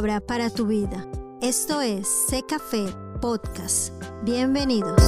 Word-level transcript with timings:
palabra 0.00 0.26
para 0.26 0.48
tu 0.48 0.66
vida. 0.66 1.06
Esto 1.42 1.82
es 1.82 2.08
Sé 2.08 2.42
Café 2.48 2.86
Podcast. 3.20 3.92
Bienvenidos. 4.22 4.98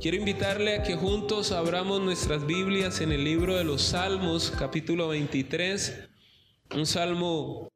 Quiero 0.00 0.16
invitarle 0.16 0.74
a 0.74 0.82
que 0.82 0.96
juntos 0.96 1.52
abramos 1.52 2.00
nuestras 2.00 2.44
Biblias 2.44 3.00
en 3.00 3.12
el 3.12 3.22
libro 3.22 3.54
de 3.54 3.62
los 3.62 3.82
Salmos, 3.82 4.52
capítulo 4.58 5.06
23, 5.06 6.08
un 6.74 6.84
salmo 6.84 7.73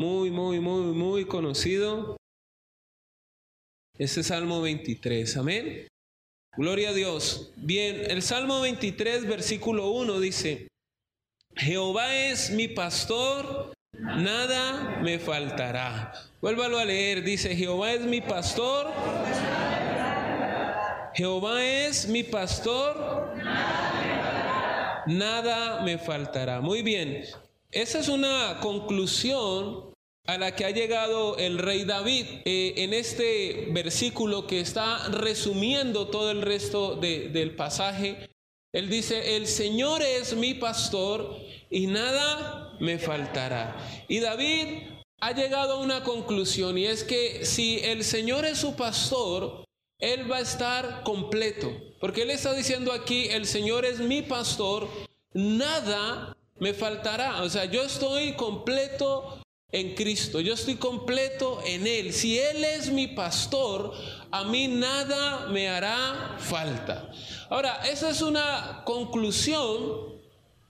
muy, 0.00 0.30
muy, 0.30 0.60
muy, 0.60 0.94
muy 0.94 1.26
conocido. 1.26 2.16
Este 3.98 4.22
Salmo 4.22 4.62
23, 4.62 5.36
amén. 5.36 5.88
Gloria 6.56 6.88
a 6.88 6.92
Dios. 6.94 7.52
Bien, 7.56 8.10
el 8.10 8.22
Salmo 8.22 8.62
23, 8.62 9.26
versículo 9.28 9.90
1 9.90 10.18
dice, 10.20 10.68
Jehová 11.54 12.16
es 12.16 12.50
mi 12.50 12.66
pastor, 12.66 13.74
nada 13.92 15.00
me 15.02 15.18
faltará. 15.18 16.14
Vuélvalo 16.40 16.78
a 16.78 16.86
leer, 16.86 17.22
dice, 17.22 17.54
Jehová 17.54 17.92
es 17.92 18.00
mi 18.00 18.22
pastor. 18.22 18.90
Jehová 21.12 21.62
es 21.62 22.08
mi 22.08 22.22
pastor, 22.22 23.34
nada 25.04 25.82
me 25.82 25.98
faltará. 25.98 26.62
Muy 26.62 26.80
bien, 26.80 27.22
esa 27.70 27.98
es 27.98 28.08
una 28.08 28.60
conclusión 28.62 29.89
a 30.30 30.38
la 30.38 30.54
que 30.54 30.64
ha 30.64 30.70
llegado 30.70 31.36
el 31.38 31.58
rey 31.58 31.84
David 31.84 32.24
eh, 32.44 32.74
en 32.76 32.94
este 32.94 33.66
versículo 33.72 34.46
que 34.46 34.60
está 34.60 35.08
resumiendo 35.08 36.06
todo 36.06 36.30
el 36.30 36.42
resto 36.42 36.94
del 36.94 37.56
pasaje. 37.56 38.30
Él 38.72 38.88
dice, 38.88 39.36
el 39.36 39.48
Señor 39.48 40.02
es 40.02 40.36
mi 40.36 40.54
pastor 40.54 41.36
y 41.68 41.88
nada 41.88 42.76
me 42.78 42.98
faltará. 42.98 43.76
Y 44.06 44.20
David 44.20 44.84
ha 45.20 45.32
llegado 45.32 45.74
a 45.74 45.80
una 45.80 46.04
conclusión 46.04 46.78
y 46.78 46.86
es 46.86 47.02
que 47.02 47.44
si 47.44 47.80
el 47.80 48.04
Señor 48.04 48.44
es 48.44 48.58
su 48.58 48.76
pastor, 48.76 49.64
él 49.98 50.30
va 50.30 50.36
a 50.36 50.42
estar 50.42 51.02
completo. 51.02 51.72
Porque 51.98 52.22
Él 52.22 52.30
está 52.30 52.54
diciendo 52.54 52.92
aquí, 52.92 53.26
el 53.30 53.46
Señor 53.46 53.84
es 53.84 53.98
mi 53.98 54.22
pastor, 54.22 54.88
nada 55.34 56.36
me 56.60 56.72
faltará. 56.72 57.42
O 57.42 57.50
sea, 57.50 57.64
yo 57.64 57.82
estoy 57.82 58.34
completo 58.34 59.39
en 59.72 59.94
Cristo, 59.94 60.40
yo 60.40 60.54
estoy 60.54 60.76
completo 60.76 61.62
en 61.64 61.86
Él. 61.86 62.12
Si 62.12 62.38
Él 62.38 62.64
es 62.64 62.90
mi 62.90 63.06
pastor, 63.08 63.92
a 64.30 64.44
mí 64.44 64.68
nada 64.68 65.46
me 65.46 65.68
hará 65.68 66.36
falta. 66.38 67.10
Ahora, 67.48 67.80
esa 67.88 68.10
es 68.10 68.20
una 68.22 68.82
conclusión 68.84 70.20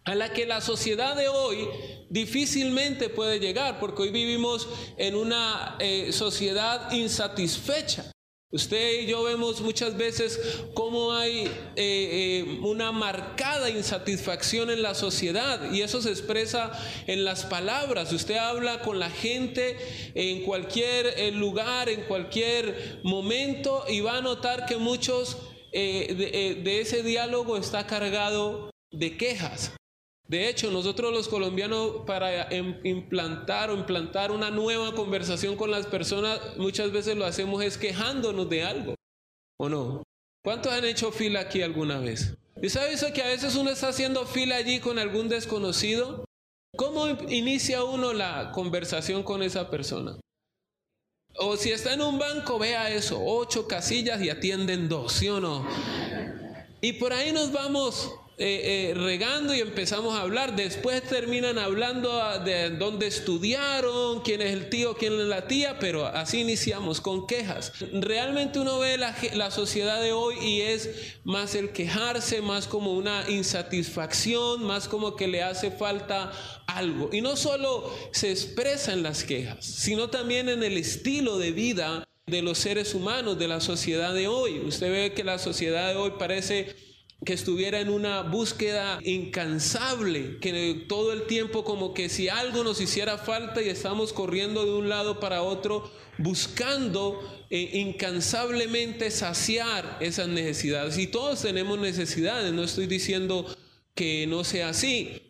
a 0.05 0.15
la 0.15 0.33
que 0.33 0.47
la 0.47 0.61
sociedad 0.61 1.17
de 1.17 1.29
hoy 1.29 1.69
difícilmente 2.09 3.09
puede 3.09 3.39
llegar, 3.39 3.79
porque 3.79 4.03
hoy 4.03 4.11
vivimos 4.11 4.69
en 4.97 5.15
una 5.15 5.77
eh, 5.79 6.13
sociedad 6.13 6.91
insatisfecha. 6.93 8.13
Usted 8.53 9.03
y 9.03 9.07
yo 9.07 9.23
vemos 9.23 9.61
muchas 9.61 9.97
veces 9.97 10.41
cómo 10.75 11.13
hay 11.13 11.45
eh, 11.45 11.53
eh, 11.77 12.59
una 12.63 12.91
marcada 12.91 13.71
insatisfacción 13.71 14.71
en 14.71 14.83
la 14.83 14.95
sociedad 14.95 15.71
y 15.71 15.83
eso 15.83 16.03
se 16.03 16.11
expresa 16.11 16.73
en 17.07 17.25
las 17.25 17.45
palabras. 17.45 18.13
Usted 18.13 18.39
habla 18.39 18.81
con 18.81 18.99
la 18.99 19.09
gente 19.09 19.77
en 20.17 20.43
cualquier 20.43 21.15
eh, 21.17 21.31
lugar, 21.31 21.89
en 21.89 22.03
cualquier 22.03 22.99
momento 23.05 23.85
y 23.89 24.01
va 24.01 24.17
a 24.17 24.21
notar 24.21 24.67
que 24.67 24.79
muchos 24.79 25.39
de 25.73 26.81
ese 26.81 27.05
diálogo 27.05 27.57
está 27.57 27.87
cargado 27.87 28.71
de 28.91 29.17
quejas. 29.17 29.73
De 30.31 30.49
hecho, 30.49 30.71
nosotros 30.71 31.13
los 31.13 31.27
colombianos 31.27 32.05
para 32.07 32.49
em, 32.51 32.79
implantar 32.85 33.69
o 33.69 33.75
implantar 33.75 34.31
una 34.31 34.49
nueva 34.49 34.95
conversación 34.95 35.57
con 35.57 35.73
las 35.73 35.89
personas, 35.89 36.39
muchas 36.57 36.93
veces 36.93 37.17
lo 37.17 37.27
hacemos 37.27 37.65
es 37.65 37.77
quejándonos 37.77 38.49
de 38.49 38.63
algo, 38.63 38.95
¿o 39.59 39.69
no? 39.69 40.05
¿Cuántos 40.45 40.73
han 40.73 40.85
hecho 40.85 41.11
fila 41.11 41.41
aquí 41.41 41.63
alguna 41.63 41.99
vez? 41.99 42.37
¿Y 42.63 42.69
sabe 42.69 42.93
eso 42.93 43.13
que 43.13 43.25
a 43.25 43.27
veces 43.27 43.57
uno 43.57 43.71
está 43.71 43.89
haciendo 43.89 44.25
fila 44.25 44.55
allí 44.55 44.79
con 44.79 45.01
algún 45.01 45.29
desconocido? 45.29 46.25
¿Cómo 46.77 47.09
inicia 47.29 47.83
uno 47.83 48.13
la 48.13 48.53
conversación 48.53 49.25
con 49.25 49.43
esa 49.43 49.69
persona? 49.69 50.21
O 51.39 51.57
si 51.57 51.73
está 51.73 51.95
en 51.95 52.03
un 52.03 52.21
banco, 52.21 52.57
vea 52.61 52.89
eso, 52.89 53.21
ocho 53.21 53.67
casillas 53.67 54.23
y 54.23 54.31
atienden 54.31 54.89
dos, 54.89 55.13
¿sí 55.13 55.29
o 55.29 55.41
no? 55.41 55.67
Y 56.81 56.93
por 56.93 57.13
ahí 57.13 57.33
nos 57.33 57.51
vamos 57.51 58.15
eh, 58.43 58.91
eh, 58.91 58.95
regando 58.95 59.55
y 59.55 59.61
empezamos 59.61 60.15
a 60.15 60.23
hablar. 60.23 60.57
Después 60.57 61.03
terminan 61.03 61.59
hablando 61.59 62.11
de 62.43 62.71
dónde 62.71 63.07
estudiaron, 63.07 64.23
quién 64.23 64.41
es 64.41 64.55
el 64.55 64.71
tío, 64.71 64.97
quién 64.97 65.13
es 65.13 65.27
la 65.27 65.47
tía, 65.47 65.79
pero 65.79 66.07
así 66.07 66.41
iniciamos 66.41 67.03
con 67.03 67.27
quejas. 67.27 67.75
Realmente 67.93 68.59
uno 68.59 68.79
ve 68.79 68.97
la, 68.97 69.15
la 69.35 69.51
sociedad 69.51 70.01
de 70.01 70.13
hoy 70.13 70.37
y 70.41 70.63
es 70.63 71.19
más 71.23 71.55
el 71.55 71.69
quejarse, 71.69 72.41
más 72.41 72.67
como 72.67 72.95
una 72.95 73.29
insatisfacción, 73.29 74.65
más 74.65 74.89
como 74.89 75.17
que 75.17 75.29
le 75.29 75.43
hace 75.43 75.71
falta 75.71 76.33
algo. 76.67 77.11
Y 77.13 77.21
no 77.21 77.37
solo 77.37 77.95
se 78.13 78.31
expresa 78.31 78.95
en 78.95 79.03
las 79.03 79.23
quejas, 79.23 79.63
sino 79.67 80.09
también 80.09 80.49
en 80.49 80.63
el 80.63 80.79
estilo 80.79 81.37
de 81.37 81.53
vida 81.53 82.05
de 82.27 82.41
los 82.41 82.57
seres 82.57 82.95
humanos, 82.95 83.39
de 83.39 83.49
la 83.49 83.61
sociedad 83.61 84.15
de 84.15 84.29
hoy. 84.29 84.61
Usted 84.61 84.91
ve 84.91 85.13
que 85.13 85.25
la 85.25 85.39
sociedad 85.39 85.89
de 85.93 85.97
hoy 85.97 86.13
parece 86.19 86.90
que 87.25 87.35
estuviera 87.35 87.81
en 87.81 87.91
una 87.91 88.23
búsqueda 88.23 88.99
incansable, 89.05 90.39
que 90.41 90.85
todo 90.89 91.13
el 91.13 91.27
tiempo 91.27 91.65
como 91.65 91.93
que 91.93 92.09
si 92.09 92.29
algo 92.29 92.65
nos 92.65 92.81
hiciera 92.81 93.19
falta 93.19 93.63
y 93.63 93.69
estamos 93.69 94.13
corriendo 94.13 94.65
de 94.65 94.73
un 94.73 94.89
lado 94.89 95.21
para 95.21 95.43
otro, 95.43 95.91
buscando 96.17 97.21
eh, 97.51 97.71
incansablemente 97.75 99.11
saciar 99.11 99.99
esas 100.01 100.29
necesidades. 100.29 100.97
Y 100.97 101.09
todos 101.09 101.43
tenemos 101.43 101.79
necesidades, 101.79 102.53
no 102.53 102.65
estoy 102.65 102.87
diciendo 102.87 103.55
que 103.95 104.27
no 104.27 104.45
sea 104.45 104.71
así, 104.71 105.21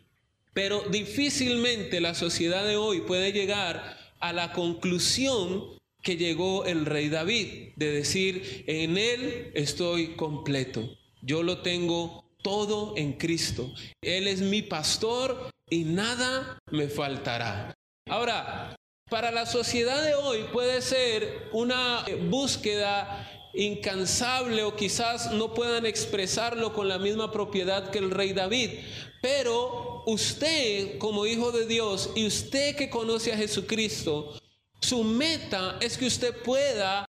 pero 0.53 0.83
difícilmente 0.89 1.99
la 1.99 2.15
sociedad 2.15 2.65
de 2.65 2.77
hoy 2.77 3.01
puede 3.01 3.33
llegar 3.33 3.97
a 4.19 4.31
la 4.31 4.53
conclusión 4.53 5.65
que 6.01 6.15
llegó 6.15 6.65
el 6.65 6.85
rey 6.85 7.09
David, 7.09 7.73
de 7.75 7.91
decir, 7.91 8.63
en 8.67 8.97
él 8.97 9.51
estoy 9.55 10.15
completo. 10.15 10.97
Yo 11.21 11.43
lo 11.43 11.61
tengo 11.61 12.25
todo 12.41 12.93
en 12.97 13.13
Cristo. 13.13 13.71
Él 14.01 14.27
es 14.27 14.41
mi 14.41 14.61
pastor 14.61 15.51
y 15.69 15.83
nada 15.83 16.57
me 16.71 16.87
faltará. 16.87 17.73
Ahora, 18.09 18.75
para 19.09 19.31
la 19.31 19.45
sociedad 19.45 20.03
de 20.03 20.15
hoy 20.15 20.45
puede 20.51 20.81
ser 20.81 21.49
una 21.51 22.03
búsqueda 22.29 23.29
incansable 23.53 24.63
o 24.63 24.75
quizás 24.75 25.31
no 25.33 25.53
puedan 25.53 25.85
expresarlo 25.85 26.73
con 26.73 26.87
la 26.87 26.97
misma 26.97 27.31
propiedad 27.31 27.91
que 27.91 27.99
el 27.99 28.11
rey 28.11 28.33
David. 28.33 28.79
Pero 29.21 30.03
usted 30.07 30.97
como 30.97 31.25
hijo 31.25 31.51
de 31.51 31.67
Dios 31.67 32.11
y 32.15 32.25
usted 32.25 32.75
que 32.75 32.89
conoce 32.89 33.33
a 33.33 33.37
Jesucristo, 33.37 34.33
su 34.81 35.03
meta 35.03 35.77
es 35.81 35.97
que 35.97 36.07
usted 36.07 36.41
pueda 36.41 37.05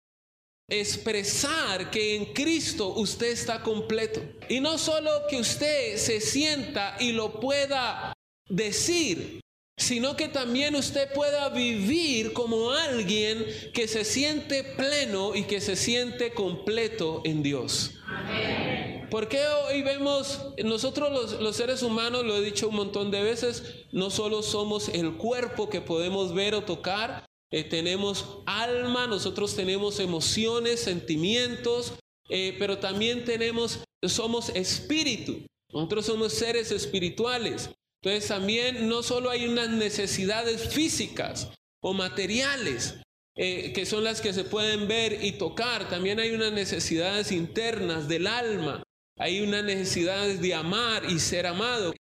expresar 0.70 1.92
que 1.92 2.16
en 2.16 2.34
Cristo 2.34 2.90
usted 2.96 3.32
está 3.32 3.62
completo. 3.62 4.22
Y 4.48 4.60
no 4.60 4.78
solo 4.78 5.12
que 5.30 5.38
usted 5.38 5.98
se 5.98 6.22
sienta 6.22 6.96
y 7.00 7.12
lo 7.12 7.40
pueda 7.40 8.14
decir, 8.48 9.42
sino 9.78 10.16
que 10.18 10.28
también 10.28 10.76
usted 10.76 11.12
pueda 11.14 11.50
vivir 11.50 12.34
como 12.34 12.72
alguien 12.72 13.46
que 13.74 13.88
se 13.88 14.04
siente 14.04 14.64
pleno 14.64 15.36
y 15.36 15.44
que 15.44 15.62
se 15.62 15.76
siente 15.76 16.34
completo 16.34 17.22
en 17.24 17.42
Dios. 17.42 17.92
Porque 19.10 19.40
hoy 19.68 19.82
vemos, 19.82 20.40
nosotros 20.64 21.12
los, 21.12 21.42
los, 21.42 21.56
seres 21.56 21.82
humanos, 21.82 22.26
lo 22.26 22.38
he 22.38 22.42
dicho 22.42 22.68
un 22.68 22.76
montón 22.76 23.10
de 23.10 23.24
veces, 23.24 23.64
no 23.92 24.10
solo 24.12 24.44
somos 24.44 24.90
el 24.90 25.14
cuerpo 25.18 25.70
que 25.70 25.82
podemos 25.82 26.34
ver 26.34 26.54
o 26.54 26.64
tocar, 26.64 27.29
eh, 27.52 27.64
tenemos 27.64 28.40
alma, 28.46 29.08
nosotros 29.08 29.56
tenemos 29.56 30.00
emociones, 30.00 30.82
sentimientos, 30.82 31.94
eh, 32.30 32.56
pero 32.60 32.78
también 32.78 33.26
tenemos, 33.26 33.84
somos 34.04 34.50
espíritu. 34.50 35.46
Nosotros 35.72 36.06
somos 36.06 36.34
seres 36.34 36.72
espirituales. 36.72 37.70
Entonces 38.02 38.30
también 38.30 38.88
no 38.88 39.04
solo 39.04 39.30
hay 39.30 39.46
unas 39.46 39.70
necesidades 39.70 40.70
físicas 40.70 41.50
o 41.82 41.94
materiales, 41.94 42.96
eh, 43.36 43.74
que 43.74 43.86
son 43.86 44.04
las 44.04 44.22
que 44.22 44.34
se 44.34 44.44
pueden 44.44 44.88
ver 44.88 45.24
y 45.24 45.34
tocar, 45.34 45.90
también 45.90 46.20
hay 46.20 46.32
unas 46.32 46.52
necesidades 46.52 47.32
internas 47.32 48.08
del 48.08 48.28
alma, 48.28 48.84
hay 49.18 49.42
unas 49.42 49.64
necesidades 49.64 50.42
de 50.42 50.54
amar 50.54 51.06
y 51.10 51.20
ser 51.20 51.46
amado. 51.48 51.94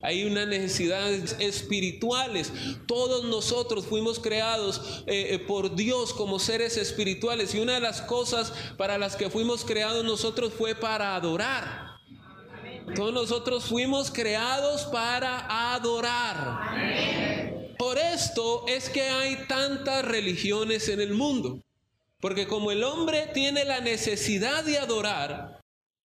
Hay 0.00 0.24
unas 0.24 0.46
necesidades 0.48 1.36
espirituales. 1.38 2.52
Todos 2.86 3.24
nosotros 3.24 3.86
fuimos 3.86 4.18
creados 4.18 5.04
eh, 5.06 5.28
eh, 5.30 5.38
por 5.38 5.74
Dios 5.76 6.12
como 6.12 6.38
seres 6.38 6.76
espirituales 6.76 7.54
y 7.54 7.60
una 7.60 7.74
de 7.74 7.80
las 7.80 8.02
cosas 8.02 8.52
para 8.76 8.98
las 8.98 9.16
que 9.16 9.30
fuimos 9.30 9.64
creados 9.64 10.04
nosotros 10.04 10.52
fue 10.52 10.74
para 10.74 11.14
adorar. 11.16 11.94
Todos 12.94 13.14
nosotros 13.14 13.64
fuimos 13.64 14.10
creados 14.10 14.82
para 14.86 15.74
adorar. 15.74 16.74
Por 17.78 17.98
esto 17.98 18.66
es 18.68 18.90
que 18.90 19.02
hay 19.02 19.36
tantas 19.48 20.04
religiones 20.04 20.88
en 20.88 21.00
el 21.00 21.14
mundo. 21.14 21.60
Porque 22.20 22.46
como 22.46 22.70
el 22.70 22.84
hombre 22.84 23.30
tiene 23.34 23.64
la 23.64 23.80
necesidad 23.80 24.64
de 24.64 24.78
adorar, 24.78 25.53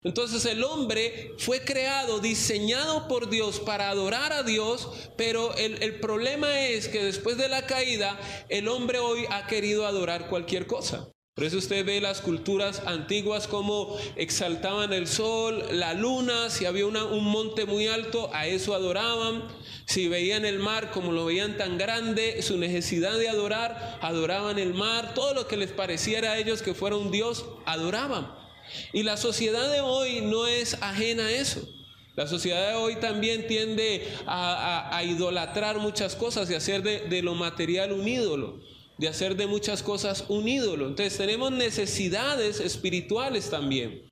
entonces 0.05 0.45
el 0.45 0.63
hombre 0.63 1.33
fue 1.39 1.61
creado, 1.61 2.19
diseñado 2.19 3.07
por 3.07 3.27
Dios 3.27 3.59
para 3.59 3.89
adorar 3.89 4.33
a 4.33 4.43
Dios, 4.43 4.87
pero 5.17 5.55
el, 5.55 5.99
problema 5.99 6.61
es 6.61 6.87
que 6.87 7.03
después 7.03 7.37
de 7.37 7.49
la 7.49 7.65
caída, 7.65 8.19
el 8.49 8.67
hombre 8.67 8.99
hoy 8.99 9.25
ha 9.31 9.47
querido 9.47 9.87
adorar 9.87 10.29
cualquier 10.29 10.67
cosa. 10.67 11.09
Por 11.33 11.43
eso 11.43 11.57
usted 11.57 11.83
ve 11.83 11.99
las 12.01 12.21
culturas 12.21 12.83
antiguas 12.85 13.47
como 13.47 13.97
exaltaban 14.15 14.93
el 14.93 15.07
sol, 15.07 15.65
la 15.71 15.95
luna, 15.95 16.51
si 16.51 16.67
había 16.67 16.85
un 16.85 17.23
monte 17.25 17.65
muy 17.65 17.87
alto, 17.87 18.29
a 18.31 18.45
eso 18.45 18.75
adoraban. 18.75 19.43
Si 19.87 20.07
veían 20.07 20.45
el 20.45 20.59
mar 20.59 20.91
como 20.91 21.13
lo 21.13 21.25
veían 21.25 21.57
tan 21.57 21.79
grande, 21.79 22.43
su 22.43 22.57
necesidad 22.57 23.17
de 23.17 23.27
adorar, 23.27 23.97
adoraban 24.01 24.59
el 24.59 24.75
mar, 24.75 25.15
todo 25.15 25.33
lo 25.33 25.47
que 25.47 25.57
les 25.57 25.71
pareciera 25.71 26.33
a 26.33 26.37
ellos 26.37 26.61
que 26.61 26.75
fuera 26.75 26.95
un 26.95 27.09
Dios, 27.09 27.43
adoraban. 27.65 28.44
Y 28.93 29.03
la 29.03 29.17
sociedad 29.17 29.71
de 29.71 29.81
hoy 29.81 30.21
no 30.21 30.47
es 30.47 30.75
ajena 30.81 31.27
a 31.27 31.31
eso. 31.31 31.67
La 32.15 32.27
sociedad 32.27 32.69
de 32.69 32.75
hoy 32.75 32.95
también 32.95 33.45
tiende 33.47 34.07
a, 34.25 35.01
idolatrar 35.05 35.79
muchas 35.79 36.15
cosas 36.15 36.49
y 36.49 36.55
hacer 36.55 36.81
de, 36.81 37.01
de, 37.01 37.21
lo 37.21 37.35
material 37.35 37.91
un 37.91 38.07
ídolo, 38.07 38.61
de 38.97 39.09
hacer 39.09 39.35
de 39.35 39.47
muchas 39.47 39.83
cosas 39.83 40.23
un 40.29 40.47
ídolo. 40.47 40.87
Entonces 40.87 41.17
tenemos 41.17 41.51
necesidades 41.51 42.61
espirituales 42.61 43.49
también. 43.49 44.09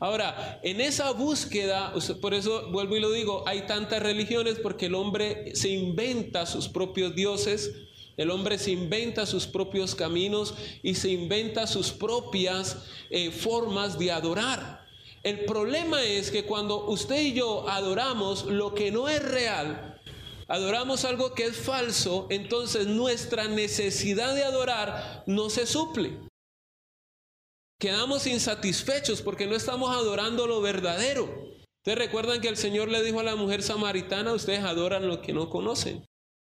Ahora, 0.00 0.60
en 0.62 0.80
esa 0.80 1.12
búsqueda, 1.12 1.92
por 2.20 2.34
eso 2.34 2.70
vuelvo 2.70 2.96
y 2.96 3.00
lo 3.00 3.10
digo, 3.10 3.44
hay 3.46 3.62
tantas 3.62 4.02
religiones 4.02 4.58
porque 4.58 4.86
el 4.86 4.94
hombre 4.94 5.54
se 5.54 5.70
inventa 5.70 6.46
sus 6.46 6.68
propios 6.68 7.14
dioses, 7.14 7.72
el 8.16 8.30
hombre 8.30 8.58
se 8.58 8.70
inventa 8.70 9.26
sus 9.26 9.46
propios 9.46 9.94
caminos 9.94 10.54
y 10.82 10.94
se 10.94 11.10
inventa 11.10 11.66
sus 11.66 11.92
propias 11.92 12.78
eh, 13.10 13.30
formas 13.30 13.98
de 13.98 14.10
adorar. 14.10 14.86
El 15.22 15.44
problema 15.44 16.02
es 16.02 16.30
que 16.30 16.44
cuando 16.44 16.86
usted 16.86 17.20
y 17.20 17.32
yo 17.32 17.68
adoramos 17.68 18.44
lo 18.44 18.74
que 18.74 18.90
no 18.90 19.08
es 19.08 19.22
real, 19.22 20.00
adoramos 20.48 21.04
algo 21.04 21.34
que 21.34 21.44
es 21.44 21.56
falso, 21.56 22.26
entonces 22.30 22.86
nuestra 22.86 23.48
necesidad 23.48 24.34
de 24.34 24.44
adorar 24.44 25.24
no 25.26 25.50
se 25.50 25.66
suple. 25.66 26.18
Quedamos 27.78 28.26
insatisfechos 28.26 29.20
porque 29.20 29.46
no 29.46 29.54
estamos 29.54 29.90
adorando 29.90 30.46
lo 30.46 30.62
verdadero. 30.62 31.24
Ustedes 31.78 31.98
recuerdan 31.98 32.40
que 32.40 32.48
el 32.48 32.56
Señor 32.56 32.88
le 32.88 33.02
dijo 33.02 33.20
a 33.20 33.24
la 33.24 33.36
mujer 33.36 33.62
samaritana, 33.62 34.32
ustedes 34.32 34.60
adoran 34.60 35.06
lo 35.06 35.20
que 35.20 35.34
no 35.34 35.50
conocen. 35.50 36.06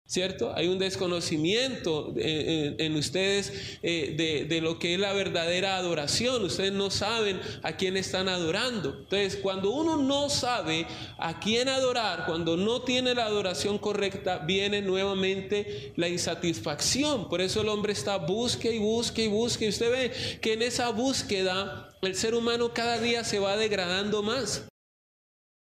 ¿Cierto? 0.07 0.53
Hay 0.55 0.69
un 0.69 0.79
desconocimiento 0.79 2.13
en, 2.17 2.95
ustedes 2.95 3.79
eh, 3.83 4.47
de, 4.47 4.61
lo 4.61 4.79
que 4.79 4.93
es 4.93 5.01
la 5.01 5.15
verdadera 5.15 5.79
adoración. 5.79 6.45
Ustedes 6.45 6.75
no 6.75 6.91
saben 6.91 7.41
a 7.63 7.79
quién 7.79 7.97
están 7.97 8.29
adorando. 8.29 8.91
Entonces, 8.91 9.37
cuando 9.37 9.71
uno 9.71 9.97
no 9.97 10.29
sabe 10.29 10.87
a 11.17 11.41
quién 11.41 11.71
adorar, 11.71 12.27
cuando 12.27 12.59
no 12.59 12.83
tiene 12.83 13.15
la 13.15 13.25
adoración 13.25 13.79
correcta, 13.79 14.41
viene 14.41 14.83
nuevamente 14.83 15.95
la 15.97 16.09
insatisfacción. 16.09 17.31
Por 17.31 17.41
eso 17.41 17.63
el 17.63 17.71
hombre 17.71 17.95
está 17.95 18.19
busque 18.19 18.75
y 18.75 18.79
busque 18.79 19.25
y 19.25 19.29
busque. 19.29 19.65
Y 19.65 19.69
usted 19.71 19.91
ve 19.91 20.39
que 20.43 20.53
en 20.53 20.61
esa 20.61 20.91
búsqueda 20.91 21.97
el 22.03 22.15
ser 22.15 22.35
humano 22.35 22.75
cada 22.75 22.99
día 22.99 23.25
se 23.25 23.39
va 23.39 23.57
degradando 23.57 24.23
más. 24.23 24.69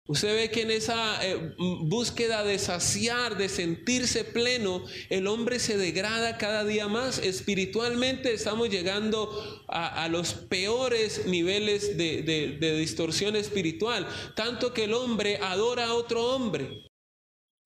Usted 0.05 0.35
ve 0.35 0.51
que 0.51 0.63
en 0.63 0.71
esa 0.71 1.25
eh, 1.25 1.55
búsqueda 1.57 2.44
de 2.44 2.59
saciar, 2.59 3.38
de 3.38 3.47
sentirse 3.47 4.25
pleno, 4.25 4.83
el 5.09 5.27
hombre 5.27 5.59
se 5.59 5.77
degrada 5.77 6.38
cada 6.38 6.65
día 6.65 6.89
más. 6.89 7.19
Espiritualmente 7.19 8.33
estamos 8.33 8.69
llegando 8.69 9.63
a, 9.69 10.09
los 10.09 10.33
peores 10.33 11.25
niveles 11.25 11.97
de, 11.97 12.21
de 12.21 12.77
distorsión 12.77 13.38
espiritual. 13.38 14.05
Tanto 14.35 14.73
que 14.73 14.83
el 14.83 14.94
hombre 14.94 15.38
adora 15.41 15.85
a 15.85 15.94
otro 15.94 16.35
hombre, 16.35 16.83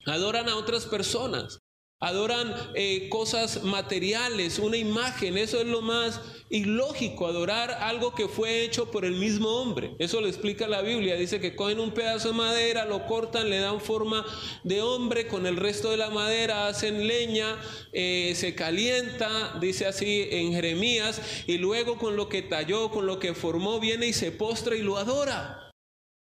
adoran 0.06 0.48
a 0.48 0.58
otras 0.58 0.86
personas. 0.86 1.60
Adoran 2.00 2.54
eh, 2.76 3.10
cosas 3.10 3.64
materiales, 3.64 4.60
una 4.60 4.78
imagen, 4.78 5.36
eso 5.36 5.60
es 5.60 5.66
lo 5.66 5.82
más 5.82 6.22
ilógico, 6.48 7.26
adorar 7.26 7.72
algo 7.72 8.14
que 8.14 8.28
fue 8.28 8.64
hecho 8.64 8.92
por 8.92 9.04
el 9.04 9.14
mismo 9.14 9.50
hombre. 9.50 9.96
Eso 9.98 10.22
lo 10.22 10.28
explica 10.28 10.68
la 10.68 10.84
Biblia, 10.84 11.16
dice 11.16 11.40
que 11.40 11.56
cogen 11.56 11.80
un 11.80 11.90
pedazo 11.90 12.28
de 12.28 12.34
madera, 12.36 12.86
lo 12.86 13.08
cortan, 13.08 13.50
le 13.50 13.58
dan 13.58 13.82
forma 13.82 14.24
de 14.64 14.84
hombre, 14.84 15.26
con 15.26 15.48
el 15.48 15.56
resto 15.56 15.90
de 15.90 15.98
la 15.98 16.12
madera 16.12 16.68
hacen 16.68 17.08
leña, 17.08 17.58
eh, 17.92 18.34
se 18.36 18.54
calienta, 18.54 19.58
dice 19.60 19.88
así 19.88 20.28
en 20.30 20.54
Jeremías, 20.54 21.20
y 21.48 21.58
luego 21.58 21.98
con 21.98 22.16
lo 22.16 22.30
que 22.30 22.44
talló, 22.44 22.92
con 22.92 23.08
lo 23.08 23.18
que 23.18 23.34
formó, 23.34 23.80
viene 23.80 24.06
y 24.06 24.14
se 24.14 24.32
postra 24.32 24.76
y 24.76 24.84
lo 24.84 25.00
adora. 25.00 25.67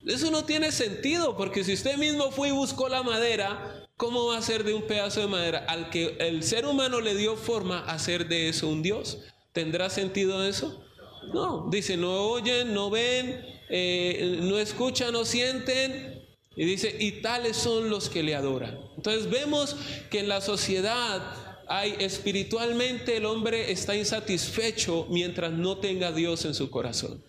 Eso 0.06 0.30
no 0.30 0.44
tiene 0.44 0.72
sentido, 0.72 1.36
porque 1.36 1.64
si 1.64 1.74
usted 1.74 1.96
mismo 1.98 2.30
fue 2.30 2.48
y 2.48 2.52
buscó 2.52 2.88
la 2.88 3.02
madera, 3.02 3.86
¿Cómo 3.96 4.26
va 4.26 4.36
a 4.36 4.42
ser 4.42 4.62
de 4.64 4.74
un 4.74 4.82
pedazo 4.82 5.20
de 5.20 5.26
madera 5.26 5.64
al 5.68 5.88
que 5.88 6.16
el 6.20 6.42
ser 6.42 6.66
humano 6.66 7.00
le 7.00 7.14
dio 7.14 7.34
forma 7.34 7.78
a 7.78 7.94
hacer 7.94 8.28
de 8.28 8.50
eso 8.50 8.68
un 8.68 8.82
Dios? 8.82 9.20
¿Tendrá 9.52 9.88
sentido 9.88 10.46
eso? 10.46 10.84
No, 11.32 11.70
dice, 11.70 11.96
no 11.96 12.12
oyen, 12.28 12.74
no 12.74 12.90
ven, 12.90 13.42
eh, 13.70 14.40
no 14.42 14.58
escuchan, 14.58 15.14
no 15.14 15.24
sienten. 15.24 16.22
Y 16.54 16.66
dice, 16.66 16.94
y 17.00 17.22
tales 17.22 17.56
son 17.56 17.88
los 17.88 18.10
que 18.10 18.22
le 18.22 18.34
adoran. 18.34 18.78
Entonces 18.98 19.30
vemos 19.30 19.76
que 20.10 20.20
en 20.20 20.28
la 20.28 20.42
sociedad 20.42 21.22
hay 21.68 21.96
espiritualmente 21.98 23.16
el 23.16 23.24
hombre 23.24 23.72
está 23.72 23.96
insatisfecho 23.96 25.06
mientras 25.08 25.52
no 25.52 25.78
tenga 25.78 26.12
Dios 26.12 26.44
en 26.44 26.52
su 26.52 26.68
corazón. 26.68 27.25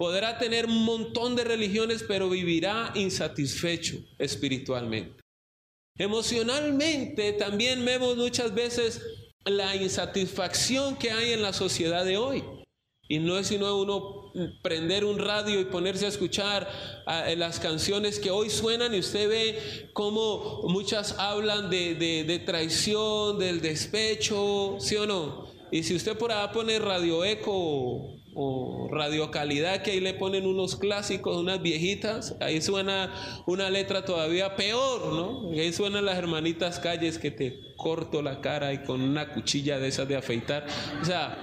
Podrá 0.00 0.38
tener 0.38 0.64
un 0.64 0.82
montón 0.82 1.36
de 1.36 1.44
religiones, 1.44 2.02
pero 2.08 2.30
vivirá 2.30 2.90
insatisfecho 2.94 3.98
espiritualmente. 4.18 5.22
Emocionalmente 5.98 7.34
también 7.34 7.84
vemos 7.84 8.16
muchas 8.16 8.54
veces 8.54 9.02
la 9.44 9.76
insatisfacción 9.76 10.96
que 10.96 11.10
hay 11.10 11.34
en 11.34 11.42
la 11.42 11.52
sociedad 11.52 12.06
de 12.06 12.16
hoy. 12.16 12.42
Y 13.10 13.18
no 13.18 13.36
es 13.36 13.48
sino 13.48 13.76
uno 13.76 14.32
prender 14.62 15.04
un 15.04 15.18
radio 15.18 15.60
y 15.60 15.66
ponerse 15.66 16.06
a 16.06 16.08
escuchar 16.08 16.66
ah, 17.04 17.28
las 17.36 17.60
canciones 17.60 18.18
que 18.18 18.30
hoy 18.30 18.48
suenan 18.48 18.94
y 18.94 19.00
usted 19.00 19.28
ve 19.28 19.90
cómo 19.92 20.62
muchas 20.62 21.18
hablan 21.18 21.68
de, 21.68 21.94
de 21.94 22.38
traición, 22.38 23.38
del 23.38 23.60
despecho, 23.60 24.78
¿sí 24.80 24.96
o 24.96 25.04
no? 25.04 25.50
Y 25.70 25.82
si 25.82 25.94
usted 25.94 26.16
por 26.16 26.32
ahí 26.32 26.48
pone 26.54 26.78
radio 26.78 27.22
eco 27.22 28.19
o 28.34 28.88
radio 28.90 29.30
calidad 29.30 29.82
que 29.82 29.92
ahí 29.92 30.00
le 30.00 30.14
ponen 30.14 30.46
unos 30.46 30.76
clásicos, 30.76 31.36
unas 31.36 31.60
viejitas, 31.62 32.36
ahí 32.40 32.60
suena 32.60 33.42
una 33.46 33.70
letra 33.70 34.04
todavía 34.04 34.56
peor, 34.56 35.12
¿no? 35.12 35.50
ahí 35.50 35.72
suenan 35.72 36.04
las 36.04 36.16
hermanitas 36.16 36.78
calles 36.78 37.18
que 37.18 37.30
te 37.30 37.60
corto 37.76 38.22
la 38.22 38.40
cara 38.40 38.72
y 38.72 38.78
con 38.84 39.00
una 39.00 39.32
cuchilla 39.32 39.78
de 39.78 39.88
esas 39.88 40.06
de 40.08 40.16
afeitar. 40.16 40.66
O 41.00 41.04
sea, 41.04 41.38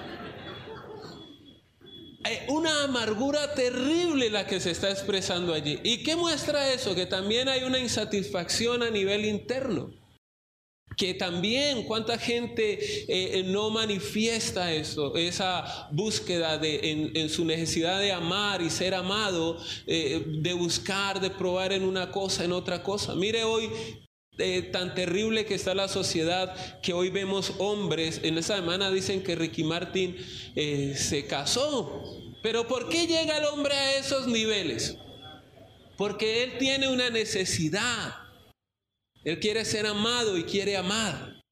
una 2.50 2.84
amargura 2.84 3.54
terrible 3.54 4.30
la 4.30 4.46
que 4.46 4.60
se 4.60 4.72
está 4.72 4.90
expresando 4.90 5.54
allí. 5.54 5.80
¿Y 5.84 6.04
qué 6.04 6.16
muestra 6.16 6.74
eso? 6.74 6.96
Que 6.96 7.06
también 7.06 7.48
hay 7.48 7.64
una 7.64 7.80
insatisfacción 7.80 8.84
a 8.84 8.90
nivel 8.90 9.26
interno 9.26 9.92
que 10.98 11.14
también 11.14 11.84
cuánta 11.84 12.18
gente 12.18 12.80
eh, 13.08 13.44
no 13.44 13.70
manifiesta 13.70 14.74
eso, 14.74 15.16
esa 15.16 15.88
búsqueda 15.92 16.58
de, 16.58 17.12
en, 17.14 17.30
su 17.30 17.46
necesidad 17.46 18.00
de 18.00 18.12
amar 18.12 18.64
y 18.64 18.72
ser 18.72 18.96
amado, 18.96 19.60
eh, 19.86 20.24
de 20.26 20.54
buscar, 20.54 21.22
de 21.22 21.30
probar 21.30 21.72
en 21.72 21.84
una 21.84 22.10
cosa, 22.12 22.44
en 22.44 22.52
otra 22.52 22.82
cosa. 22.82 23.14
Mire 23.14 23.44
hoy 23.44 23.70
eh, 24.40 24.64
tan 24.64 24.96
terrible 24.96 25.46
que 25.46 25.54
está 25.54 25.76
la 25.76 25.88
sociedad 25.88 26.56
que 26.82 26.94
hoy 26.94 27.12
vemos 27.12 27.54
hombres, 27.60 28.20
en 28.24 28.40
esa 28.40 28.56
semana 28.56 28.90
dicen 28.90 29.22
que 29.22 29.36
Ricky 29.36 29.64
Martin 29.64 30.18
se 30.56 31.28
casó, 31.28 32.02
pero 32.42 32.68
¿por 32.68 32.90
qué 32.90 33.06
llega 33.06 33.38
el 33.38 33.46
hombre 33.46 33.76
a 33.76 33.98
esos 34.00 34.26
niveles? 34.26 34.98
Porque 35.96 36.44
él 36.44 36.58
tiene 36.58 36.88
una 36.88 37.12
necesidad 37.12 38.27
él 39.28 39.40
quiere 39.42 39.66
ser 39.66 39.86
amado 39.86 40.38
y 40.38 40.46
quiere 40.46 40.78
amar. 40.78 41.44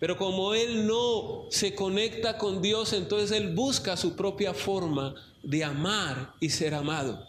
Pero 0.00 0.16
como 0.16 0.54
Él 0.54 0.86
no 0.86 1.48
se 1.50 1.74
conecta 1.74 2.38
con 2.38 2.62
Dios, 2.62 2.94
entonces 2.94 3.30
Él 3.32 3.54
busca 3.54 3.94
su 3.98 4.16
propia 4.16 4.54
forma 4.54 5.14
de 5.42 5.64
amar 5.64 6.32
y 6.40 6.48
ser 6.48 6.72
amado. 6.72 7.22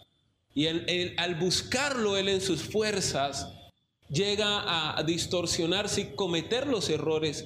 Y 0.53 0.67
al 0.67 1.35
buscarlo 1.35 2.15
Él 2.15 2.29
en 2.29 2.39
sus 2.39 2.61
fuerzas, 2.61 3.51
llega 4.07 4.97
a 4.97 5.03
distorsionarse 5.03 6.01
y 6.01 6.15
cometer 6.15 6.65
los 6.65 6.89
errores 6.89 7.45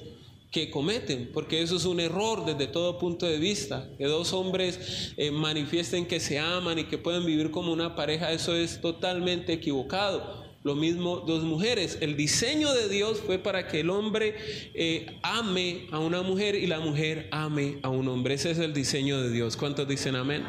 que 0.52 0.70
cometen, 0.70 1.32
porque 1.34 1.62
eso 1.62 1.74
es 1.74 1.84
un 1.84 1.98
error 1.98 2.44
desde 2.44 2.68
todo 2.68 3.00
punto 3.00 3.26
de 3.26 3.38
vista. 3.38 3.90
Que 3.98 4.04
dos 4.04 4.32
hombres 4.32 5.12
eh, 5.16 5.32
manifiesten 5.32 6.06
que 6.06 6.20
se 6.20 6.38
aman 6.38 6.78
y 6.78 6.84
que 6.84 6.96
pueden 6.96 7.26
vivir 7.26 7.50
como 7.50 7.72
una 7.72 7.96
pareja, 7.96 8.30
eso 8.30 8.54
es 8.54 8.80
totalmente 8.80 9.52
equivocado. 9.52 10.43
Lo 10.64 10.74
mismo 10.74 11.20
dos 11.20 11.42
mujeres. 11.42 11.98
El 12.00 12.16
diseño 12.16 12.72
de 12.72 12.88
Dios 12.88 13.20
fue 13.20 13.38
para 13.38 13.68
que 13.68 13.80
el 13.80 13.90
hombre 13.90 14.34
eh, 14.72 15.18
ame 15.22 15.88
a 15.92 15.98
una 15.98 16.22
mujer 16.22 16.54
y 16.54 16.66
la 16.66 16.80
mujer 16.80 17.28
ame 17.32 17.76
a 17.82 17.90
un 17.90 18.08
hombre. 18.08 18.32
Ese 18.32 18.50
es 18.50 18.58
el 18.58 18.72
diseño 18.72 19.20
de 19.20 19.30
Dios. 19.30 19.58
¿Cuántos 19.58 19.86
dicen 19.86 20.16
amén? 20.16 20.42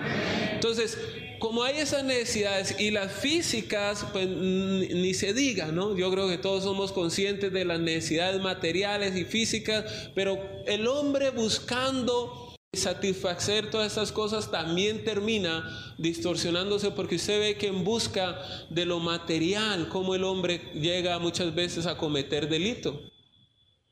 Entonces, 0.53 0.98
como 1.39 1.63
hay 1.63 1.79
esas 1.79 2.05
necesidades 2.05 2.79
y 2.79 2.91
las 2.91 3.12
físicas, 3.12 4.05
pues 4.13 4.29
ni 4.29 5.13
se 5.13 5.34
diga, 5.34 5.74
¿no? 5.74 5.98
Yo 5.98 6.10
creo 6.12 6.29
que 6.29 6.38
todos 6.38 6.63
somos 6.63 6.93
conscientes 6.93 7.51
de 7.51 7.65
las 7.65 7.81
necesidades 7.81 8.41
materiales 8.41 9.17
y 9.17 9.25
físicas, 9.25 9.84
pero 10.15 10.39
el 10.65 10.88
hombre 10.88 11.31
buscando 11.31 12.45
satisfacer 12.75 13.70
todas 13.70 13.88
estas 13.88 14.12
cosas 14.12 14.51
también 14.51 15.03
termina 15.03 15.94
distorsionándose 15.98 16.91
porque 16.91 17.15
usted 17.15 17.39
ve 17.39 17.58
que 17.58 17.67
en 17.67 17.84
busca 17.84 18.39
de 18.70 18.86
lo 18.86 19.00
material, 19.00 19.89
como 19.89 20.15
el 20.15 20.24
hombre 20.24 20.62
llega 20.74 21.20
muchas 21.20 21.53
veces 21.53 21.86
a 21.86 21.98
cometer 21.98 22.50
delito, 22.50 23.00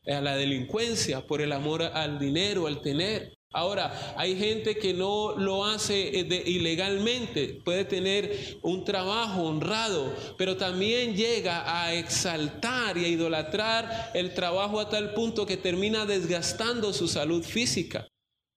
a 0.07 0.21
la 0.21 0.35
delincuencia 0.35 1.25
por 1.25 1.41
el 1.41 1.51
amor 1.51 1.83
al 1.83 2.19
dinero, 2.19 2.67
al 2.67 2.81
tener. 2.81 3.33
Ahora, 3.55 4.15
hay 4.17 4.35
gente 4.35 4.75
que 4.77 4.95
no 4.95 5.35
lo 5.37 5.63
hace 5.63 6.19
eh, 6.19 6.43
ilegalmente, 6.47 7.61
puede 7.63 7.85
tener 7.85 8.57
un 8.63 8.83
trabajo 8.83 9.43
honrado, 9.43 10.11
pero 10.39 10.57
también 10.57 11.15
llega 11.15 11.83
a 11.83 11.93
exaltar 11.93 12.97
y 12.97 13.05
a 13.05 13.07
idolatrar 13.07 14.11
el 14.15 14.33
trabajo 14.33 14.79
a 14.79 14.89
tal 14.89 15.13
punto 15.13 15.45
que 15.45 15.55
termina 15.55 16.07
desgastando 16.07 16.93
su 16.93 17.07
salud 17.07 17.43
física. 17.43 18.07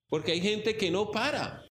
Porque 0.09 0.33
hay 0.33 0.41
gente 0.41 0.77
que 0.77 0.91
no 0.91 1.11
para. 1.11 1.67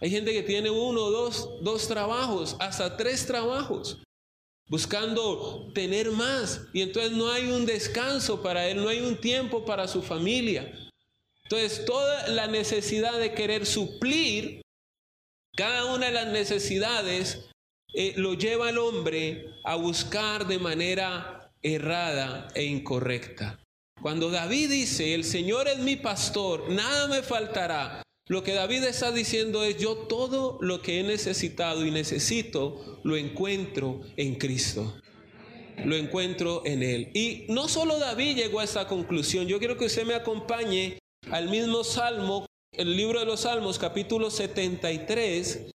Hay 0.00 0.10
gente 0.10 0.32
que 0.32 0.42
tiene 0.42 0.70
uno, 0.70 1.10
dos, 1.10 1.62
dos 1.62 1.88
trabajos, 1.88 2.56
hasta 2.60 2.96
tres 2.96 3.26
trabajos, 3.26 4.00
buscando 4.68 5.72
tener 5.74 6.10
más. 6.12 6.62
Y 6.72 6.82
entonces 6.82 7.12
no 7.12 7.30
hay 7.30 7.50
un 7.50 7.66
descanso 7.66 8.42
para 8.42 8.68
él, 8.68 8.82
no 8.82 8.88
hay 8.88 9.00
un 9.00 9.20
tiempo 9.20 9.64
para 9.64 9.88
su 9.88 10.02
familia. 10.02 10.72
Entonces, 11.44 11.84
toda 11.84 12.28
la 12.28 12.46
necesidad 12.46 13.18
de 13.18 13.32
querer 13.32 13.64
suplir 13.66 14.62
cada 15.56 15.86
una 15.86 16.06
de 16.06 16.12
las 16.12 16.28
necesidades 16.28 17.48
eh, 17.94 18.12
lo 18.16 18.34
lleva 18.34 18.68
al 18.68 18.78
hombre 18.78 19.46
a 19.64 19.74
buscar 19.74 20.46
de 20.46 20.58
manera 20.58 21.50
errada 21.62 22.48
e 22.54 22.64
incorrecta. 22.64 23.58
Cuando 24.02 24.30
David 24.30 24.70
dice, 24.70 25.14
el 25.14 25.24
Señor 25.24 25.68
es 25.68 25.78
mi 25.78 25.96
pastor, 25.96 26.70
nada 26.70 27.08
me 27.08 27.22
faltará, 27.22 28.02
lo 28.28 28.42
que 28.42 28.52
David 28.52 28.84
está 28.84 29.10
diciendo 29.10 29.64
es, 29.64 29.78
yo 29.78 29.96
todo 29.96 30.58
lo 30.60 30.82
que 30.82 31.00
he 31.00 31.02
necesitado 31.02 31.86
y 31.86 31.90
necesito, 31.90 33.00
lo 33.02 33.16
encuentro 33.16 34.02
en 34.18 34.34
Cristo. 34.34 35.00
Lo 35.84 35.96
encuentro 35.96 36.62
en 36.66 36.82
Él. 36.82 37.10
Y 37.14 37.46
no 37.48 37.68
solo 37.68 37.98
David 37.98 38.36
llegó 38.36 38.60
a 38.60 38.64
esa 38.64 38.86
conclusión, 38.86 39.46
yo 39.46 39.58
quiero 39.58 39.78
que 39.78 39.86
usted 39.86 40.04
me 40.04 40.14
acompañe 40.14 40.98
al 41.30 41.48
mismo 41.48 41.82
Salmo, 41.84 42.44
el 42.72 42.94
libro 42.94 43.18
de 43.18 43.24
los 43.24 43.40
Salmos, 43.40 43.78
capítulo 43.78 44.30
73, 44.30 45.70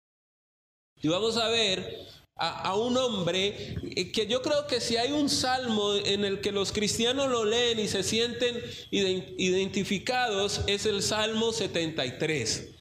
y 1.02 1.08
vamos 1.08 1.36
a 1.36 1.48
ver 1.48 2.07
a, 2.38 2.76
un 2.76 2.96
hombre 2.96 3.76
eh, 3.96 4.12
que 4.12 4.26
yo 4.26 4.40
creo 4.42 4.66
que 4.66 4.80
si 4.80 4.96
hay 4.96 5.10
un 5.12 5.28
salmo 5.28 5.94
en 5.94 6.24
el 6.24 6.40
que 6.40 6.52
los 6.52 6.72
cristianos 6.72 7.28
lo 7.28 7.44
leen 7.44 7.80
y 7.80 7.88
se 7.88 8.02
sienten 8.02 8.62
identificados, 8.90 10.62
es 10.66 10.86
el 10.86 11.02
Salmo 11.02 11.52
73. 11.52 12.76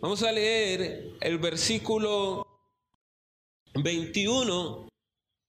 Vamos 0.00 0.22
a 0.22 0.32
leer 0.32 1.10
el 1.20 1.38
versículo 1.38 2.46
21 3.74 4.88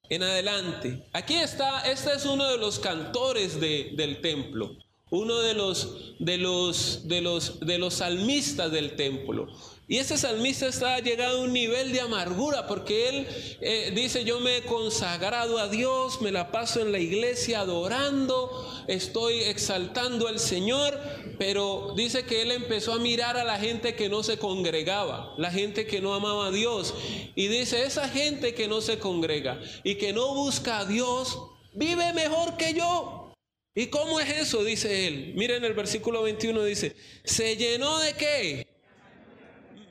en 0.10 0.24
adelante. 0.24 1.08
Aquí 1.14 1.36
está, 1.36 1.82
este 1.90 2.14
es 2.14 2.26
uno 2.26 2.50
de 2.50 2.58
los 2.58 2.80
cantores 2.80 3.60
del 3.60 4.22
templo 4.22 4.76
uno 5.12 5.40
de 5.40 5.54
los, 5.54 6.16
de 6.20 6.38
los, 6.38 7.08
de 7.08 7.22
los, 7.22 7.60
de 7.60 7.78
los 7.78 7.96
salmistas 7.96 8.72
del 8.72 8.96
templo. 8.96 9.48
Y 9.92 9.98
ese 9.98 10.18
salmista 10.18 10.68
está 10.68 11.00
llegado 11.00 11.40
a 11.40 11.42
un 11.42 11.52
nivel 11.52 11.92
de 11.92 12.00
amargura 12.00 12.66
porque 12.66 13.10
él 13.10 13.28
eh, 13.60 13.92
dice, 13.94 14.24
yo 14.24 14.40
me 14.40 14.56
he 14.56 14.62
consagrado 14.62 15.58
a 15.58 15.68
Dios, 15.68 16.22
me 16.22 16.32
la 16.32 16.50
paso 16.50 16.80
en 16.80 16.94
la 16.94 17.00
iglesia 17.00 17.60
adorando, 17.60 18.86
estoy 18.88 19.42
exaltando 19.42 20.30
al 20.30 20.40
Señor, 20.40 20.98
pero 21.38 21.94
dice 21.98 22.24
que 22.24 22.42
él 22.42 22.52
empezó 22.54 22.94
a 22.94 23.00
mirar 23.00 23.36
a 23.36 23.44
la 23.44 23.60
gente 23.60 23.94
que 23.94 24.08
no 24.08 24.24
se 24.24 24.38
congregaba, 24.38 25.34
la 25.38 25.52
gente 25.52 25.86
que 25.86 26.00
no 26.00 26.14
amaba 26.14 26.46
a 26.46 26.52
Dios. 26.52 26.94
Y 27.36 27.50
dice, 27.50 27.84
esa 27.84 28.08
gente 28.08 28.54
que 28.54 28.70
no 28.70 28.80
se 28.80 28.98
congrega 28.98 29.60
y 29.84 29.96
que 29.96 30.14
no 30.14 30.34
busca 30.34 30.80
a 30.80 30.86
Dios, 30.86 31.38
vive 31.74 32.14
mejor 32.14 32.56
que 32.56 32.74
yo. 32.74 33.34
¿Y 33.76 33.88
cómo 33.88 34.22
es 34.22 34.30
eso? 34.30 34.64
Dice 34.64 35.10
él. 35.10 35.34
Miren 35.36 35.66
el 35.66 35.74
versículo 35.74 36.22
21 36.22 36.64
dice, 36.64 36.96
¿se 37.26 37.58
llenó 37.58 38.00
de 38.00 38.14
qué? 38.14 38.71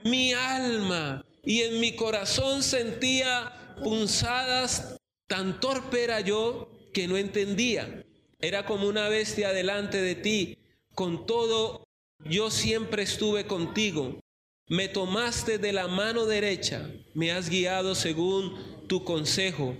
Mi 0.04 0.32
alma. 0.32 1.24
Y 1.42 1.62
en 1.62 1.80
mi 1.80 1.96
corazón 1.96 2.62
sentía 2.62 3.76
punzadas, 3.82 4.96
tan 5.26 5.58
torpe 5.60 6.04
era 6.04 6.20
yo 6.20 6.70
que 6.92 7.08
no 7.08 7.16
entendía. 7.16 8.04
Era 8.40 8.66
como 8.66 8.86
una 8.86 9.08
bestia 9.08 9.52
delante 9.52 10.00
de 10.00 10.14
ti. 10.14 10.58
Con 10.94 11.26
todo, 11.26 11.84
yo 12.24 12.50
siempre 12.50 13.02
estuve 13.02 13.46
contigo. 13.46 14.20
Me 14.68 14.88
tomaste 14.88 15.58
de 15.58 15.72
la 15.72 15.88
mano 15.88 16.26
derecha, 16.26 16.90
me 17.14 17.32
has 17.32 17.48
guiado 17.48 17.94
según 17.94 18.86
tu 18.86 19.04
consejo 19.04 19.76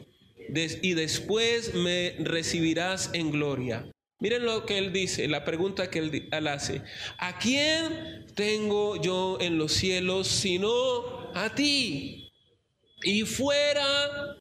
y 0.49 0.95
después 0.95 1.75
me 1.75 2.17
recibirás 2.19 3.11
en 3.13 3.31
gloria. 3.31 3.91
Miren 4.21 4.45
lo 4.45 4.67
que 4.67 4.77
él 4.77 4.93
dice, 4.93 5.27
la 5.29 5.45
pregunta 5.45 5.89
que 5.91 5.99
él, 5.99 6.47
hace. 6.47 6.83
¿A 7.17 7.39
quién 7.39 8.27
tengo 8.35 9.01
yo 9.01 9.39
en 9.41 9.57
los 9.57 9.73
cielos 9.73 10.29
sino 10.29 11.33
a 11.35 11.55
ti? 11.55 12.31
Y 13.03 13.23
fuera 13.23 14.37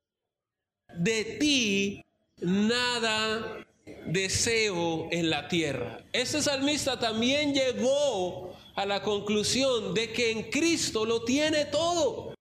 de 0.98 1.24
ti 1.40 2.04
nada 2.42 3.66
deseo 4.06 5.08
en 5.12 5.30
la 5.30 5.48
tierra. 5.48 6.04
Este 6.12 6.42
salmista 6.42 7.00
también 7.00 7.54
llegó 7.54 8.58
a 8.76 8.86
la 8.86 9.02
conclusión 9.02 9.94
de 9.94 10.12
que 10.12 10.32
en 10.32 10.44
Cristo 10.50 11.06
lo 11.06 11.24
tiene 11.24 11.64
todo. 11.66 12.34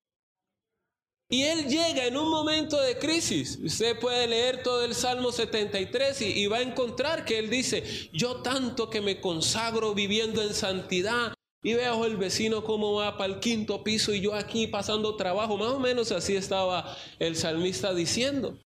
Y 1.30 1.42
él 1.42 1.68
llega 1.68 2.06
en 2.06 2.16
un 2.16 2.30
momento 2.30 2.80
de 2.80 2.96
crisis. 2.96 3.58
Usted 3.62 3.98
puede 3.98 4.26
leer 4.26 4.62
todo 4.62 4.82
el 4.84 4.94
Salmo 4.94 5.30
73 5.30 6.22
y, 6.22 6.46
va 6.46 6.58
a 6.58 6.62
encontrar 6.62 7.26
que 7.26 7.38
él 7.38 7.50
dice, 7.50 7.84
yo 8.14 8.36
tanto 8.36 8.88
que 8.88 9.02
me 9.02 9.20
consagro 9.20 9.94
viviendo 9.94 10.42
en 10.42 10.54
santidad. 10.54 11.34
Y 11.62 11.74
veo 11.74 12.04
el 12.04 12.16
vecino 12.16 12.64
cómo 12.64 12.94
va 12.94 13.18
para 13.18 13.34
el 13.34 13.40
quinto 13.40 13.82
piso 13.82 14.14
y 14.14 14.20
yo 14.20 14.34
aquí 14.34 14.68
pasando 14.68 15.16
trabajo. 15.16 15.58
Más 15.58 15.68
o 15.68 15.80
menos 15.80 16.12
así 16.12 16.34
estaba 16.34 16.96
el 17.18 17.36
salmista 17.36 17.92
diciendo. 17.92 18.58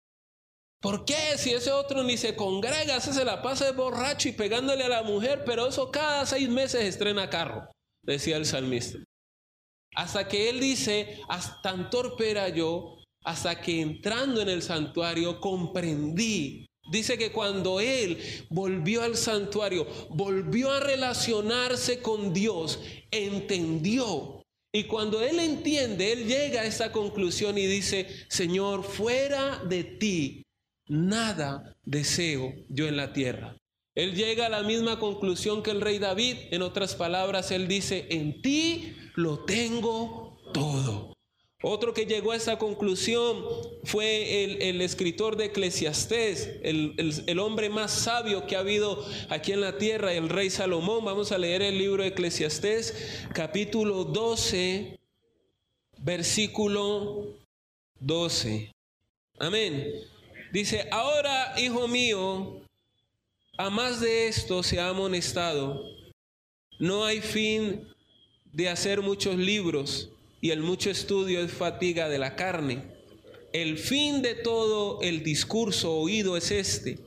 ¿Por 0.81 1.05
qué? 1.05 1.39
Si 1.39 1.53
ese 1.53 1.73
otro 1.73 2.03
ni 2.03 2.17
se 2.17 2.37
congrega, 2.37 2.97
ese 2.97 3.13
se 3.13 3.25
la 3.25 3.43
pasa 3.43 3.67
de 3.67 3.73
borracho 3.73 4.29
y 4.29 4.33
pegándole 4.33 4.85
a 4.85 4.89
la 4.89 5.03
mujer, 5.03 5.45
pero 5.47 5.69
eso 5.69 5.91
cada 5.91 6.27
seis 6.27 6.49
meses 6.49 6.83
estrena 6.83 7.31
carro, 7.31 7.69
decía 8.03 8.37
el 8.37 8.45
salmista. 8.45 8.99
Hasta 9.95 10.29
que 10.29 10.51
él 10.51 10.61
dice, 10.61 11.19
tan 11.63 11.91
torpe 11.91 12.35
yo, 12.55 12.97
hasta 13.25 13.61
que 13.61 13.81
entrando 13.81 14.41
en 14.41 14.49
el 14.49 14.63
santuario 14.63 15.41
comprendí. 15.41 16.67
Dice 16.91 17.19
que 17.19 17.31
cuando 17.31 17.79
él 17.79 18.19
volvió 18.49 19.03
al 19.03 19.17
santuario, 19.17 19.87
volvió 20.11 20.71
a 20.73 20.81
relacionarse 20.81 22.01
con 22.01 22.33
Dios, 22.33 22.81
entendió. 23.11 24.43
Y 24.73 24.85
cuando 24.85 25.21
él 25.23 25.39
entiende, 25.41 26.13
él 26.13 26.27
llega 26.27 26.63
a 26.63 26.67
esa 26.67 26.93
conclusión 26.93 27.59
y 27.59 27.67
dice, 27.67 28.07
Señor, 28.29 28.85
fuera 28.85 29.63
de 29.69 29.85
ti, 29.85 30.43
nada 30.89 31.77
deseo 31.85 32.55
yo 32.69 32.87
en 32.87 32.97
la 32.97 33.13
tierra. 33.13 33.57
Él 33.97 34.15
llega 34.15 34.47
a 34.47 34.51
la 34.51 34.63
misma 34.63 34.99
conclusión 34.99 35.63
que 35.63 35.73
el 35.73 35.81
rey 35.81 35.99
David. 35.99 36.37
En 36.53 36.63
otras 36.63 36.95
palabras, 36.95 37.51
él 37.51 37.69
dice, 37.69 38.07
en 38.11 38.41
ti 38.41 38.95
lo 39.21 39.39
tengo 39.41 40.39
todo. 40.53 41.15
Otro 41.63 41.93
que 41.93 42.07
llegó 42.07 42.33
a 42.33 42.37
esa 42.37 42.59
conclusión 42.59 43.45
fue 43.85 44.45
el, 44.71 44.81
escritor 44.81 45.37
de 45.37 45.47
Eclesiastés, 45.47 46.59
el, 46.63 47.23
el, 47.27 47.39
hombre 47.39 47.69
más 47.69 47.93
sabio 47.93 48.47
que 48.47 48.57
ha 48.57 48.61
habido 48.61 49.05
aquí 49.29 49.53
en 49.53 49.61
la 49.61 49.77
tierra, 49.77 50.15
el 50.15 50.31
rey 50.31 50.49
Salomón. 50.49 51.05
Vamos 51.05 51.33
a 51.33 51.39
leer 51.39 51.61
el 51.61 51.77
libro 51.77 52.03
de 52.03 52.09
Eclesiastés, 52.09 53.27
capítulo 53.35 54.05
12, 54.05 54.99
versículo 55.99 57.27
12. 57.99 58.73
Amén. 59.39 59.93
Dice, 60.53 60.89
ahora, 60.91 61.61
hijo 61.61 61.87
mío, 61.89 62.63
a 63.59 63.69
más 63.69 64.01
de 64.01 64.29
esto 64.29 64.63
se 64.63 64.81
ha 64.81 64.89
amonestado. 64.89 65.85
No 66.79 67.05
hay 67.05 67.21
fin 67.21 67.87
de 68.53 68.69
hacer 68.69 69.01
muchos 69.03 69.37
libros 69.37 70.11
y 70.41 70.51
el 70.51 70.61
mucho 70.61 70.91
estudio 70.91 71.41
es 71.41 71.53
fatiga 71.53 72.09
de 72.09 72.19
la 72.19 72.37
carne. 72.37 72.83
El 73.53 73.79
fin 73.79 74.23
de 74.23 74.35
todo 74.35 75.01
el 75.03 75.23
discurso 75.23 75.95
oído 75.95 76.37
es 76.37 76.51
este. 76.51 76.99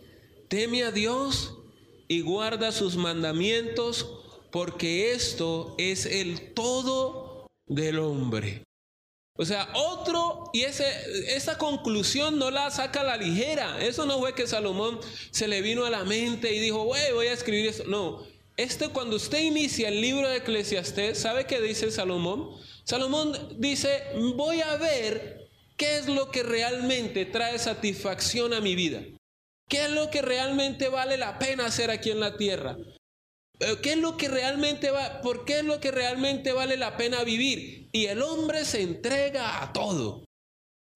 Teme 0.49 0.83
a 0.83 0.91
Dios 0.91 1.57
y 2.07 2.21
guarda 2.21 2.71
sus 2.71 2.95
mandamientos 2.95 4.19
porque 4.51 5.13
esto 5.13 5.75
es 5.77 6.05
el 6.05 6.53
todo 6.53 7.47
del 7.65 7.99
hombre. 7.99 8.63
O 9.35 9.45
sea, 9.45 9.67
otro, 9.73 10.51
y 10.53 10.61
ese, 10.61 10.85
esa 11.35 11.57
conclusión 11.57 12.37
no 12.37 12.51
la 12.51 12.69
saca 12.69 13.01
a 13.01 13.03
la 13.03 13.17
ligera. 13.17 13.83
Eso 13.83 14.05
no 14.05 14.19
fue 14.19 14.35
que 14.35 14.45
Salomón 14.45 14.99
se 15.31 15.47
le 15.47 15.63
vino 15.63 15.85
a 15.85 15.89
la 15.89 16.03
mente 16.03 16.53
y 16.53 16.59
dijo, 16.59 16.85
voy 16.85 16.99
a 16.99 17.33
escribir 17.33 17.69
esto. 17.69 17.85
No, 17.85 18.23
este 18.57 18.89
cuando 18.89 19.15
usted 19.15 19.41
inicia 19.41 19.89
el 19.89 20.01
libro 20.01 20.27
de 20.27 20.37
Eclesiastés, 20.37 21.17
¿sabe 21.17 21.45
qué 21.45 21.59
dice 21.61 21.91
Salomón? 21.91 22.49
Salomón 22.83 23.55
dice, 23.59 24.03
voy 24.35 24.61
a 24.61 24.75
ver 24.77 25.49
qué 25.77 25.97
es 25.97 26.07
lo 26.07 26.29
que 26.29 26.43
realmente 26.43 27.25
trae 27.25 27.57
satisfacción 27.57 28.53
a 28.53 28.61
mi 28.61 28.75
vida. 28.75 29.01
¿Qué 29.69 29.85
es 29.85 29.89
lo 29.89 30.09
que 30.09 30.21
realmente 30.21 30.89
vale 30.89 31.17
la 31.17 31.39
pena 31.39 31.65
hacer 31.65 31.89
aquí 31.89 32.11
en 32.11 32.19
la 32.19 32.37
tierra? 32.37 32.77
Eh, 33.59 33.77
¿Qué 33.81 33.93
es 33.93 33.97
lo 33.97 34.17
que 34.17 34.27
realmente 34.27 34.91
va, 34.91 35.21
por 35.21 35.45
qué 35.45 35.59
es 35.59 35.65
lo 35.65 35.79
que 35.79 35.91
realmente 35.91 36.51
vale 36.53 36.77
la 36.77 36.97
pena 36.97 37.23
vivir? 37.23 37.89
Y 37.91 38.05
el 38.05 38.21
hombre 38.21 38.65
se 38.65 38.81
entrega 38.81 39.63
a 39.63 39.73
todo. 39.73 40.25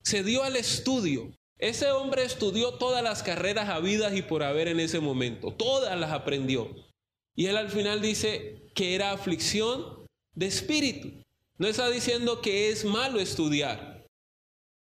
Se 0.03 0.23
dio 0.23 0.43
al 0.43 0.55
estudio. 0.55 1.33
Ese 1.57 1.89
hombre 1.91 2.23
estudió 2.23 2.75
todas 2.75 3.03
las 3.03 3.23
carreras 3.23 3.69
habidas 3.69 4.15
y 4.15 4.21
por 4.21 4.43
haber 4.43 4.67
en 4.67 4.79
ese 4.79 4.99
momento. 4.99 5.53
Todas 5.53 5.97
las 5.99 6.11
aprendió. 6.11 6.86
Y 7.37 7.45
él 7.45 7.55
al 7.55 7.69
final 7.69 8.01
dice 8.01 8.63
que 8.73 8.95
era 8.95 9.11
aflicción 9.11 10.05
de 10.33 10.47
espíritu. 10.47 11.21
No 11.59 11.67
está 11.67 11.89
diciendo 11.89 12.41
que 12.41 12.71
es 12.71 12.83
malo 12.83 13.19
estudiar. 13.19 14.05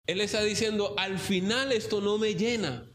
Él 0.07 0.21
está 0.21 0.41
diciendo, 0.41 0.95
al 0.97 1.19
final 1.19 1.73
esto 1.73 1.99
no 1.99 2.17
me 2.17 2.35
llena. 2.35 2.89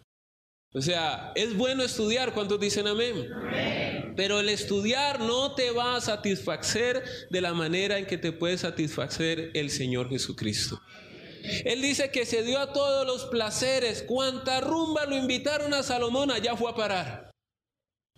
O 0.74 0.80
sea, 0.80 1.32
es 1.34 1.54
bueno 1.54 1.82
estudiar. 1.82 2.32
¿Cuántos 2.32 2.58
dicen 2.58 2.86
amén? 2.86 3.28
Pero 4.16 4.40
el 4.40 4.48
estudiar 4.48 5.20
no 5.20 5.54
te 5.54 5.70
va 5.70 5.96
a 5.96 6.00
satisfacer 6.00 7.04
de 7.28 7.40
la 7.42 7.52
manera 7.52 7.98
en 7.98 8.06
que 8.06 8.16
te 8.16 8.32
puede 8.32 8.56
satisfacer 8.56 9.50
el 9.52 9.68
Señor 9.68 10.08
Jesucristo. 10.08 10.80
Él 11.66 11.82
dice 11.82 12.10
que 12.10 12.24
se 12.24 12.42
dio 12.42 12.58
a 12.58 12.72
todos 12.72 13.06
los 13.06 13.26
placeres. 13.26 14.02
Cuanta 14.02 14.62
rumba 14.62 15.04
lo 15.04 15.14
invitaron 15.14 15.74
a 15.74 15.82
Salomón, 15.82 16.30
allá 16.30 16.56
fue 16.56 16.70
a 16.70 16.74
parar. 16.74 17.31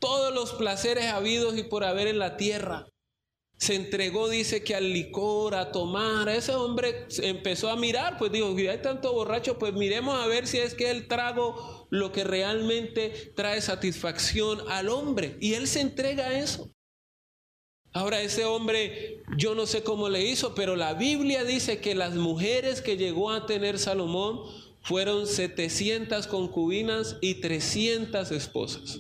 Todos 0.05 0.35
los 0.35 0.53
placeres 0.53 1.07
habidos 1.07 1.57
y 1.57 1.63
por 1.63 1.83
haber 1.83 2.09
en 2.09 2.19
la 2.19 2.37
tierra. 2.37 2.87
Se 3.57 3.75
entregó, 3.75 4.29
dice 4.29 4.63
que 4.63 4.75
al 4.75 4.93
licor, 4.93 5.55
a 5.55 5.73
tomar. 5.73 6.29
Ese 6.29 6.55
hombre 6.55 7.07
empezó 7.23 7.71
a 7.71 7.77
mirar, 7.77 8.19
pues 8.19 8.31
dijo, 8.31 8.55
hay 8.55 8.83
tanto 8.83 9.15
borracho, 9.15 9.59
pues 9.59 9.73
miremos 9.73 10.23
a 10.23 10.27
ver 10.27 10.47
si 10.47 10.59
es 10.59 10.75
que 10.75 10.91
el 10.91 11.09
trago 11.09 11.89
lo 11.89 12.13
que 12.13 12.23
realmente 12.23 13.33
trae 13.35 13.63
satisfacción 13.63 14.61
al 14.69 14.91
hombre. 14.91 15.39
Y 15.41 15.55
él 15.55 15.67
se 15.67 15.81
entrega 15.81 16.27
a 16.27 16.39
eso. 16.39 16.71
Ahora 17.95 18.21
ese 18.21 18.45
hombre, 18.45 19.23
yo 19.39 19.55
no 19.55 19.65
sé 19.65 19.83
cómo 19.83 20.11
le 20.11 20.23
hizo, 20.23 20.55
pero 20.55 20.77
la 20.77 20.93
Biblia 20.93 21.45
dice 21.45 21.81
que 21.81 21.95
las 21.95 22.15
mujeres 22.15 22.83
que 22.83 22.99
llegó 22.99 23.31
a 23.31 23.47
tener 23.47 23.79
Salomón 23.79 24.43
fueron 24.83 25.27
700 25.27 26.27
concubinas 26.27 27.17
y 27.23 27.37
300 27.37 28.33
esposas. 28.33 28.99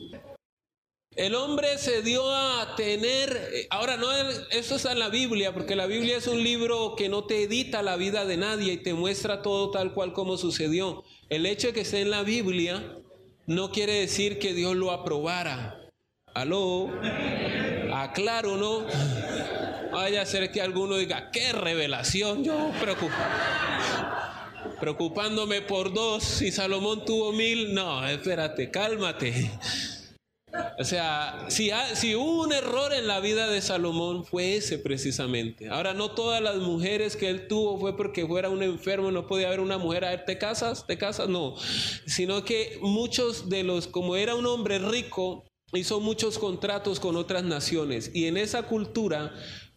El 1.16 1.36
hombre 1.36 1.78
se 1.78 2.02
dio 2.02 2.28
a 2.28 2.74
tener, 2.74 3.50
eh, 3.52 3.68
ahora 3.70 3.96
no, 3.96 4.10
eso 4.50 4.74
está 4.74 4.92
en 4.92 4.98
la 4.98 5.10
Biblia, 5.10 5.54
porque 5.54 5.76
la 5.76 5.86
Biblia 5.86 6.16
es 6.16 6.26
un 6.26 6.42
libro 6.42 6.96
que 6.96 7.08
no 7.08 7.24
te 7.24 7.44
edita 7.44 7.82
la 7.82 7.96
vida 7.96 8.24
de 8.24 8.36
nadie 8.36 8.72
y 8.72 8.76
te 8.78 8.94
muestra 8.94 9.40
todo 9.40 9.70
tal 9.70 9.94
cual 9.94 10.12
como 10.12 10.36
sucedió. 10.36 11.04
El 11.28 11.46
hecho 11.46 11.68
de 11.68 11.72
que 11.72 11.80
esté 11.82 12.00
en 12.00 12.10
la 12.10 12.24
Biblia 12.24 12.98
no 13.46 13.70
quiere 13.70 13.92
decir 14.00 14.40
que 14.40 14.54
Dios 14.54 14.74
lo 14.74 14.90
aprobara. 14.90 15.80
Aló, 16.34 16.90
aclaro, 17.92 18.56
¿no? 18.56 18.84
Vaya 19.92 20.22
a 20.22 20.26
ser 20.26 20.50
que 20.50 20.60
alguno 20.60 20.96
diga, 20.96 21.30
qué 21.30 21.52
revelación, 21.52 22.42
yo 22.42 22.72
preocupándome 24.80 25.62
por 25.62 25.94
dos 25.94 26.42
y 26.42 26.50
Salomón 26.50 27.04
tuvo 27.04 27.30
mil. 27.32 27.72
No, 27.72 28.04
espérate, 28.04 28.72
cálmate. 28.72 29.52
O 30.78 30.84
sea, 30.84 31.46
si, 31.48 31.70
si, 31.94 32.14
hubo 32.14 32.42
un 32.42 32.52
error 32.52 32.92
en 32.92 33.06
la 33.06 33.20
vida 33.20 33.48
de 33.48 33.60
Salomón, 33.60 34.24
fue 34.24 34.56
ese 34.56 34.78
precisamente. 34.78 35.68
Ahora, 35.68 35.94
no 35.94 36.10
todas 36.10 36.42
las 36.42 36.56
mujeres 36.56 37.16
que 37.16 37.28
él 37.28 37.48
tuvo 37.48 37.78
fue 37.78 37.96
porque 37.96 38.26
fuera 38.26 38.50
un 38.50 38.62
enfermo, 38.62 39.10
no 39.10 39.26
podía 39.26 39.48
haber 39.48 39.60
una 39.60 39.78
mujer, 39.78 40.04
a 40.04 40.10
ver, 40.10 40.24
¿te 40.24 40.38
casas? 40.38 40.86
¿Te 40.86 40.98
casas? 40.98 41.28
No. 41.28 41.54
Sino 42.06 42.44
que 42.44 42.78
muchos 42.82 43.48
de 43.48 43.62
los, 43.62 43.86
como 43.86 44.16
era 44.16 44.34
un 44.34 44.46
hombre 44.46 44.78
rico, 44.78 45.44
hizo 45.72 46.00
muchos 46.00 46.38
contratos 46.38 47.00
con 47.00 47.16
otras 47.16 47.44
naciones. 47.44 48.10
Y 48.14 48.26
en 48.26 48.36
esa 48.36 48.62
cultura, 48.62 49.34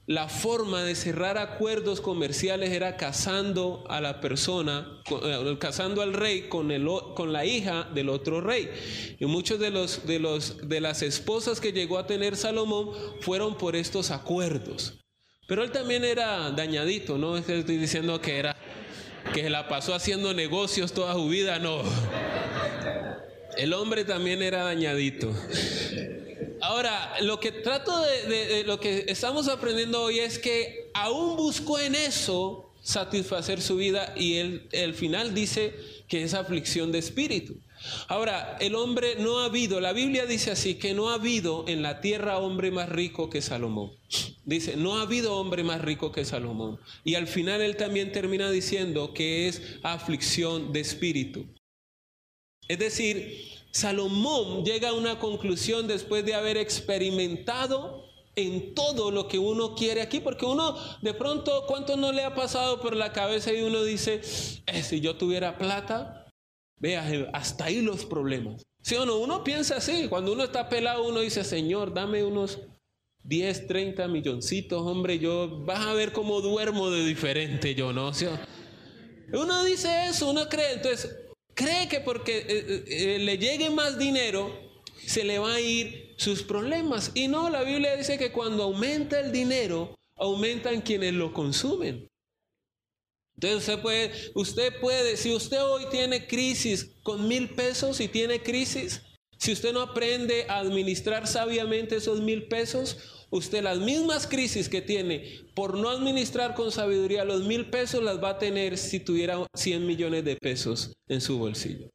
la 0.07 0.29
forma 0.29 0.83
de 0.83 0.95
cerrar 0.95 1.37
acuerdos 1.37 1.99
comerciales 1.99 2.71
era 2.71 2.95
casando 2.95 3.83
a 3.89 3.99
la 3.99 4.21
persona, 4.21 5.01
eh, 5.21 5.57
casando 5.59 6.01
al 6.01 6.13
rey 6.13 6.47
con, 6.47 6.69
la 7.33 7.45
hija 7.45 7.89
del 7.93 8.07
otro 8.07 8.39
rey. 8.39 8.69
Y 9.19 9.25
muchos 9.25 9.59
de, 9.59 9.69
los, 9.69 10.07
de, 10.07 10.19
los, 10.19 10.59
las 10.63 11.01
esposas 11.01 11.59
que 11.59 11.73
llegó 11.73 11.97
a 11.97 12.07
tener 12.07 12.37
Salomón 12.37 12.91
fueron 13.19 13.57
por 13.57 13.75
estos 13.75 14.09
acuerdos. 14.09 14.97
Pero 15.45 15.61
él 15.61 15.71
también 15.71 16.05
era 16.05 16.51
dañadito, 16.51 17.17
no 17.17 17.35
estoy 17.35 17.63
diciendo 17.63 18.21
que 18.21 18.37
era 18.37 18.55
que 19.33 19.49
la 19.49 19.67
pasó 19.67 19.93
haciendo 19.93 20.33
negocios 20.33 20.93
toda 20.93 21.15
su 21.15 21.27
vida, 21.27 21.59
no. 21.59 21.81
El 23.57 23.73
hombre 23.73 24.05
también 24.05 24.41
era 24.41 24.63
dañadito. 24.63 25.33
Ahora, 26.61 27.15
lo 27.21 27.39
que 27.39 27.51
trato 27.51 27.99
de, 28.01 28.63
lo 28.65 28.79
que 28.79 29.05
estamos 29.07 29.47
aprendiendo 29.47 30.01
hoy 30.01 30.19
es 30.19 30.39
que 30.39 30.89
aún 30.93 31.35
buscó 31.35 31.79
en 31.79 31.95
eso 31.95 32.71
satisfacer 32.81 33.61
su 33.61 33.75
vida 33.75 34.13
y 34.15 34.35
él, 34.35 34.67
el 34.71 34.93
final 34.93 35.33
dice 35.33 35.75
que 36.07 36.23
es 36.23 36.33
aflicción 36.33 36.91
de 36.91 36.99
espíritu. 36.99 37.55
Ahora, 38.07 38.57
el 38.59 38.75
hombre 38.75 39.15
no 39.19 39.39
ha 39.39 39.45
habido, 39.45 39.79
la 39.79 39.93
Biblia 39.93 40.25
dice 40.25 40.51
así, 40.51 40.75
que 40.75 40.93
no 40.93 41.09
ha 41.09 41.15
habido 41.15 41.65
en 41.67 41.81
la 41.81 42.01
tierra 42.01 42.39
hombre 42.39 42.71
más 42.71 42.89
rico 42.89 43.29
que 43.29 43.41
Salomón. 43.41 43.91
Dice, 44.45 44.77
no 44.77 44.97
ha 44.97 45.01
habido 45.01 45.35
hombre 45.35 45.63
más 45.63 45.81
rico 45.81 46.11
que 46.11 46.25
Salomón. 46.25 46.79
Y 47.03 47.15
al 47.15 47.27
final 47.27 47.61
él 47.61 47.75
también 47.75 48.11
termina 48.11 48.49
diciendo 48.49 49.13
que 49.13 49.47
es 49.47 49.61
aflicción 49.83 50.73
de 50.73 50.79
espíritu. 50.79 51.45
Es 52.67 52.79
decir, 52.79 53.56
Salomón 53.71 54.63
llega 54.65 54.89
a 54.89 54.93
una 54.93 55.19
conclusión 55.19 55.87
después 55.87 56.25
de 56.25 56.33
haber 56.33 56.57
experimentado 56.57 58.05
en 58.35 58.75
todo 58.75 59.09
lo 59.09 59.27
que 59.27 59.39
uno 59.39 59.75
quiere 59.75 60.01
aquí, 60.01 60.19
porque 60.19 60.45
uno 60.45 60.77
de 61.01 61.13
pronto, 61.13 61.65
¿cuánto 61.67 61.97
no 61.97 62.11
le 62.11 62.23
ha 62.23 62.35
pasado 62.35 62.79
por 62.79 62.95
la 62.95 63.11
cabeza 63.11 63.51
y 63.51 63.61
uno 63.61 63.83
dice, 63.83 64.21
eh, 64.67 64.83
si 64.83 65.01
yo 65.01 65.15
tuviera 65.15 65.57
plata, 65.57 66.27
vea, 66.79 67.29
hasta 67.33 67.65
ahí 67.65 67.81
los 67.81 68.05
problemas. 68.05 68.63
¿Sí 68.81 68.95
o 68.95 69.05
no? 69.05 69.17
Uno 69.17 69.43
piensa 69.43 69.77
así, 69.77 70.07
cuando 70.07 70.33
uno 70.33 70.43
está 70.43 70.69
pelado, 70.69 71.07
uno 71.07 71.19
dice, 71.19 71.43
Señor, 71.43 71.93
dame 71.93 72.23
unos 72.23 72.59
10, 73.23 73.67
30 73.67 74.07
milloncitos, 74.07 74.81
hombre, 74.81 75.19
yo 75.19 75.63
vas 75.65 75.85
a 75.85 75.93
ver 75.93 76.13
cómo 76.13 76.39
duermo 76.39 76.89
de 76.89 77.03
diferente 77.05 77.75
yo, 77.75 77.91
¿no? 77.91 78.11
uno 79.33 79.63
dice 79.65 80.07
eso, 80.07 80.29
uno 80.29 80.47
cree, 80.47 80.73
entonces 80.73 81.26
cree 81.57 81.89
que 81.89 81.99
porque 81.99 82.37
eh, 82.37 82.45
eh, 82.47 82.83
eh, 82.87 83.19
le 83.19 83.37
llegue 83.37 83.69
más 83.71 83.97
dinero, 83.97 84.55
se 85.05 85.23
le 85.23 85.39
va 85.39 85.55
a 85.55 85.59
ir 85.59 86.13
sus 86.17 86.43
problemas. 86.43 87.11
Y 87.15 87.27
no, 87.27 87.49
la 87.49 87.63
Biblia 87.63 87.97
dice 87.97 88.17
que 88.17 88.31
cuando 88.31 88.63
aumenta 88.63 89.19
el 89.19 89.31
dinero, 89.31 89.95
aumentan 90.15 90.81
quienes 90.81 91.13
lo 91.13 91.33
consumen. 91.33 92.07
Entonces 93.35 93.67
usted 93.67 93.81
puede, 93.81 94.11
usted 94.35 94.79
puede, 94.79 95.17
si 95.17 95.33
usted 95.33 95.61
hoy 95.63 95.85
tiene 95.91 96.27
crisis 96.27 96.95
con 97.03 97.27
mil 97.27 97.49
pesos 97.49 97.99
y 97.99 98.07
tiene 98.07 98.41
crisis, 98.41 99.01
si 99.37 99.51
usted 99.51 99.73
no 99.73 99.81
aprende 99.81 100.45
a 100.49 100.59
administrar 100.59 101.27
sabiamente 101.27 101.97
esos 101.97 102.21
mil 102.21 102.47
pesos, 102.47 103.25
usted 103.29 103.63
las 103.63 103.79
mismas 103.79 104.27
crisis 104.27 104.69
que 104.69 104.81
tiene 104.81 105.41
por 105.53 105.77
no 105.77 105.89
administrar 105.89 106.55
con 106.55 106.71
sabiduría 106.71 107.23
los 107.23 107.43
mil 107.43 107.69
pesos 107.69 108.03
las 108.03 108.23
va 108.23 108.31
a 108.31 108.39
tener 108.39 108.77
si 108.77 108.99
tuviera 108.99 109.37
100 109.55 109.85
millones 109.85 110.23
de 110.23 110.37
pesos 110.37 110.93
en 111.07 111.21
su 111.21 111.37
bolsillo. 111.37 111.89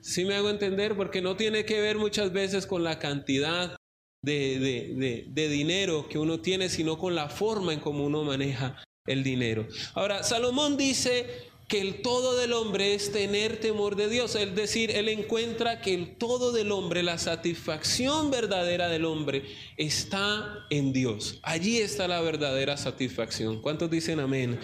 ¿Sí 0.00 0.24
me 0.24 0.34
hago 0.34 0.48
entender? 0.48 0.96
Porque 0.96 1.20
no 1.20 1.36
tiene 1.36 1.64
que 1.64 1.80
ver 1.80 1.98
muchas 1.98 2.32
veces 2.32 2.66
con 2.66 2.82
la 2.82 2.98
cantidad 2.98 3.76
de, 4.22 5.26
de 5.28 5.48
dinero 5.48 6.08
que 6.08 6.18
uno 6.18 6.40
tiene, 6.40 6.68
sino 6.68 6.98
con 6.98 7.14
la 7.14 7.28
forma 7.28 7.72
en 7.72 7.80
cómo 7.80 8.04
uno 8.04 8.24
maneja 8.24 8.82
el 9.06 9.22
dinero. 9.22 9.66
Ahora, 9.94 10.22
Salomón 10.22 10.76
dice 10.76 11.49
que 11.70 11.80
el 11.80 12.02
todo 12.02 12.36
del 12.36 12.52
hombre 12.52 12.94
es 12.94 13.12
tener 13.12 13.60
temor 13.60 13.94
de 13.94 14.08
Dios. 14.08 14.34
Es 14.34 14.56
decir, 14.56 14.90
él 14.90 15.08
encuentra 15.08 15.80
que 15.80 15.94
el 15.94 16.16
todo 16.16 16.50
del 16.50 16.72
hombre, 16.72 17.04
la 17.04 17.16
satisfacción 17.16 18.32
verdadera 18.32 18.88
del 18.88 19.04
hombre, 19.04 19.44
está 19.76 20.66
en 20.68 20.92
Dios. 20.92 21.38
Allí 21.44 21.78
está 21.78 22.08
la 22.08 22.20
verdadera 22.22 22.76
satisfacción. 22.76 23.62
¿Cuántos 23.62 23.88
dicen 23.88 24.18
amén? 24.18 24.58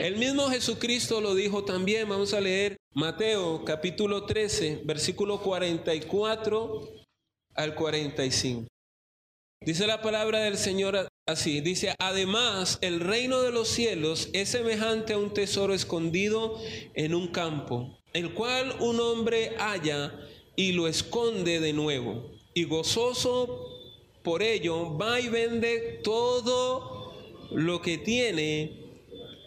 El 0.00 0.16
mismo 0.16 0.48
Jesucristo 0.48 1.20
lo 1.20 1.34
dijo 1.34 1.62
también. 1.62 2.08
Vamos 2.08 2.32
a 2.32 2.40
leer 2.40 2.78
Mateo 2.94 3.62
capítulo 3.62 4.24
13, 4.24 4.80
versículo 4.86 5.42
44 5.42 6.88
al 7.54 7.74
45. 7.74 8.66
Dice 9.60 9.86
la 9.86 10.00
palabra 10.00 10.40
del 10.40 10.56
Señor 10.56 11.06
así, 11.26 11.60
dice, 11.60 11.94
además 11.98 12.78
el 12.82 13.00
reino 13.00 13.42
de 13.42 13.50
los 13.50 13.66
cielos 13.66 14.28
es 14.32 14.48
semejante 14.48 15.12
a 15.12 15.18
un 15.18 15.34
tesoro 15.34 15.74
escondido 15.74 16.58
en 16.94 17.14
un 17.14 17.26
campo, 17.28 17.98
el 18.12 18.32
cual 18.32 18.76
un 18.78 19.00
hombre 19.00 19.56
halla 19.58 20.14
y 20.54 20.72
lo 20.72 20.86
esconde 20.86 21.58
de 21.58 21.72
nuevo, 21.72 22.30
y 22.54 22.64
gozoso 22.64 23.72
por 24.22 24.42
ello 24.42 24.96
va 24.96 25.20
y 25.20 25.28
vende 25.28 26.00
todo 26.04 27.12
lo 27.50 27.82
que 27.82 27.98
tiene 27.98 28.84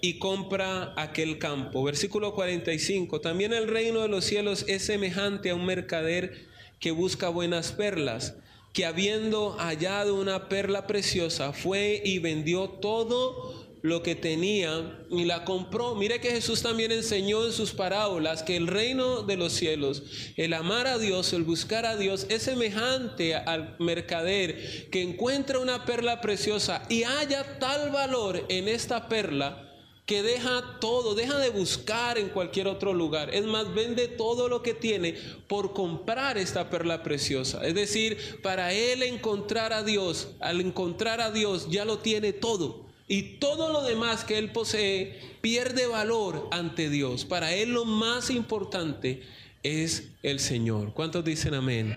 y 0.02 0.20
compra 0.20 0.94
aquel 0.98 1.40
campo. 1.40 1.84
Versículo 1.84 2.34
45, 2.34 3.22
también 3.22 3.54
el 3.54 3.68
reino 3.68 4.02
de 4.02 4.10
los 4.10 4.26
cielos 4.26 4.66
es 4.68 4.84
semejante 4.84 5.50
a 5.50 5.56
un 5.56 5.66
mercader 5.66 6.48
que 6.80 6.92
busca 6.92 7.30
buenas 7.30 7.72
perlas 7.72 8.36
que 8.74 8.86
habiendo 8.86 9.52
hallado 9.60 10.16
una 10.16 10.48
perla 10.50 10.88
preciosa, 10.88 11.54
fue 11.54 12.02
y 12.04 12.20
vendió 12.20 12.70
todo 12.70 13.70
lo 13.82 14.04
que 14.04 14.16
tenía 14.16 15.06
y 15.10 15.26
la 15.26 15.46
compró. 15.46 15.96
Mire 15.96 16.20
que 16.20 16.32
Jesús 16.32 16.62
también 16.62 16.92
enseñó 16.92 17.46
en 17.46 17.54
sus 17.54 17.72
parábolas 17.72 18.44
que 18.44 18.58
el 18.58 18.68
reino 18.68 19.24
de 19.24 19.38
los 19.38 19.54
cielos, 19.54 20.04
el 20.36 20.54
amar 20.54 20.88
a 20.88 20.98
Dios, 20.98 21.32
el 21.34 21.44
buscar 21.44 21.86
a 21.86 21.96
Dios, 21.96 22.26
es 22.30 22.44
semejante 22.44 23.36
al 23.36 23.76
mercader 23.80 24.90
que 24.90 25.02
encuentra 25.02 25.60
una 25.60 25.86
perla 25.86 26.22
preciosa 26.22 26.84
y 26.90 27.04
haya 27.04 27.60
tal 27.60 27.92
valor 27.92 28.46
en 28.50 28.68
esta 28.68 29.08
perla 29.08 29.69
que 30.10 30.24
deja 30.24 30.80
todo, 30.80 31.14
deja 31.14 31.38
de 31.38 31.52
buscar 31.52 32.18
en 32.18 32.30
cualquier 32.30 32.68
otro 32.68 32.96
lugar. 32.96 33.32
Es 33.32 33.46
más, 33.46 33.72
vende 33.76 34.08
todo 34.08 34.50
lo 34.50 34.64
que 34.64 34.74
tiene 34.74 35.14
por 35.48 35.72
comprar 35.74 36.40
esta 36.40 36.72
perla 36.72 37.04
preciosa. 37.04 37.64
Es 37.64 37.76
decir, 37.76 38.18
para 38.42 38.74
él 38.74 39.04
encontrar 39.04 39.72
a 39.72 39.84
Dios, 39.84 40.30
al 40.40 40.62
encontrar 40.62 41.22
a 41.22 41.30
Dios 41.30 41.70
ya 41.70 41.86
lo 41.86 42.00
tiene 42.00 42.34
todo. 42.34 42.88
Y 43.08 43.38
todo 43.38 43.72
lo 43.72 43.84
demás 43.84 44.24
que 44.24 44.40
él 44.40 44.52
posee 44.52 45.22
pierde 45.42 45.86
valor 45.86 46.48
ante 46.50 46.90
Dios. 46.90 47.24
Para 47.24 47.54
él 47.54 47.74
lo 47.74 47.86
más 47.86 48.32
importante 48.32 49.22
es 49.62 50.14
el 50.24 50.40
Señor. 50.40 50.96
¿Cuántos 50.96 51.24
dicen 51.24 51.54
amén? 51.54 51.96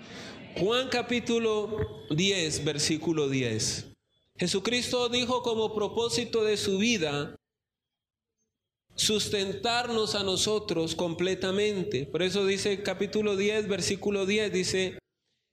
Juan 0.58 0.90
capítulo 0.90 2.04
10, 2.10 2.62
versículo 2.62 3.30
10. 3.30 3.86
Jesucristo 4.36 5.08
dijo 5.08 5.42
como 5.42 5.74
propósito 5.74 6.44
de 6.44 6.58
su 6.58 6.76
vida 6.76 7.38
sustentarnos 8.94 10.14
a 10.14 10.22
nosotros 10.22 10.94
completamente. 10.94 12.06
Por 12.06 12.22
eso 12.22 12.46
dice 12.46 12.82
capítulo 12.82 13.36
10, 13.36 13.68
versículo 13.68 14.26
10, 14.26 14.52
dice, 14.52 14.98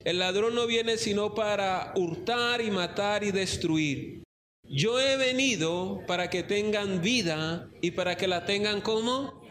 el 0.04 0.20
ladrón 0.20 0.56
no 0.56 0.66
viene 0.66 0.98
sino 0.98 1.36
para 1.36 1.94
hurtar 1.96 2.62
y 2.62 2.72
matar 2.72 3.24
y 3.24 3.32
destruir. 3.32 4.24
Yo 4.64 5.00
he 5.00 5.18
venido 5.18 6.02
para 6.08 6.30
que 6.30 6.44
tengan 6.44 7.02
vida 7.02 7.70
y 7.82 7.92
para 7.92 8.16
que 8.16 8.28
la 8.28 8.46
tengan 8.46 8.82
como 8.82 9.42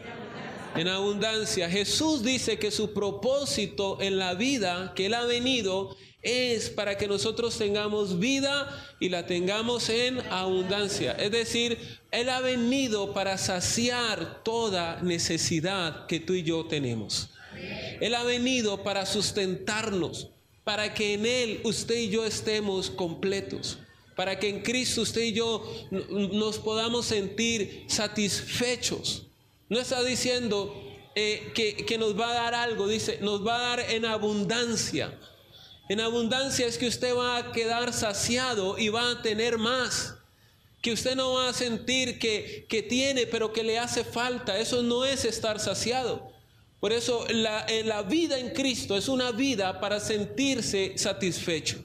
en 0.75 0.87
abundancia. 0.87 1.69
Jesús 1.69 2.23
dice 2.23 2.57
que 2.57 2.71
su 2.71 2.93
propósito 2.93 3.99
en 4.01 4.17
la 4.17 4.33
vida 4.33 4.93
que 4.95 5.07
Él 5.07 5.13
ha 5.13 5.25
venido 5.25 5.95
es 6.21 6.69
para 6.69 6.97
que 6.97 7.07
nosotros 7.07 7.57
tengamos 7.57 8.19
vida 8.19 8.95
y 8.99 9.09
la 9.09 9.25
tengamos 9.25 9.89
en 9.89 10.19
abundancia. 10.29 11.13
Es 11.13 11.31
decir, 11.31 11.77
Él 12.11 12.29
ha 12.29 12.41
venido 12.41 13.13
para 13.13 13.37
saciar 13.37 14.43
toda 14.43 15.01
necesidad 15.01 16.07
que 16.07 16.19
tú 16.19 16.33
y 16.33 16.43
yo 16.43 16.65
tenemos. 16.65 17.29
Él 18.01 18.15
ha 18.15 18.23
venido 18.23 18.83
para 18.83 19.05
sustentarnos, 19.05 20.29
para 20.63 20.93
que 20.93 21.13
en 21.13 21.25
Él 21.25 21.61
usted 21.63 21.95
y 21.95 22.09
yo 22.09 22.25
estemos 22.25 22.89
completos, 22.89 23.79
para 24.15 24.39
que 24.39 24.49
en 24.49 24.61
Cristo 24.61 25.01
usted 25.01 25.21
y 25.21 25.33
yo 25.33 25.63
nos 25.89 26.57
podamos 26.57 27.05
sentir 27.05 27.85
satisfechos. 27.87 29.27
No 29.69 29.79
está 29.79 30.03
diciendo 30.03 30.75
eh, 31.15 31.51
que, 31.55 31.85
que 31.85 31.97
nos 31.97 32.19
va 32.19 32.31
a 32.31 32.33
dar 32.33 32.53
algo, 32.53 32.87
dice, 32.87 33.19
nos 33.21 33.45
va 33.45 33.55
a 33.55 33.77
dar 33.77 33.91
en 33.91 34.05
abundancia. 34.05 35.17
En 35.89 35.99
abundancia 35.99 36.67
es 36.67 36.77
que 36.77 36.87
usted 36.87 37.15
va 37.15 37.37
a 37.37 37.51
quedar 37.51 37.93
saciado 37.93 38.77
y 38.77 38.89
va 38.89 39.09
a 39.09 39.21
tener 39.23 39.57
más. 39.57 40.15
Que 40.81 40.93
usted 40.93 41.15
no 41.15 41.33
va 41.33 41.49
a 41.49 41.53
sentir 41.53 42.19
que, 42.19 42.67
que 42.69 42.83
tiene, 42.83 43.25
pero 43.25 43.51
que 43.51 43.63
le 43.63 43.79
hace 43.79 44.03
falta. 44.03 44.59
Eso 44.59 44.83
no 44.83 45.03
es 45.03 45.25
estar 45.25 45.59
saciado. 45.59 46.31
Por 46.79 46.93
eso 46.93 47.25
la, 47.29 47.65
la 47.85 48.03
vida 48.03 48.37
en 48.37 48.51
Cristo 48.51 48.95
es 48.95 49.07
una 49.07 49.31
vida 49.31 49.79
para 49.81 49.99
sentirse 49.99 50.93
satisfecho. 50.95 51.83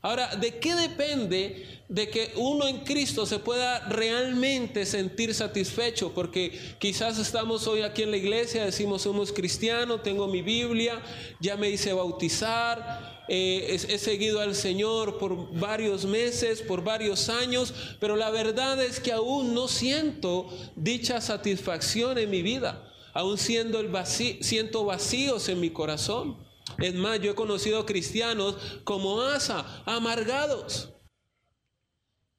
Ahora, 0.00 0.34
¿de 0.36 0.58
qué 0.58 0.74
depende 0.76 1.82
de 1.88 2.08
que 2.08 2.32
uno 2.36 2.66
en 2.66 2.84
Cristo 2.84 3.26
se 3.26 3.38
pueda 3.38 3.80
realmente 3.88 4.86
sentir 4.86 5.34
satisfecho? 5.34 6.14
Porque 6.14 6.58
quizás 6.78 7.18
estamos 7.18 7.66
hoy 7.66 7.82
aquí 7.82 8.04
en 8.04 8.12
la 8.12 8.16
iglesia, 8.16 8.64
decimos 8.64 9.02
somos 9.02 9.30
cristianos, 9.30 10.02
tengo 10.02 10.26
mi 10.26 10.40
Biblia, 10.40 11.02
ya 11.38 11.58
me 11.58 11.68
hice 11.68 11.92
bautizar, 11.92 13.19
eh, 13.32 13.80
he, 13.88 13.98
seguido 13.98 14.40
al 14.40 14.56
Señor 14.56 15.16
por 15.18 15.56
varios 15.56 16.04
meses, 16.04 16.62
por 16.62 16.82
varios 16.82 17.28
años, 17.28 17.72
pero 18.00 18.16
la 18.16 18.28
verdad 18.30 18.82
es 18.82 18.98
que 18.98 19.12
aún 19.12 19.54
no 19.54 19.68
siento 19.68 20.48
dicha 20.74 21.20
satisfacción 21.20 22.18
en 22.18 22.28
mi 22.28 22.42
vida, 22.42 22.92
aún 23.14 23.38
siendo 23.38 23.78
el 23.78 23.88
siento 24.04 24.84
vacíos 24.84 25.48
en 25.48 25.60
mi 25.60 25.70
corazón. 25.70 26.44
Es 26.78 26.94
más, 26.96 27.20
yo 27.20 27.30
he 27.30 27.34
conocido 27.36 27.86
cristianos 27.86 28.56
como 28.82 29.22
Asa, 29.22 29.84
amargados 29.86 30.90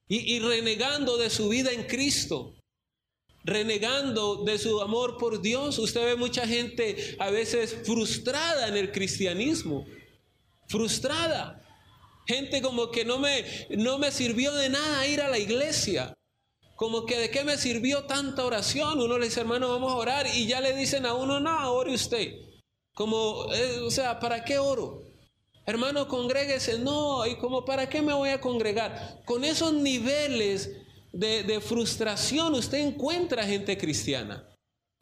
y 0.10 0.40
renegando 0.40 1.16
de 1.16 1.30
su 1.30 1.48
vida 1.48 1.72
en 1.72 1.84
Cristo 1.88 2.54
renegando 3.44 4.44
de 4.44 4.58
su 4.58 4.82
amor 4.82 5.18
por 5.18 5.42
Dios. 5.42 5.80
Usted 5.80 6.04
ve 6.06 6.16
mucha 6.16 6.46
gente 6.46 7.16
a 7.18 7.32
veces 7.32 7.76
frustrada 7.86 8.68
en 8.68 8.78
el 8.78 8.92
cristianismo 8.92 9.86
frustrada. 10.72 11.62
Gente 12.26 12.62
como 12.62 12.92
que 12.92 13.04
no 13.04 13.20
me, 13.20 13.44
no 13.72 14.00
me 14.00 14.12
sirvió 14.12 14.54
de 14.54 14.70
nada 14.70 15.06
ir 15.06 15.22
a 15.22 15.28
la 15.28 15.38
iglesia. 15.38 16.14
Como 16.76 17.06
que 17.06 17.18
de 17.18 17.30
qué 17.30 17.44
me 17.44 17.58
sirvió 17.58 18.06
tanta 18.06 18.46
oración. 18.46 19.00
Uno 19.00 19.20
le 19.20 19.26
dice, 19.26 19.42
hermano, 19.42 19.70
vamos 19.70 19.92
a 19.92 19.98
orar. 19.98 20.28
Y 20.28 20.48
ya 20.48 20.62
le 20.62 20.76
dicen 20.76 21.06
a 21.06 21.14
uno, 21.14 21.40
no, 21.40 21.72
ore 21.74 21.94
usted. 21.94 22.34
Como, 22.94 23.54
eh, 23.54 23.82
o 23.82 23.92
sea, 23.92 24.20
¿para 24.20 24.44
qué 24.44 24.58
oro? 24.58 25.04
Hermano, 25.66 26.08
congréguese. 26.08 26.80
No, 26.80 27.26
y 27.28 27.38
como, 27.38 27.66
¿para 27.66 27.88
qué 27.88 28.02
me 28.02 28.14
voy 28.14 28.30
a 28.30 28.42
congregar? 28.42 29.22
Con 29.26 29.44
esos 29.44 29.74
niveles 29.74 30.72
de, 31.12 31.44
de 31.44 31.60
frustración 31.62 32.56
usted 32.56 32.80
encuentra 32.80 33.46
gente 33.46 33.78
cristiana. 33.78 34.51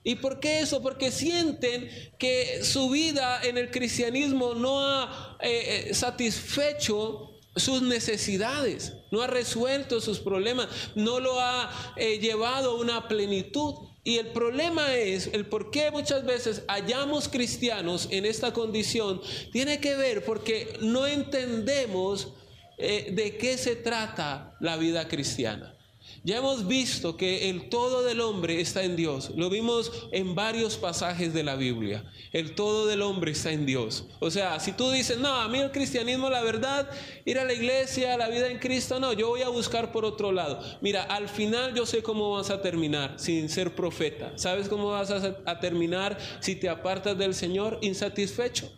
¿Y 0.03 0.15
por 0.15 0.39
qué 0.39 0.61
eso? 0.61 0.81
Porque 0.81 1.11
sienten 1.11 1.89
que 2.17 2.63
su 2.63 2.89
vida 2.89 3.41
en 3.43 3.57
el 3.57 3.69
cristianismo 3.69 4.53
no 4.53 4.79
ha 4.81 5.37
eh, 5.41 5.89
eh, 5.89 5.93
satisfecho 5.93 7.31
sus 7.55 7.81
necesidades, 7.81 8.93
no 9.11 9.21
ha 9.21 9.27
resuelto 9.27 9.99
sus 9.99 10.19
problemas, 10.19 10.69
no 10.95 11.19
lo 11.19 11.39
ha 11.41 11.93
eh, 11.97 12.19
llevado 12.19 12.71
a 12.71 12.79
una 12.79 13.07
plenitud. 13.09 13.75
Y 14.05 14.17
el 14.17 14.27
problema 14.27 14.95
es, 14.95 15.27
el 15.33 15.45
por 15.45 15.69
qué 15.69 15.91
muchas 15.91 16.25
veces 16.25 16.63
hallamos 16.69 17.27
cristianos 17.27 18.07
en 18.09 18.25
esta 18.25 18.53
condición, 18.53 19.21
tiene 19.51 19.81
que 19.81 19.95
ver 19.95 20.23
porque 20.23 20.77
no 20.79 21.05
entendemos 21.05 22.29
de 22.77 23.35
qué 23.37 23.57
se 23.57 23.75
trata 23.75 24.55
la 24.61 24.77
vida 24.77 25.09
cristiana. 25.09 25.75
Ya 26.23 26.37
hemos 26.37 26.67
visto 26.67 27.15
que 27.15 27.49
el 27.49 27.69
todo 27.69 28.03
del 28.03 28.19
hombre 28.19 28.59
está 28.59 28.83
en 28.83 28.95
Dios. 28.95 29.31
Lo 29.35 29.49
vimos 29.49 29.91
en 30.11 30.35
varios 30.35 30.75
pasajes 30.75 31.33
de 31.33 31.43
la 31.43 31.55
Biblia. 31.55 32.03
El 32.33 32.55
todo 32.55 32.87
del 32.87 33.01
hombre 33.01 33.31
está 33.31 33.51
en 33.51 33.65
Dios. 33.65 34.05
O 34.19 34.29
sea, 34.29 34.59
si 34.59 34.73
tú 34.73 34.91
dices, 34.91 35.17
no, 35.17 35.33
a 35.33 35.47
mí 35.47 35.59
el 35.59 35.71
cristianismo, 35.71 36.29
la 36.29 36.41
verdad, 36.41 36.89
ir 37.23 37.39
a 37.39 37.45
la 37.45 37.53
iglesia, 37.53 38.17
la 38.17 38.27
vida 38.27 38.49
en 38.49 38.59
Cristo, 38.59 38.99
no, 38.99 39.13
yo 39.13 39.29
voy 39.29 39.43
a 39.43 39.49
buscar 39.49 39.91
por 39.91 40.03
otro 40.03 40.31
lado. 40.31 40.61
Mira, 40.81 41.03
al 41.03 41.29
final 41.29 41.73
yo 41.73 41.85
sé 41.85 42.03
cómo 42.03 42.31
vas 42.31 42.49
a 42.49 42.61
terminar 42.61 43.15
sin 43.17 43.47
ser 43.47 43.73
profeta. 43.73 44.33
¿Sabes 44.35 44.67
cómo 44.67 44.89
vas 44.89 45.11
a, 45.11 45.59
terminar 45.59 46.17
si 46.41 46.55
te 46.55 46.67
apartas 46.67 47.17
del 47.17 47.33
Señor 47.33 47.79
insatisfecho? 47.81 48.71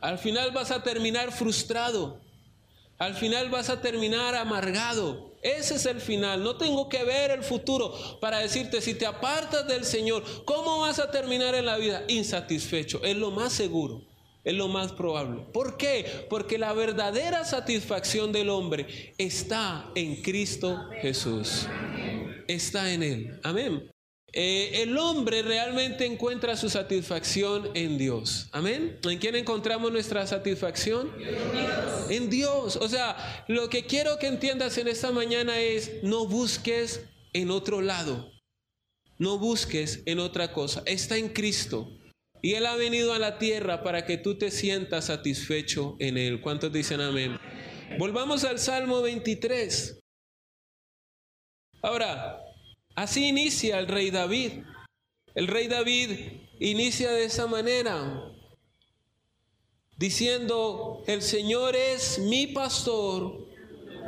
Al 0.00 0.18
final 0.18 0.50
vas 0.52 0.70
a 0.70 0.82
terminar 0.82 1.32
frustrado. 1.32 2.20
Al 3.00 3.14
final 3.14 3.48
vas 3.48 3.70
a 3.70 3.80
terminar 3.80 4.34
amargado. 4.34 5.34
Ese 5.42 5.76
es 5.76 5.86
el 5.86 6.02
final. 6.02 6.44
No 6.44 6.58
tengo 6.58 6.90
que 6.90 7.02
ver 7.02 7.30
el 7.30 7.42
futuro 7.42 7.94
para 8.20 8.40
decirte 8.40 8.82
si 8.82 8.92
te 8.92 9.06
apartas 9.06 9.66
del 9.66 9.86
Señor, 9.86 10.22
¿cómo 10.44 10.80
vas 10.80 10.98
a 10.98 11.10
terminar 11.10 11.54
en 11.54 11.64
la 11.64 11.78
vida? 11.78 12.04
Insatisfecho. 12.08 13.02
Es 13.02 13.16
lo 13.16 13.30
más 13.30 13.54
seguro. 13.54 14.02
Es 14.44 14.52
lo 14.52 14.68
más 14.68 14.92
probable. 14.92 15.46
¿Por 15.50 15.78
qué? 15.78 16.26
Porque 16.28 16.58
la 16.58 16.74
verdadera 16.74 17.46
satisfacción 17.46 18.32
del 18.32 18.50
hombre 18.50 19.14
está 19.16 19.90
en 19.94 20.16
Cristo 20.16 20.86
Jesús. 21.00 21.66
Está 22.48 22.92
en 22.92 23.02
Él. 23.02 23.40
Amén. 23.42 23.90
Eh, 24.32 24.82
el 24.82 24.96
hombre 24.96 25.42
realmente 25.42 26.06
encuentra 26.06 26.56
su 26.56 26.70
satisfacción 26.70 27.70
en 27.74 27.98
Dios. 27.98 28.48
Amén. 28.52 28.98
¿En 29.02 29.18
quién 29.18 29.34
encontramos 29.34 29.90
nuestra 29.90 30.26
satisfacción? 30.26 31.10
En 32.08 32.30
Dios. 32.30 32.76
O 32.76 32.88
sea, 32.88 33.44
lo 33.48 33.68
que 33.68 33.86
quiero 33.86 34.18
que 34.18 34.28
entiendas 34.28 34.78
en 34.78 34.88
esta 34.88 35.10
mañana 35.10 35.58
es, 35.58 36.02
no 36.02 36.26
busques 36.26 37.02
en 37.32 37.50
otro 37.50 37.80
lado. 37.80 38.30
No 39.18 39.38
busques 39.38 40.02
en 40.06 40.20
otra 40.20 40.52
cosa. 40.52 40.82
Está 40.86 41.16
en 41.16 41.30
Cristo. 41.30 41.90
Y 42.42 42.54
Él 42.54 42.66
ha 42.66 42.76
venido 42.76 43.12
a 43.12 43.18
la 43.18 43.38
tierra 43.38 43.82
para 43.82 44.06
que 44.06 44.16
tú 44.16 44.38
te 44.38 44.50
sientas 44.50 45.06
satisfecho 45.06 45.96
en 45.98 46.16
Él. 46.16 46.40
¿Cuántos 46.40 46.72
dicen 46.72 47.00
amén? 47.00 47.36
Volvamos 47.98 48.44
al 48.44 48.58
Salmo 48.58 49.02
23. 49.02 49.98
Ahora, 51.82 52.40
Así 53.00 53.28
inicia 53.28 53.78
el 53.78 53.86
rey 53.86 54.10
David. 54.10 54.62
El 55.34 55.46
rey 55.46 55.68
David 55.68 56.10
inicia 56.58 57.10
de 57.12 57.24
esa 57.24 57.46
manera, 57.46 58.30
diciendo, 59.96 61.02
el 61.06 61.22
Señor 61.22 61.76
es 61.76 62.18
mi 62.18 62.48
pastor, 62.48 63.48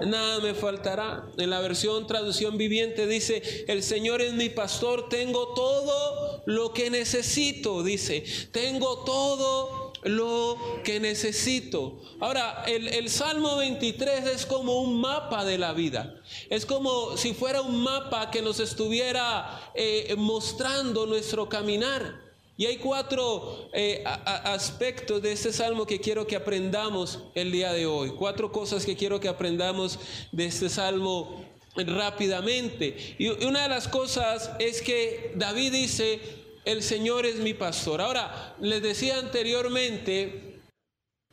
nada 0.07 0.41
me 0.41 0.53
faltará. 0.53 1.27
En 1.39 1.49
la 1.49 1.61
versión 1.61 2.07
traducción 2.07 2.59
viviente 2.59 3.07
dice, 3.07 3.65
el 3.67 3.83
Señor 3.83 4.21
es 4.21 4.35
mi 4.35 4.51
pastor, 4.51 5.09
tengo 5.09 5.55
todo 5.55 6.43
lo 6.45 6.75
que 6.75 6.91
necesito, 6.91 7.83
dice, 7.83 8.25
tengo 8.53 9.05
todo 9.05 9.82
lo 10.03 10.81
que 10.85 11.01
necesito. 11.01 12.01
Ahora, 12.21 12.65
el, 12.67 13.09
Salmo 13.09 13.57
23 13.57 14.27
es 14.27 14.47
como 14.47 14.81
un 14.81 15.01
mapa 15.01 15.45
de 15.45 15.59
la 15.59 15.73
vida. 15.73 16.21
Es 16.51 16.67
como 16.67 17.17
si 17.17 17.35
fuera 17.35 17.63
un 17.63 17.83
mapa 17.83 18.31
que 18.31 18.43
nos 18.43 18.61
estuviera 18.61 19.73
eh, 19.75 20.15
mostrando 20.17 21.07
nuestro 21.07 21.49
caminar. 21.49 22.21
Y 22.57 22.67
hay 22.67 22.77
cuatro 22.77 23.71
eh, 23.73 24.05
aspectos 24.05 25.23
de 25.23 25.33
este 25.33 25.53
salmo 25.53 25.87
que 25.87 26.01
quiero 26.01 26.27
que 26.27 26.37
aprendamos 26.37 27.21
el 27.35 27.51
día 27.51 27.73
de 27.73 27.87
hoy. 27.87 28.11
Cuatro 28.11 28.53
cosas 28.53 28.85
que 28.85 28.97
quiero 28.97 29.19
que 29.21 29.29
aprendamos 29.29 29.99
de 30.33 30.47
este 30.47 30.69
salmo 30.69 31.45
rápidamente. 31.75 33.17
Y 33.19 33.29
una 33.45 33.63
de 33.63 33.69
las 33.69 33.89
cosas 33.89 34.51
es 34.59 34.83
que 34.83 35.33
David 35.35 35.73
dice, 35.73 36.42
el 36.65 36.83
Señor 36.83 37.27
es 37.27 37.37
mi 37.37 37.55
pastor. 37.55 38.01
Ahora, 38.01 38.55
les 38.61 38.83
decía 38.83 39.19
anteriormente, 39.19 40.61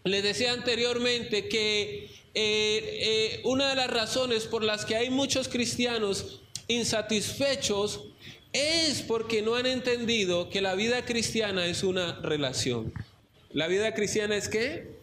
les 0.04 0.24
decía 0.24 0.54
anteriormente 0.54 1.48
que 1.48 2.06
eh, 2.06 2.12
eh, 2.36 3.42
una 3.44 3.70
de 3.70 3.76
las 3.76 3.90
razones 3.90 4.46
por 4.46 4.64
las 4.64 4.86
que 4.86 4.96
hay 4.96 5.10
muchos 5.10 5.48
cristianos 5.48 6.42
insatisfechos 6.68 8.06
es 8.54 9.02
porque 9.02 9.42
no 9.42 9.56
han 9.56 9.66
entendido 9.66 10.50
que 10.50 10.62
la 10.62 10.76
vida 10.76 11.06
cristiana 11.06 11.66
es 11.68 11.84
una 11.84 12.20
relación. 12.22 12.94
¿La 13.52 13.68
vida 13.68 13.94
cristiana 13.94 14.36
es 14.36 14.50
qué? 14.50 15.00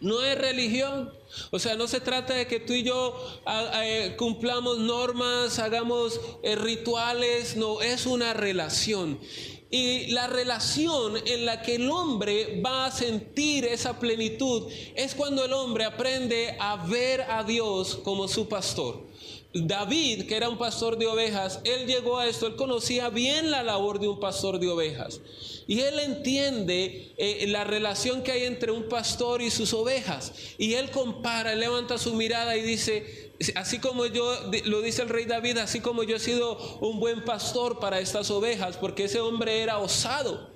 No 0.00 0.22
es 0.22 0.38
religión. 0.38 1.12
O 1.50 1.58
sea, 1.58 1.74
no 1.74 1.86
se 1.86 2.00
trata 2.00 2.34
de 2.34 2.46
que 2.46 2.60
tú 2.60 2.72
y 2.72 2.82
yo 2.82 3.16
eh, 3.82 4.14
cumplamos 4.16 4.78
normas, 4.78 5.58
hagamos 5.58 6.20
eh, 6.42 6.56
rituales, 6.56 7.56
no, 7.56 7.80
es 7.80 8.06
una 8.06 8.32
relación. 8.32 9.18
Y 9.70 10.08
la 10.08 10.28
relación 10.28 11.14
en 11.26 11.44
la 11.44 11.62
que 11.62 11.74
el 11.74 11.90
hombre 11.90 12.60
va 12.64 12.86
a 12.86 12.92
sentir 12.92 13.64
esa 13.64 13.98
plenitud 13.98 14.70
es 14.94 15.14
cuando 15.14 15.44
el 15.44 15.52
hombre 15.52 15.84
aprende 15.84 16.56
a 16.60 16.76
ver 16.86 17.22
a 17.22 17.42
Dios 17.42 17.96
como 18.04 18.28
su 18.28 18.48
pastor. 18.48 19.04
David, 19.64 20.26
que 20.26 20.36
era 20.36 20.48
un 20.48 20.58
pastor 20.58 20.98
de 20.98 21.06
ovejas, 21.06 21.60
él 21.64 21.86
llegó 21.86 22.18
a 22.18 22.26
esto, 22.26 22.46
él 22.46 22.56
conocía 22.56 23.08
bien 23.08 23.50
la 23.50 23.62
labor 23.62 24.00
de 24.00 24.08
un 24.08 24.20
pastor 24.20 24.58
de 24.58 24.68
ovejas. 24.68 25.20
Y 25.66 25.80
él 25.80 25.98
entiende 25.98 27.12
eh, 27.16 27.46
la 27.48 27.64
relación 27.64 28.22
que 28.22 28.32
hay 28.32 28.44
entre 28.44 28.70
un 28.70 28.88
pastor 28.88 29.42
y 29.42 29.50
sus 29.50 29.72
ovejas. 29.74 30.32
Y 30.58 30.74
él 30.74 30.90
compara, 30.90 31.52
él 31.52 31.60
levanta 31.60 31.98
su 31.98 32.14
mirada 32.14 32.56
y 32.56 32.62
dice, 32.62 33.32
así 33.54 33.78
como 33.78 34.06
yo, 34.06 34.32
lo 34.64 34.80
dice 34.80 35.02
el 35.02 35.08
rey 35.08 35.24
David, 35.24 35.58
así 35.58 35.80
como 35.80 36.02
yo 36.02 36.16
he 36.16 36.20
sido 36.20 36.56
un 36.80 37.00
buen 37.00 37.24
pastor 37.24 37.80
para 37.80 37.98
estas 38.00 38.30
ovejas, 38.30 38.76
porque 38.76 39.04
ese 39.04 39.20
hombre 39.20 39.60
era 39.60 39.78
osado. 39.78 40.55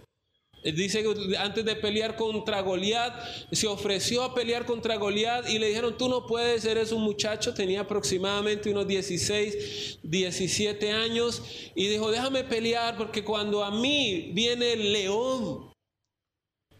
Dice 0.62 1.02
que 1.02 1.36
antes 1.38 1.64
de 1.64 1.74
pelear 1.74 2.16
contra 2.16 2.60
Goliat, 2.60 3.48
se 3.50 3.66
ofreció 3.66 4.22
a 4.22 4.34
pelear 4.34 4.66
contra 4.66 4.96
Goliat 4.96 5.48
y 5.48 5.58
le 5.58 5.68
dijeron, 5.68 5.96
tú 5.96 6.06
no 6.08 6.26
puedes, 6.26 6.66
eres 6.66 6.92
un 6.92 7.02
muchacho, 7.02 7.54
tenía 7.54 7.80
aproximadamente 7.80 8.70
unos 8.70 8.86
16, 8.86 10.00
17 10.02 10.92
años, 10.92 11.42
y 11.74 11.86
dijo, 11.88 12.10
déjame 12.10 12.44
pelear 12.44 12.98
porque 12.98 13.24
cuando 13.24 13.64
a 13.64 13.70
mí 13.70 14.32
viene 14.34 14.74
el 14.74 14.92
león 14.92 15.72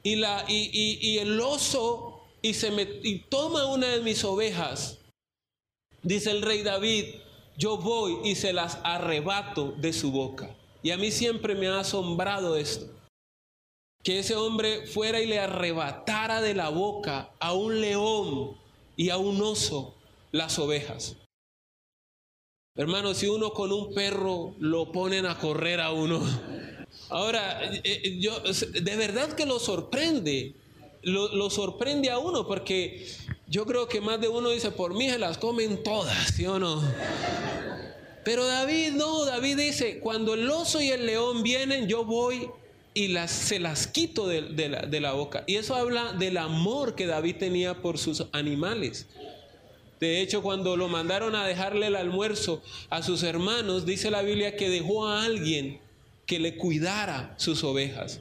y, 0.02 0.16
la, 0.16 0.44
y, 0.46 1.16
el 1.16 1.40
oso 1.40 2.20
y, 2.42 2.52
se 2.52 2.70
me, 2.70 2.86
y 3.02 3.20
toma 3.30 3.64
una 3.64 3.88
de 3.88 4.02
mis 4.02 4.22
ovejas, 4.24 4.98
dice 6.02 6.32
el 6.32 6.42
rey 6.42 6.62
David, 6.62 7.06
yo 7.56 7.78
voy 7.78 8.18
y 8.24 8.34
se 8.34 8.52
las 8.52 8.78
arrebato 8.84 9.72
de 9.78 9.94
su 9.94 10.12
boca. 10.12 10.54
Y 10.82 10.90
a 10.90 10.98
mí 10.98 11.10
siempre 11.10 11.54
me 11.54 11.68
ha 11.68 11.80
asombrado 11.80 12.56
esto 12.56 12.99
que 14.02 14.18
ese 14.18 14.34
hombre 14.34 14.86
fuera 14.86 15.20
y 15.20 15.26
le 15.26 15.38
arrebatara 15.38 16.40
de 16.40 16.54
la 16.54 16.68
boca 16.70 17.30
a 17.38 17.52
un 17.52 17.80
león 17.80 18.56
y 18.96 19.10
a 19.10 19.18
un 19.18 19.40
oso 19.42 19.94
las 20.32 20.58
ovejas. 20.58 21.16
Hermano, 22.76 23.14
si 23.14 23.26
uno 23.26 23.52
con 23.52 23.72
un 23.72 23.92
perro 23.92 24.54
lo 24.58 24.90
ponen 24.92 25.26
a 25.26 25.38
correr 25.38 25.80
a 25.80 25.92
uno. 25.92 26.20
Ahora, 27.10 27.62
eh, 27.74 27.82
eh, 27.84 28.18
yo 28.20 28.40
de 28.40 28.96
verdad 28.96 29.32
que 29.32 29.44
lo 29.44 29.58
sorprende, 29.58 30.54
lo, 31.02 31.50
sorprende 31.50 32.10
a 32.10 32.18
uno 32.18 32.46
porque 32.46 33.06
yo 33.48 33.66
creo 33.66 33.88
que 33.88 34.00
más 34.00 34.20
de 34.20 34.28
uno 34.28 34.50
dice, 34.50 34.70
por 34.70 34.94
mí 34.94 35.10
se 35.10 35.18
las 35.18 35.36
comen 35.36 35.82
todas, 35.82 36.34
¿sí 36.34 36.46
o 36.46 36.58
no? 36.58 36.82
Pero 38.24 38.46
David 38.46 38.92
no, 38.92 39.24
David 39.24 39.56
dice, 39.56 39.98
cuando 39.98 40.34
el 40.34 40.48
oso 40.48 40.80
y 40.80 40.90
el 40.90 41.06
león 41.06 41.42
vienen, 41.42 41.88
yo 41.88 42.04
voy 42.04 42.48
y 42.94 43.08
las, 43.08 43.30
se 43.30 43.60
las 43.60 43.86
quito 43.86 44.26
de, 44.26 44.68
la, 44.68 44.82
de 44.82 45.00
la 45.00 45.12
boca. 45.12 45.44
Y 45.46 45.56
eso 45.56 45.74
habla 45.74 46.12
del 46.12 46.36
amor 46.36 46.94
que 46.94 47.06
David 47.06 47.36
tenía 47.36 47.80
por 47.82 47.98
sus 47.98 48.26
animales. 48.32 49.06
De 50.00 50.22
hecho, 50.22 50.42
cuando 50.42 50.76
lo 50.76 50.88
mandaron 50.88 51.36
a 51.36 51.46
dejarle 51.46 51.86
el 51.88 51.96
almuerzo 51.96 52.62
a 52.88 53.02
sus 53.02 53.22
hermanos, 53.22 53.84
dice 53.84 54.10
la 54.10 54.22
Biblia 54.22 54.56
que 54.56 54.70
dejó 54.70 55.06
a 55.06 55.24
alguien 55.24 55.80
que 56.26 56.38
le 56.38 56.56
cuidara 56.56 57.34
sus 57.36 57.62
ovejas. 57.64 58.20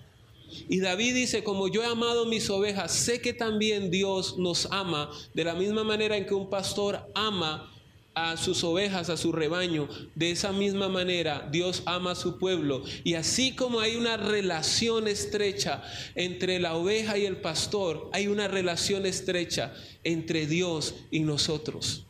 Y 0.67 0.79
David 0.79 1.13
dice, 1.13 1.43
como 1.43 1.67
yo 1.67 1.83
he 1.83 1.85
amado 1.85 2.25
mis 2.25 2.49
ovejas, 2.49 2.91
sé 2.91 3.21
que 3.21 3.33
también 3.33 3.91
Dios 3.91 4.37
nos 4.37 4.67
ama 4.71 5.09
de 5.33 5.43
la 5.43 5.53
misma 5.53 5.83
manera 5.83 6.17
en 6.17 6.25
que 6.25 6.33
un 6.33 6.49
pastor 6.49 7.07
ama 7.13 7.71
a 8.13 8.37
sus 8.37 8.63
ovejas, 8.63 9.09
a 9.09 9.17
su 9.17 9.31
rebaño. 9.31 9.87
De 10.15 10.31
esa 10.31 10.51
misma 10.51 10.89
manera, 10.89 11.47
Dios 11.51 11.83
ama 11.85 12.11
a 12.11 12.15
su 12.15 12.37
pueblo. 12.37 12.83
Y 13.03 13.13
así 13.13 13.55
como 13.55 13.79
hay 13.79 13.95
una 13.95 14.17
relación 14.17 15.07
estrecha 15.07 15.83
entre 16.15 16.59
la 16.59 16.75
oveja 16.75 17.17
y 17.17 17.25
el 17.25 17.37
pastor, 17.37 18.09
hay 18.13 18.27
una 18.27 18.47
relación 18.47 19.05
estrecha 19.05 19.73
entre 20.03 20.47
Dios 20.47 20.95
y 21.11 21.21
nosotros. 21.21 22.05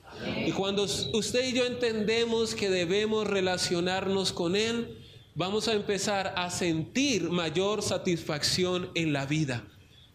Y 0.46 0.52
cuando 0.52 0.84
usted 0.84 1.48
y 1.48 1.54
yo 1.54 1.66
entendemos 1.66 2.56
que 2.56 2.70
debemos 2.70 3.26
relacionarnos 3.28 4.34
con 4.34 4.56
Él, 4.56 4.98
vamos 5.36 5.68
a 5.68 5.74
empezar 5.74 6.34
a 6.36 6.50
sentir 6.50 7.30
mayor 7.30 7.82
satisfacción 7.82 8.90
en 8.96 9.14
la 9.14 9.26
vida 9.26 9.66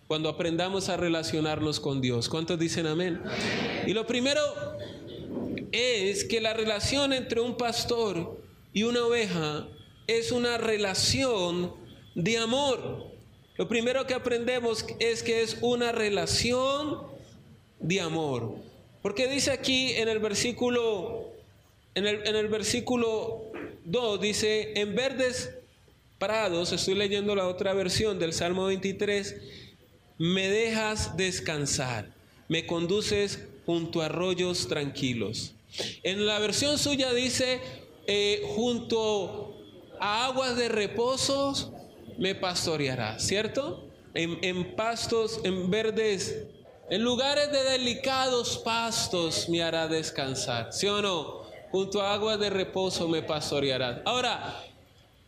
cuando 0.06 0.28
aprendamos 0.28 0.90
a 0.90 0.96
relacionarnos 0.96 1.80
con 1.80 2.00
Dios. 2.00 2.28
¿Cuántos 2.28 2.58
dicen 2.58 2.86
amén? 2.86 3.20
Y 3.86 3.94
lo 3.94 4.06
primero 4.06 4.40
es 5.72 6.24
que 6.24 6.40
la 6.40 6.54
relación 6.54 7.12
entre 7.12 7.40
un 7.40 7.56
pastor 7.56 8.40
y 8.72 8.84
una 8.84 9.04
oveja 9.04 9.68
es 10.06 10.32
una 10.32 10.58
relación 10.58 11.72
de 12.14 12.38
amor. 12.38 13.12
Lo 13.56 13.68
primero 13.68 14.06
que 14.06 14.14
aprendemos 14.14 14.84
es 14.98 15.22
que 15.22 15.42
es 15.42 15.58
una 15.60 15.92
relación 15.92 17.02
de 17.78 18.00
amor. 18.00 18.56
Porque 19.02 19.28
dice 19.28 19.50
aquí 19.52 19.92
en 19.92 20.08
el 20.08 20.18
versículo 20.18 21.34
en 21.94 22.06
el, 22.06 22.26
en 22.26 22.36
el 22.36 22.48
versículo 22.48 23.52
2 23.84 24.20
dice, 24.20 24.72
en 24.76 24.94
verdes 24.94 25.50
prados, 26.18 26.72
estoy 26.72 26.94
leyendo 26.94 27.34
la 27.34 27.46
otra 27.46 27.72
versión 27.72 28.18
del 28.18 28.32
Salmo 28.32 28.66
23, 28.66 29.36
me 30.18 30.48
dejas 30.48 31.16
descansar. 31.16 32.12
me 32.48 32.66
conduces 32.66 33.46
junto 33.66 34.02
a 34.02 34.06
arroyos 34.06 34.68
tranquilos. 34.68 35.54
En 36.02 36.26
la 36.26 36.38
versión 36.38 36.78
suya 36.78 37.12
dice, 37.12 37.60
eh, 38.06 38.42
junto 38.54 39.56
a 39.98 40.26
aguas 40.26 40.56
de 40.56 40.68
reposo 40.68 41.72
me 42.18 42.34
pastoreará, 42.34 43.18
¿cierto? 43.18 43.88
En, 44.14 44.38
en 44.42 44.76
pastos, 44.76 45.40
en 45.44 45.70
verdes, 45.70 46.46
en 46.90 47.02
lugares 47.02 47.50
de 47.50 47.64
delicados 47.64 48.58
pastos 48.58 49.48
me 49.48 49.62
hará 49.62 49.88
descansar, 49.88 50.72
¿sí 50.72 50.86
o 50.86 51.00
no? 51.02 51.44
Junto 51.72 52.00
a 52.00 52.14
aguas 52.14 52.38
de 52.38 52.50
reposo 52.50 53.08
me 53.08 53.22
pastoreará. 53.22 54.02
Ahora, 54.04 54.62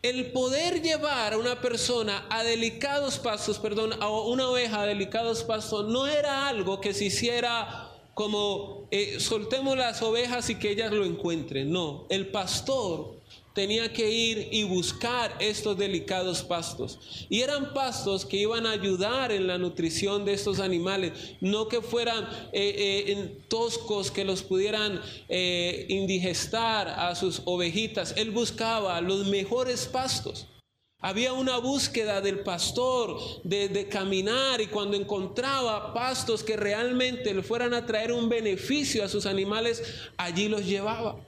el 0.02 0.30
poder 0.30 0.82
llevar 0.82 1.32
a 1.32 1.38
una 1.38 1.60
persona 1.60 2.26
a 2.30 2.44
delicados 2.44 3.18
pastos, 3.18 3.58
perdón, 3.58 3.94
a 4.00 4.08
una 4.08 4.48
oveja 4.48 4.82
a 4.82 4.86
delicados 4.86 5.42
pastos, 5.42 5.88
no 5.88 6.06
era 6.06 6.46
algo 6.46 6.80
que 6.80 6.94
se 6.94 7.06
hiciera 7.06 7.85
como 8.16 8.88
eh, 8.90 9.20
soltemos 9.20 9.76
las 9.76 10.00
ovejas 10.00 10.48
y 10.48 10.54
que 10.54 10.70
ellas 10.70 10.90
lo 10.90 11.04
encuentren. 11.04 11.70
No, 11.70 12.06
el 12.08 12.28
pastor 12.28 13.20
tenía 13.52 13.92
que 13.92 14.10
ir 14.10 14.48
y 14.52 14.62
buscar 14.62 15.36
estos 15.38 15.76
delicados 15.76 16.42
pastos. 16.42 17.26
Y 17.28 17.42
eran 17.42 17.74
pastos 17.74 18.24
que 18.24 18.38
iban 18.38 18.64
a 18.64 18.70
ayudar 18.70 19.32
en 19.32 19.46
la 19.46 19.58
nutrición 19.58 20.24
de 20.24 20.32
estos 20.32 20.60
animales, 20.60 21.12
no 21.42 21.68
que 21.68 21.82
fueran 21.82 22.24
eh, 22.54 23.04
eh, 23.06 23.38
toscos 23.48 24.10
que 24.10 24.24
los 24.24 24.42
pudieran 24.42 25.02
indigestar 25.28 26.88
a 26.88 27.14
sus 27.16 27.42
ovejitas. 27.44 28.14
Él 28.16 28.30
buscaba 28.30 28.98
los 29.02 29.26
mejores 29.26 29.84
pastos. 29.84 30.46
Había 31.06 31.34
una 31.34 31.58
búsqueda 31.58 32.20
del 32.20 32.40
pastor 32.40 33.16
de, 33.44 33.88
caminar 33.88 34.60
y 34.60 34.66
cuando 34.66 34.96
encontraba 34.96 35.94
pastos 35.94 36.42
que 36.42 36.56
realmente 36.56 37.32
le 37.32 37.44
fueran 37.44 37.74
a 37.74 37.86
traer 37.86 38.10
un 38.10 38.28
beneficio 38.28 39.04
a 39.04 39.08
sus 39.08 39.24
animales, 39.24 39.84
allí 40.16 40.48
los 40.48 40.66
llevaba. 40.66 41.24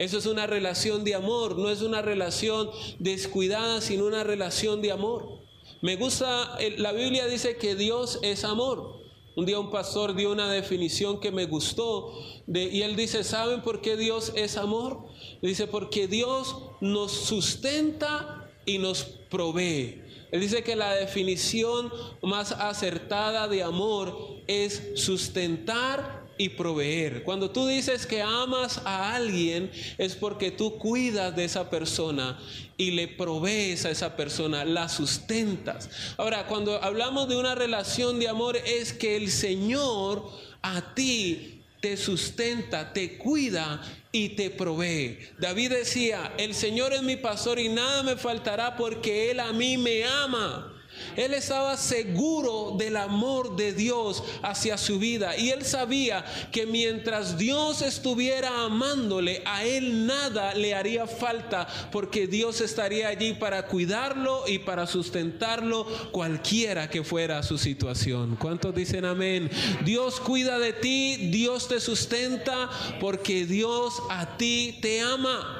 Eso 0.00 0.18
es 0.18 0.26
una 0.26 0.48
relación 0.48 1.04
de 1.04 1.14
amor, 1.14 1.56
no 1.56 1.70
es 1.70 1.80
una 1.82 2.02
relación 2.02 2.70
descuidada, 2.98 3.80
sino 3.80 4.04
una 4.04 4.24
relación 4.24 4.82
de 4.82 4.90
amor. 4.90 5.38
Me 5.80 5.94
gusta, 5.94 6.58
la 6.78 6.90
Biblia 6.90 7.28
dice 7.28 7.56
que 7.56 7.76
Dios 7.76 8.18
es 8.22 8.42
amor. 8.42 8.98
Un 9.36 9.46
día 9.46 9.60
un 9.60 9.70
pastor 9.70 10.16
dio 10.16 10.32
una 10.32 10.50
definición 10.50 11.20
que 11.20 11.30
me 11.30 11.46
gustó 11.46 12.18
y 12.48 12.82
él 12.82 12.96
dice, 12.96 13.22
¿saben 13.22 13.62
por 13.62 13.80
qué 13.80 13.96
Dios 13.96 14.32
es 14.34 14.56
amor? 14.56 15.04
Dice, 15.40 15.68
porque 15.68 16.08
Dios 16.08 16.56
nos 16.80 17.12
sustenta 17.12 18.39
y 18.74 18.78
nos 18.78 19.04
provee. 19.04 20.02
Él 20.30 20.40
dice 20.40 20.62
que 20.62 20.76
la 20.76 20.94
definición 20.94 21.92
más 22.22 22.52
acertada 22.52 23.48
de 23.48 23.62
amor 23.62 24.42
es 24.46 24.92
sustentar 24.94 26.20
y 26.38 26.50
proveer. 26.50 27.22
Cuando 27.22 27.50
tú 27.50 27.66
dices 27.66 28.06
que 28.06 28.22
amas 28.22 28.80
a 28.84 29.14
alguien 29.14 29.70
es 29.98 30.14
porque 30.14 30.50
tú 30.50 30.78
cuidas 30.78 31.36
de 31.36 31.44
esa 31.44 31.68
persona 31.68 32.38
y 32.78 32.92
le 32.92 33.08
provees 33.08 33.84
a 33.84 33.90
esa 33.90 34.16
persona, 34.16 34.64
la 34.64 34.88
sustentas. 34.88 35.90
Ahora, 36.16 36.46
cuando 36.46 36.82
hablamos 36.82 37.28
de 37.28 37.36
una 37.36 37.54
relación 37.54 38.18
de 38.18 38.28
amor 38.28 38.56
es 38.56 38.94
que 38.94 39.16
el 39.16 39.30
Señor 39.30 40.30
a 40.62 40.94
ti 40.94 41.59
te 41.80 41.96
sustenta, 41.96 42.92
te 42.92 43.16
cuida 43.16 43.82
y 44.12 44.30
te 44.30 44.50
provee. 44.50 45.18
David 45.38 45.70
decía, 45.70 46.32
el 46.36 46.54
Señor 46.54 46.92
es 46.92 47.02
mi 47.02 47.16
pastor 47.16 47.58
y 47.58 47.68
nada 47.68 48.02
me 48.02 48.16
faltará 48.16 48.76
porque 48.76 49.30
Él 49.30 49.40
a 49.40 49.52
mí 49.52 49.76
me 49.78 50.04
ama. 50.04 50.79
Él 51.16 51.34
estaba 51.34 51.76
seguro 51.76 52.74
del 52.78 52.96
amor 52.96 53.56
de 53.56 53.72
Dios 53.72 54.22
hacia 54.42 54.78
su 54.78 54.98
vida 54.98 55.36
y 55.36 55.50
él 55.50 55.64
sabía 55.64 56.24
que 56.52 56.66
mientras 56.66 57.38
Dios 57.38 57.82
estuviera 57.82 58.64
amándole, 58.64 59.42
a 59.44 59.64
él 59.64 60.06
nada 60.06 60.54
le 60.54 60.74
haría 60.74 61.06
falta 61.06 61.66
porque 61.90 62.26
Dios 62.26 62.60
estaría 62.60 63.08
allí 63.08 63.34
para 63.34 63.66
cuidarlo 63.66 64.44
y 64.46 64.58
para 64.58 64.86
sustentarlo 64.86 65.86
cualquiera 66.12 66.88
que 66.88 67.04
fuera 67.04 67.42
su 67.42 67.58
situación. 67.58 68.36
¿Cuántos 68.36 68.74
dicen 68.74 69.04
amén? 69.04 69.50
Dios 69.84 70.20
cuida 70.20 70.58
de 70.58 70.72
ti, 70.72 71.28
Dios 71.30 71.68
te 71.68 71.80
sustenta 71.80 72.70
porque 73.00 73.46
Dios 73.46 74.02
a 74.10 74.36
ti 74.36 74.78
te 74.80 75.00
ama. 75.00 75.59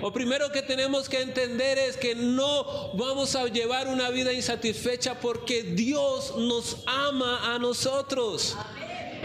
Lo 0.00 0.12
primero 0.12 0.50
que 0.52 0.62
tenemos 0.62 1.08
que 1.08 1.20
entender 1.20 1.76
es 1.76 1.96
que 1.96 2.14
no 2.14 2.92
vamos 2.94 3.34
a 3.34 3.46
llevar 3.46 3.88
una 3.88 4.10
vida 4.10 4.32
insatisfecha 4.32 5.20
porque 5.20 5.62
Dios 5.62 6.34
nos 6.36 6.78
ama 6.86 7.54
a 7.54 7.58
nosotros. 7.58 8.56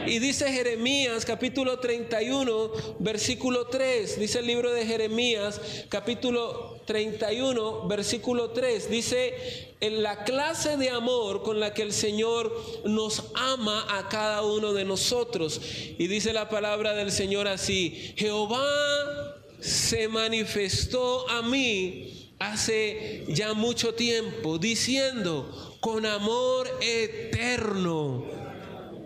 Y 0.05 0.19
dice 0.19 0.51
Jeremías 0.51 1.23
capítulo 1.23 1.79
31, 1.79 2.71
versículo 2.99 3.67
3, 3.67 4.19
dice 4.19 4.39
el 4.39 4.47
libro 4.47 4.73
de 4.73 4.85
Jeremías 4.85 5.61
capítulo 5.87 6.81
31, 6.85 7.87
versículo 7.87 8.49
3, 8.49 8.89
dice 8.89 9.75
en 9.79 10.03
la 10.03 10.25
clase 10.25 10.75
de 10.75 10.89
amor 10.89 11.43
con 11.43 11.59
la 11.59 11.73
que 11.73 11.83
el 11.83 11.93
Señor 11.93 12.53
nos 12.83 13.23
ama 13.35 13.85
a 13.97 14.09
cada 14.09 14.41
uno 14.41 14.73
de 14.73 14.83
nosotros. 14.83 15.61
Y 15.97 16.07
dice 16.07 16.33
la 16.33 16.49
palabra 16.49 16.93
del 16.93 17.11
Señor 17.11 17.47
así, 17.47 18.13
Jehová 18.17 19.32
se 19.63 20.09
manifestó 20.09 21.29
a 21.29 21.41
mí 21.41 22.33
hace 22.39 23.23
ya 23.29 23.53
mucho 23.53 23.93
tiempo, 23.93 24.57
diciendo, 24.57 25.77
con 25.79 26.05
amor 26.05 26.69
eterno 26.81 28.25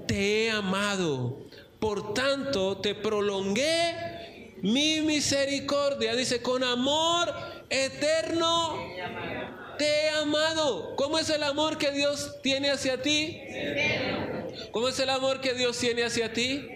te 0.08 0.46
he 0.46 0.52
amado, 0.52 1.46
por 1.80 2.16
tanto 2.16 2.78
te 2.78 2.96
prolongué 2.96 4.56
mi 4.62 5.02
misericordia. 5.02 6.16
Dice, 6.16 6.42
con 6.42 6.64
amor 6.64 7.32
eterno 7.70 8.78
te 9.78 9.86
he 9.86 10.10
amado. 10.10 10.96
¿Cómo 10.96 11.20
es 11.20 11.30
el 11.30 11.44
amor 11.44 11.78
que 11.78 11.92
Dios 11.92 12.36
tiene 12.42 12.72
hacia 12.72 13.02
ti? 13.04 13.40
¿Cómo 14.72 14.88
es 14.88 15.00
el 15.00 15.10
amor 15.12 15.40
que 15.40 15.54
Dios 15.54 15.78
tiene 15.78 16.04
hacia 16.04 16.34
ti? 16.34 16.68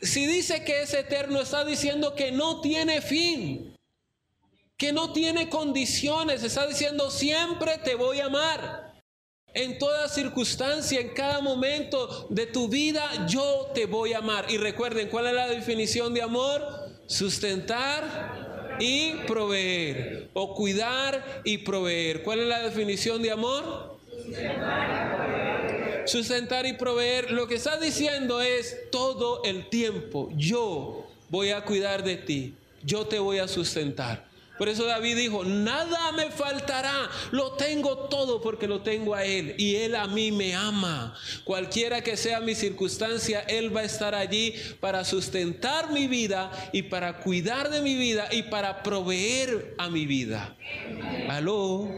Si 0.00 0.26
dice 0.26 0.64
que 0.64 0.82
es 0.82 0.92
eterno, 0.94 1.40
está 1.40 1.64
diciendo 1.64 2.14
que 2.14 2.32
no 2.32 2.60
tiene 2.60 3.00
fin, 3.00 3.76
que 4.76 4.92
no 4.92 5.12
tiene 5.12 5.48
condiciones, 5.48 6.42
está 6.42 6.66
diciendo 6.66 7.10
siempre 7.10 7.78
te 7.78 7.94
voy 7.94 8.20
a 8.20 8.26
amar. 8.26 8.86
En 9.54 9.78
toda 9.78 10.06
circunstancia, 10.10 11.00
en 11.00 11.14
cada 11.14 11.40
momento 11.40 12.26
de 12.28 12.44
tu 12.44 12.68
vida, 12.68 13.26
yo 13.26 13.70
te 13.74 13.86
voy 13.86 14.12
a 14.12 14.18
amar. 14.18 14.44
Y 14.50 14.58
recuerden, 14.58 15.08
¿cuál 15.08 15.28
es 15.28 15.32
la 15.32 15.48
definición 15.48 16.12
de 16.12 16.20
amor? 16.20 16.62
Sustentar 17.06 18.76
y 18.78 19.14
proveer. 19.26 20.28
O 20.34 20.54
cuidar 20.54 21.40
y 21.42 21.56
proveer. 21.58 22.22
¿Cuál 22.22 22.40
es 22.40 22.48
la 22.48 22.60
definición 22.60 23.22
de 23.22 23.30
amor? 23.30 23.98
Sustentar 24.14 25.15
sustentar 26.06 26.66
y 26.66 26.74
proveer, 26.74 27.30
lo 27.30 27.46
que 27.46 27.56
está 27.56 27.78
diciendo 27.78 28.40
es 28.40 28.90
todo 28.90 29.42
el 29.44 29.68
tiempo, 29.68 30.30
yo 30.36 31.06
voy 31.28 31.50
a 31.50 31.64
cuidar 31.64 32.04
de 32.04 32.16
ti, 32.16 32.54
yo 32.82 33.06
te 33.06 33.18
voy 33.18 33.38
a 33.38 33.48
sustentar. 33.48 34.25
Por 34.58 34.68
eso 34.68 34.84
David 34.84 35.16
dijo, 35.16 35.44
nada 35.44 36.12
me 36.12 36.30
faltará, 36.30 37.10
lo 37.30 37.52
tengo 37.52 38.08
todo 38.08 38.40
porque 38.40 38.66
lo 38.66 38.80
tengo 38.80 39.14
a 39.14 39.24
Él 39.24 39.54
y 39.58 39.76
Él 39.76 39.94
a 39.94 40.06
mí 40.06 40.32
me 40.32 40.54
ama. 40.54 41.14
Cualquiera 41.44 42.02
que 42.02 42.16
sea 42.16 42.40
mi 42.40 42.54
circunstancia, 42.54 43.40
Él 43.40 43.74
va 43.74 43.80
a 43.80 43.84
estar 43.84 44.14
allí 44.14 44.54
para 44.80 45.04
sustentar 45.04 45.90
mi 45.90 46.06
vida 46.06 46.50
y 46.72 46.82
para 46.82 47.18
cuidar 47.18 47.70
de 47.70 47.82
mi 47.82 47.94
vida 47.96 48.28
y 48.30 48.44
para 48.44 48.82
proveer 48.82 49.74
a 49.78 49.88
mi 49.88 50.06
vida. 50.06 50.56
Aló. 51.28 51.88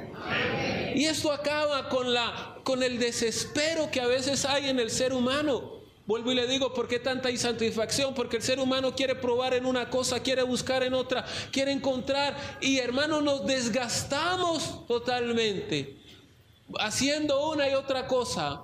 Y 0.94 1.04
esto 1.04 1.30
acaba 1.32 1.88
con, 1.88 2.12
la, 2.12 2.58
con 2.64 2.82
el 2.82 2.98
desespero 2.98 3.90
que 3.90 4.00
a 4.00 4.06
veces 4.06 4.44
hay 4.44 4.68
en 4.68 4.80
el 4.80 4.90
ser 4.90 5.12
humano. 5.12 5.77
Vuelvo 6.08 6.32
y 6.32 6.34
le 6.34 6.46
digo, 6.46 6.72
¿por 6.72 6.88
qué 6.88 6.98
tanta 6.98 7.30
insatisfacción? 7.30 8.14
Porque 8.14 8.38
el 8.38 8.42
ser 8.42 8.60
humano 8.60 8.94
quiere 8.94 9.14
probar 9.14 9.52
en 9.52 9.66
una 9.66 9.90
cosa, 9.90 10.22
quiere 10.22 10.42
buscar 10.42 10.82
en 10.82 10.94
otra, 10.94 11.26
quiere 11.52 11.70
encontrar. 11.70 12.34
Y 12.62 12.78
hermano, 12.78 13.20
nos 13.20 13.46
desgastamos 13.46 14.86
totalmente 14.86 15.98
haciendo 16.80 17.50
una 17.50 17.68
y 17.68 17.74
otra 17.74 18.06
cosa 18.06 18.62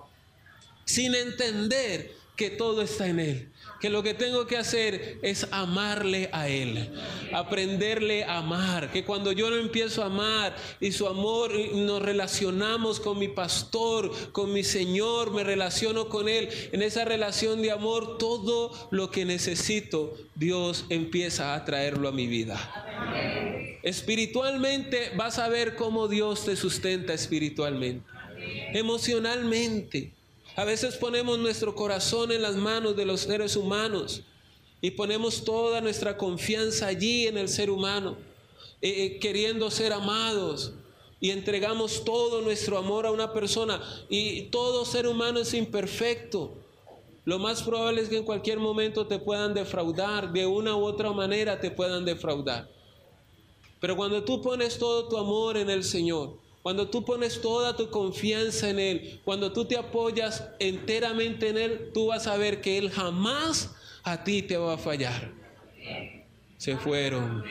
sin 0.86 1.14
entender 1.14 2.16
que 2.34 2.48
todo 2.48 2.80
está 2.80 3.08
en 3.08 3.20
Él 3.20 3.53
que 3.84 3.90
lo 3.90 4.02
que 4.02 4.14
tengo 4.14 4.46
que 4.46 4.56
hacer 4.56 5.18
es 5.20 5.46
amarle 5.50 6.30
a 6.32 6.48
Él, 6.48 6.90
aprenderle 7.34 8.24
a 8.24 8.38
amar, 8.38 8.90
que 8.90 9.04
cuando 9.04 9.30
yo 9.30 9.50
lo 9.50 9.58
empiezo 9.58 10.02
a 10.02 10.06
amar 10.06 10.56
y 10.80 10.90
su 10.90 11.06
amor 11.06 11.52
nos 11.74 12.00
relacionamos 12.00 12.98
con 12.98 13.18
mi 13.18 13.28
pastor, 13.28 14.10
con 14.32 14.54
mi 14.54 14.64
Señor, 14.64 15.32
me 15.32 15.44
relaciono 15.44 16.08
con 16.08 16.30
Él, 16.30 16.48
en 16.72 16.80
esa 16.80 17.04
relación 17.04 17.60
de 17.60 17.72
amor 17.72 18.16
todo 18.16 18.88
lo 18.90 19.10
que 19.10 19.26
necesito, 19.26 20.16
Dios 20.34 20.86
empieza 20.88 21.54
a 21.54 21.62
traerlo 21.66 22.08
a 22.08 22.12
mi 22.12 22.26
vida. 22.26 22.56
Espiritualmente 23.82 25.12
vas 25.14 25.38
a 25.38 25.48
ver 25.48 25.76
cómo 25.76 26.08
Dios 26.08 26.46
te 26.46 26.56
sustenta 26.56 27.12
espiritualmente, 27.12 28.08
emocionalmente 28.72 30.14
A 30.56 30.64
veces 30.64 30.96
ponemos 30.96 31.38
nuestro 31.38 31.74
corazón 31.74 32.30
en 32.30 32.42
las 32.42 32.54
manos 32.54 32.94
de 32.94 33.04
los 33.04 33.22
seres 33.22 33.56
humanos 33.56 34.22
y 34.80 34.92
ponemos 34.92 35.44
toda 35.44 35.80
nuestra 35.80 36.16
confianza 36.16 36.86
allí 36.86 37.26
en 37.26 37.38
el 37.38 37.48
ser 37.48 37.70
humano, 37.70 38.16
eh, 38.80 39.04
eh, 39.04 39.18
queriendo 39.18 39.70
ser 39.70 39.92
amados. 39.92 40.72
Y 41.20 41.30
entregamos 41.30 42.04
todo 42.04 42.42
nuestro 42.42 42.76
amor 42.76 43.06
a 43.06 43.10
una 43.10 43.32
persona. 43.32 43.82
Y 44.10 44.42
todo 44.50 44.84
ser 44.84 45.06
humano 45.06 45.40
es 45.40 45.54
imperfecto. 45.54 46.52
Lo 47.24 47.38
más 47.38 47.62
probable 47.62 48.02
es 48.02 48.08
que 48.08 48.18
en 48.18 48.24
cualquier 48.24 48.58
momento 48.58 49.06
te 49.06 49.18
puedan 49.18 49.54
defraudar, 49.54 50.32
de 50.32 50.46
una 50.46 50.76
u 50.76 50.84
otra 50.84 51.10
manera 51.12 51.58
te 51.58 51.70
puedan 51.70 52.04
defraudar. 52.04 52.68
Pero 53.80 53.96
cuando 53.96 54.22
tú 54.22 54.42
pones 54.42 54.78
todo 54.78 55.08
tu 55.08 55.16
amor 55.16 55.56
en 55.56 55.70
el 55.70 55.82
Señor, 55.82 56.43
cuando 56.64 56.88
tú 56.88 57.04
pones 57.04 57.42
toda 57.42 57.76
tu 57.76 57.90
confianza 57.90 58.70
en 58.70 58.78
Él, 58.78 59.20
cuando 59.22 59.52
tú 59.52 59.66
te 59.66 59.76
apoyas 59.76 60.44
enteramente 60.58 61.50
en 61.50 61.58
Él, 61.58 61.90
tú 61.92 62.06
vas 62.06 62.26
a 62.26 62.38
ver 62.38 62.62
que 62.62 62.78
Él 62.78 62.90
jamás 62.90 63.74
a 64.02 64.24
ti 64.24 64.40
te 64.40 64.56
va 64.56 64.72
a 64.72 64.78
fallar. 64.78 65.30
Se 66.56 66.74
fueron. 66.78 67.44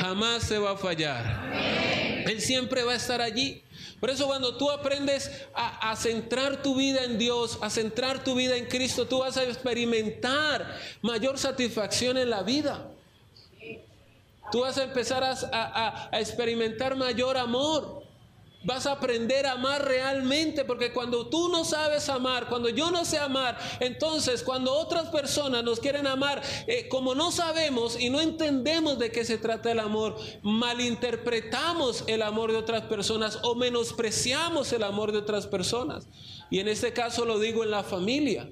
Jamás 0.00 0.42
se 0.42 0.58
va 0.58 0.72
a 0.72 0.76
fallar. 0.76 2.24
Él 2.26 2.40
siempre 2.40 2.82
va 2.82 2.94
a 2.94 2.96
estar 2.96 3.20
allí. 3.20 3.62
Por 4.00 4.10
eso 4.10 4.26
cuando 4.26 4.56
tú 4.56 4.68
aprendes 4.68 5.30
a, 5.54 5.94
centrar 5.94 6.60
tu 6.60 6.74
vida 6.74 7.04
en 7.04 7.18
Dios, 7.18 7.56
a 7.62 7.70
centrar 7.70 8.24
tu 8.24 8.34
vida 8.34 8.56
en 8.56 8.66
Cristo, 8.66 9.06
tú 9.06 9.20
vas 9.20 9.36
a 9.36 9.44
experimentar 9.44 10.76
mayor 11.02 11.38
satisfacción 11.38 12.18
en 12.18 12.30
la 12.30 12.42
vida. 12.42 12.90
Tú 14.50 14.62
vas 14.62 14.76
a 14.76 14.82
empezar 14.82 15.22
a 15.22 16.10
experimentar 16.14 16.96
mayor 16.96 17.36
amor. 17.36 17.99
Vas 18.62 18.84
a 18.84 18.92
aprender 18.92 19.46
a 19.46 19.52
amar 19.52 19.86
realmente, 19.86 20.66
porque 20.66 20.92
cuando 20.92 21.28
tú 21.28 21.48
no 21.48 21.64
sabes 21.64 22.10
amar, 22.10 22.46
cuando 22.46 22.68
yo 22.68 22.90
no 22.90 23.06
sé 23.06 23.16
amar, 23.16 23.58
entonces 23.80 24.42
cuando 24.42 24.74
otras 24.74 25.08
personas 25.08 25.64
nos 25.64 25.80
quieren 25.80 26.06
amar, 26.06 26.42
eh, 26.66 26.86
como 26.88 27.14
no 27.14 27.32
sabemos 27.32 27.98
y 27.98 28.10
no 28.10 28.20
entendemos 28.20 28.98
de 28.98 29.10
qué 29.10 29.24
se 29.24 29.38
trata 29.38 29.72
el 29.72 29.78
amor, 29.78 30.16
malinterpretamos 30.42 32.04
el 32.06 32.20
amor 32.20 32.52
de 32.52 32.58
otras 32.58 32.82
personas 32.82 33.38
o 33.44 33.54
menospreciamos 33.54 34.70
el 34.74 34.82
amor 34.82 35.12
de 35.12 35.18
otras 35.18 35.46
personas. 35.46 36.06
Y 36.50 36.58
en 36.58 36.68
este 36.68 36.92
caso 36.92 37.24
lo 37.24 37.38
digo 37.38 37.64
en 37.64 37.70
la 37.70 37.82
familia, 37.82 38.46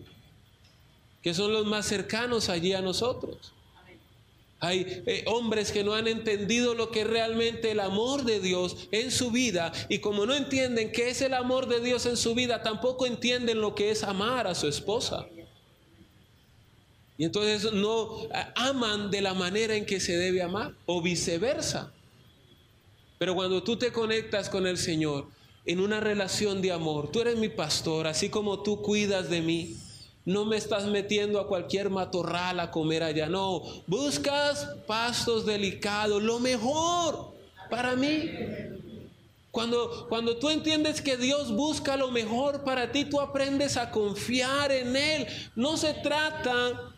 que 1.21 1.35
son 1.35 1.53
los 1.53 1.67
más 1.67 1.85
cercanos 1.85 2.49
allí 2.49 2.73
a 2.73 2.81
nosotros. 2.81 3.53
Hay 4.61 5.03
eh, 5.07 5.25
hombres 5.27 5.71
que 5.71 5.85
no 5.85 5.95
han 5.95 6.09
entendido 6.09 6.75
lo 6.75 6.91
que 6.91 7.03
es 7.03 7.07
realmente 7.07 7.71
el 7.71 7.79
amor 7.79 8.25
de 8.25 8.41
Dios 8.41 8.89
en 8.91 9.13
su 9.13 9.31
vida 9.31 9.73
y 9.89 10.01
como 10.01 10.27
no 10.27 10.35
entienden 10.35 10.91
qué 10.91 11.11
es 11.11 11.23
el 11.23 11.35
amor 11.35 11.69
de 11.69 11.81
Dios 11.81 12.07
en 12.07 12.17
su 12.17 12.35
vida, 12.35 12.63
tampoco 12.63 13.07
entienden 13.07 13.61
lo 13.61 13.77
que 13.77 13.91
es 13.93 14.03
amar 14.03 14.49
a 14.49 14.57
su 14.57 14.67
esposa. 14.67 15.27
Y 17.17 17.25
entonces 17.25 17.73
no 17.73 18.25
eh, 18.25 18.29
aman 18.57 19.11
de 19.11 19.21
la 19.21 19.35
manera 19.35 19.77
en 19.77 19.87
que 19.87 20.01
se 20.01 20.17
debe 20.17 20.43
amar 20.43 20.75
o 20.87 21.03
viceversa. 21.03 21.93
Pero 23.19 23.35
cuando 23.35 23.63
tú 23.63 23.77
te 23.77 23.93
conectas 23.93 24.49
con 24.49 24.67
el 24.67 24.79
Señor 24.79 25.29
en 25.67 25.81
una 25.81 26.01
relación 26.01 26.63
de 26.63 26.73
amor, 26.73 27.13
tú 27.13 27.21
eres 27.21 27.37
mi 27.37 27.49
pastor, 27.49 28.09
así 28.09 28.29
como 28.29 28.63
tú 28.63 28.83
cuidas 28.83 29.31
de 29.31 29.41
mí, 29.41 29.77
no 30.29 30.45
me 30.45 30.59
estás 30.59 30.85
metiendo 30.85 31.41
a 31.41 31.47
cualquier 31.47 31.89
matorral 31.89 32.61
a 32.61 32.71
comer 32.71 33.03
allá, 33.03 33.31
no. 33.31 33.63
Buscas 33.87 34.69
pastos 34.87 35.47
delicados, 35.47 36.23
lo 36.23 36.39
mejor 36.39 37.33
para 37.71 37.97
mí. 37.97 38.31
Cuando, 39.51 40.07
cuando 40.11 40.37
tú 40.37 40.51
entiendes 40.51 41.01
que 41.01 41.17
Dios 41.17 41.51
busca 41.51 41.97
lo 41.97 42.11
mejor 42.11 42.63
para 42.63 42.93
ti, 42.93 43.07
tú 43.07 43.23
aprendes 43.23 43.79
a 43.79 43.91
confiar 43.91 44.71
en 44.71 44.97
Él. 44.97 45.27
No 45.57 45.79
se 45.79 45.95
trata 45.95 46.95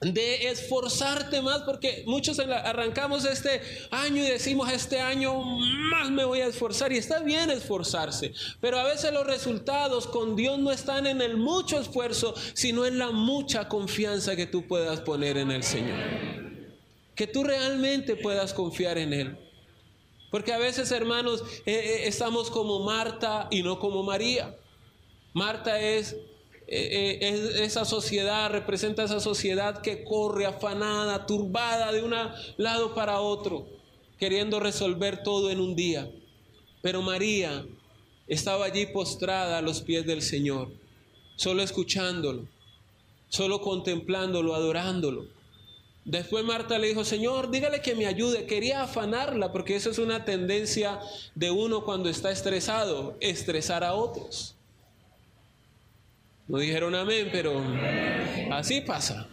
de 0.00 0.48
esforzarte 0.48 1.42
más, 1.42 1.62
porque 1.62 2.04
muchos 2.06 2.38
arrancamos 2.38 3.24
este 3.26 3.60
año 3.90 4.24
y 4.24 4.28
decimos, 4.28 4.72
este 4.72 4.98
año 4.98 5.42
más 5.42 6.10
me 6.10 6.24
voy 6.24 6.40
a 6.40 6.46
esforzar, 6.46 6.92
y 6.92 6.96
está 6.96 7.20
bien 7.20 7.50
esforzarse, 7.50 8.32
pero 8.60 8.78
a 8.78 8.84
veces 8.84 9.12
los 9.12 9.26
resultados 9.26 10.06
con 10.06 10.36
Dios 10.36 10.58
no 10.58 10.72
están 10.72 11.06
en 11.06 11.20
el 11.20 11.36
mucho 11.36 11.78
esfuerzo, 11.78 12.34
sino 12.54 12.86
en 12.86 12.98
la 12.98 13.10
mucha 13.10 13.68
confianza 13.68 14.36
que 14.36 14.46
tú 14.46 14.66
puedas 14.66 15.00
poner 15.00 15.36
en 15.36 15.50
el 15.50 15.62
Señor. 15.62 15.98
Que 17.14 17.26
tú 17.26 17.44
realmente 17.44 18.16
puedas 18.16 18.54
confiar 18.54 18.96
en 18.96 19.12
Él. 19.12 19.38
Porque 20.30 20.54
a 20.54 20.58
veces, 20.58 20.90
hermanos, 20.92 21.42
eh, 21.66 21.74
eh, 21.74 22.02
estamos 22.06 22.50
como 22.50 22.84
Marta 22.84 23.48
y 23.50 23.62
no 23.62 23.78
como 23.78 24.02
María. 24.02 24.56
Marta 25.34 25.78
es 25.78 26.16
eh, 26.72 27.18
eh, 27.20 27.64
esa 27.64 27.84
sociedad, 27.84 28.48
representa 28.48 29.02
esa 29.02 29.18
sociedad 29.18 29.82
que 29.82 30.04
corre 30.04 30.46
afanada, 30.46 31.26
turbada 31.26 31.90
de 31.90 32.04
un 32.04 32.14
lado 32.58 32.94
para 32.94 33.20
otro, 33.20 33.66
queriendo 34.18 34.60
resolver 34.60 35.24
todo 35.24 35.50
en 35.50 35.58
un 35.58 35.74
día. 35.74 36.08
Pero 36.80 37.02
María 37.02 37.66
estaba 38.28 38.66
allí 38.66 38.86
postrada 38.86 39.58
a 39.58 39.62
los 39.62 39.80
pies 39.80 40.06
del 40.06 40.22
Señor, 40.22 40.70
solo 41.34 41.64
escuchándolo, 41.64 42.46
solo 43.28 43.60
contemplándolo, 43.60 44.54
adorándolo. 44.54 45.26
Después 46.04 46.44
Marta 46.44 46.78
le 46.78 46.86
dijo, 46.86 47.04
Señor, 47.04 47.50
dígale 47.50 47.82
que 47.82 47.96
me 47.96 48.06
ayude. 48.06 48.46
Quería 48.46 48.84
afanarla 48.84 49.50
porque 49.50 49.74
esa 49.74 49.90
es 49.90 49.98
una 49.98 50.24
tendencia 50.24 51.00
de 51.34 51.50
uno 51.50 51.84
cuando 51.84 52.08
está 52.08 52.30
estresado, 52.30 53.16
estresar 53.20 53.82
a 53.82 53.94
otros. 53.94 54.54
No 56.50 56.58
dijeron 56.58 56.96
amén, 56.96 57.28
pero 57.30 57.62
así 58.50 58.80
pasa. 58.80 59.28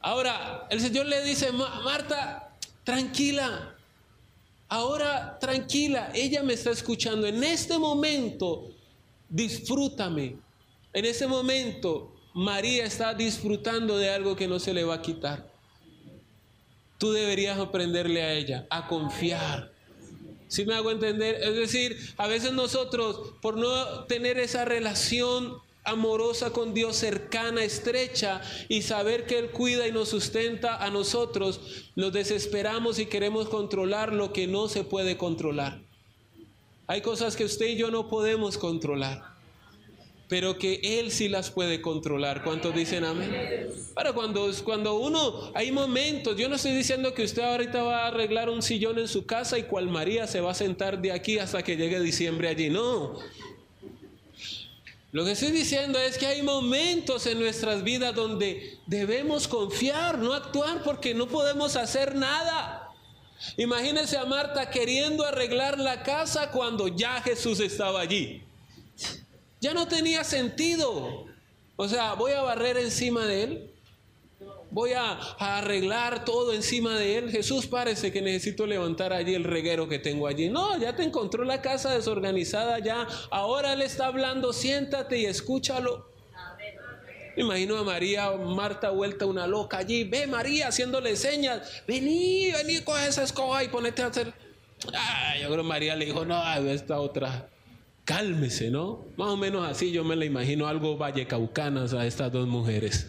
Ahora, 0.00 0.66
el 0.68 0.80
Señor 0.80 1.06
le 1.06 1.22
dice, 1.22 1.52
Marta, 1.52 2.56
tranquila, 2.82 3.76
ahora 4.68 5.38
tranquila, 5.38 6.10
ella 6.12 6.42
me 6.42 6.54
está 6.54 6.72
escuchando. 6.72 7.28
En 7.28 7.44
este 7.44 7.78
momento, 7.78 8.72
disfrútame. 9.28 10.36
En 10.92 11.04
este 11.04 11.28
momento, 11.28 12.16
María 12.34 12.84
está 12.84 13.14
disfrutando 13.14 13.96
de 13.96 14.10
algo 14.10 14.34
que 14.34 14.48
no 14.48 14.58
se 14.58 14.74
le 14.74 14.82
va 14.82 14.96
a 14.96 15.02
quitar. 15.02 15.48
Tú 16.98 17.12
deberías 17.12 17.60
aprenderle 17.60 18.24
a 18.24 18.32
ella, 18.32 18.66
a 18.70 18.88
confiar. 18.88 19.70
Si 20.48 20.64
me 20.64 20.74
hago 20.74 20.90
entender? 20.90 21.36
Es 21.40 21.54
decir, 21.54 21.96
a 22.16 22.26
veces 22.26 22.52
nosotros, 22.52 23.34
por 23.40 23.56
no 23.56 24.02
tener 24.06 24.36
esa 24.40 24.64
relación 24.64 25.64
amorosa 25.86 26.50
con 26.50 26.74
Dios, 26.74 26.96
cercana, 26.96 27.64
estrecha, 27.64 28.42
y 28.68 28.82
saber 28.82 29.24
que 29.24 29.38
Él 29.38 29.50
cuida 29.50 29.86
y 29.86 29.92
nos 29.92 30.10
sustenta 30.10 30.76
a 30.76 30.90
nosotros, 30.90 31.60
nos 31.94 32.12
desesperamos 32.12 32.98
y 32.98 33.06
queremos 33.06 33.48
controlar 33.48 34.12
lo 34.12 34.32
que 34.32 34.46
no 34.46 34.68
se 34.68 34.84
puede 34.84 35.16
controlar. 35.16 35.80
Hay 36.88 37.00
cosas 37.00 37.36
que 37.36 37.44
usted 37.44 37.66
y 37.66 37.76
yo 37.76 37.90
no 37.90 38.08
podemos 38.08 38.58
controlar, 38.58 39.22
pero 40.28 40.58
que 40.58 40.80
Él 41.00 41.10
sí 41.10 41.28
las 41.28 41.50
puede 41.50 41.80
controlar. 41.80 42.44
¿Cuántos 42.44 42.74
dicen 42.74 43.04
amén? 43.04 43.68
Para 43.94 44.12
cuando, 44.12 44.50
cuando 44.64 44.94
uno, 44.94 45.50
hay 45.54 45.72
momentos, 45.72 46.36
yo 46.36 46.48
no 46.48 46.56
estoy 46.56 46.72
diciendo 46.72 47.14
que 47.14 47.24
usted 47.24 47.42
ahorita 47.42 47.82
va 47.82 48.04
a 48.04 48.06
arreglar 48.08 48.50
un 48.50 48.62
sillón 48.62 48.98
en 48.98 49.08
su 49.08 49.26
casa 49.26 49.58
y 49.58 49.64
cual 49.64 49.88
María 49.88 50.26
se 50.26 50.40
va 50.40 50.50
a 50.50 50.54
sentar 50.54 51.00
de 51.00 51.12
aquí 51.12 51.38
hasta 51.38 51.62
que 51.62 51.76
llegue 51.76 52.00
diciembre 52.00 52.48
allí. 52.48 52.70
No, 52.70 53.18
lo 55.12 55.24
que 55.24 55.32
estoy 55.32 55.50
diciendo 55.50 55.98
es 55.98 56.18
que 56.18 56.26
hay 56.26 56.42
momentos 56.42 57.26
en 57.26 57.38
nuestras 57.38 57.82
vidas 57.82 58.14
donde 58.14 58.78
debemos 58.86 59.48
confiar, 59.48 60.18
no 60.18 60.32
actuar 60.32 60.82
porque 60.82 61.14
no 61.14 61.28
podemos 61.28 61.76
hacer 61.76 62.14
nada. 62.14 62.90
Imagínense 63.56 64.16
a 64.16 64.24
Marta 64.24 64.70
queriendo 64.70 65.24
arreglar 65.24 65.78
la 65.78 66.02
casa 66.02 66.50
cuando 66.50 66.88
ya 66.88 67.22
Jesús 67.22 67.60
estaba 67.60 68.00
allí. 68.00 68.42
Ya 69.60 69.72
no 69.74 69.86
tenía 69.88 70.24
sentido. 70.24 71.26
O 71.76 71.88
sea, 71.88 72.14
voy 72.14 72.32
a 72.32 72.42
barrer 72.42 72.78
encima 72.78 73.26
de 73.26 73.42
él 73.44 73.75
voy 74.76 74.92
a, 74.92 75.12
arreglar 75.38 76.26
todo 76.26 76.52
encima 76.52 76.98
de 76.98 77.16
él. 77.16 77.30
Jesús, 77.30 77.66
parece 77.66 78.12
que 78.12 78.20
necesito 78.20 78.66
levantar 78.66 79.14
allí 79.14 79.34
el 79.34 79.44
reguero 79.44 79.88
que 79.88 79.98
tengo 79.98 80.26
allí. 80.26 80.50
No, 80.50 80.78
ya 80.78 80.94
te 80.94 81.02
encontró 81.02 81.44
la 81.44 81.62
casa 81.62 81.94
desorganizada 81.94 82.78
ya. 82.78 83.08
Ahora 83.30 83.72
él 83.72 83.80
está 83.80 84.06
hablando, 84.06 84.52
siéntate 84.52 85.18
y 85.18 85.24
escúchalo. 85.24 86.10
Me 87.36 87.42
imagino 87.42 87.78
a 87.78 87.84
María, 87.84 88.30
Marta 88.32 88.90
vuelta 88.90 89.24
una 89.24 89.46
loca 89.46 89.78
allí. 89.78 90.04
Ve 90.04 90.26
María 90.26 90.68
haciéndole 90.68 91.16
señas. 91.16 91.82
Vení, 91.88 92.52
vení, 92.52 92.80
coge 92.82 93.08
esa 93.08 93.22
escoba 93.22 93.64
y 93.64 93.68
ponete 93.68 94.02
a 94.02 94.08
hacer. 94.08 94.34
Ah, 94.92 95.36
yo 95.40 95.46
creo 95.46 95.62
que 95.62 95.68
María 95.68 95.96
le 95.96 96.04
dijo, 96.04 96.26
no, 96.26 96.38
esta 96.68 97.00
otra. 97.00 97.48
Cálmese, 98.04 98.70
¿no? 98.70 99.06
Más 99.16 99.28
o 99.28 99.36
menos 99.38 99.66
así 99.66 99.90
yo 99.90 100.04
me 100.04 100.16
la 100.16 100.26
imagino 100.26 100.68
algo 100.68 100.98
vallecaucanas 100.98 101.94
a 101.94 102.06
estas 102.06 102.30
dos 102.30 102.46
mujeres 102.46 103.06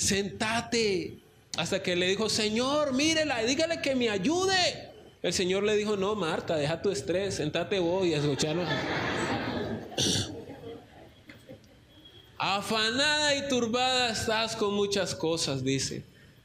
sentate. 0.00 1.18
Hasta 1.56 1.82
que 1.82 1.94
le 1.94 2.08
dijo, 2.08 2.28
Señor, 2.28 2.94
mírela, 2.94 3.42
dígale 3.42 3.80
que 3.80 3.94
me 3.94 4.08
ayude. 4.08 4.90
El 5.22 5.32
Señor 5.32 5.62
le 5.64 5.76
dijo, 5.76 5.96
no, 5.96 6.14
Marta, 6.14 6.56
deja 6.56 6.80
tu 6.80 6.90
estrés, 6.90 7.34
sentate 7.34 7.78
vos 7.78 8.06
y 8.06 8.14
escucharlo. 8.14 8.62
Afanada 12.38 13.34
y 13.34 13.48
turbada 13.48 14.12
estás 14.12 14.56
con 14.56 14.72
muchas 14.72 15.14
cosas, 15.14 15.62
dice. 15.62 16.02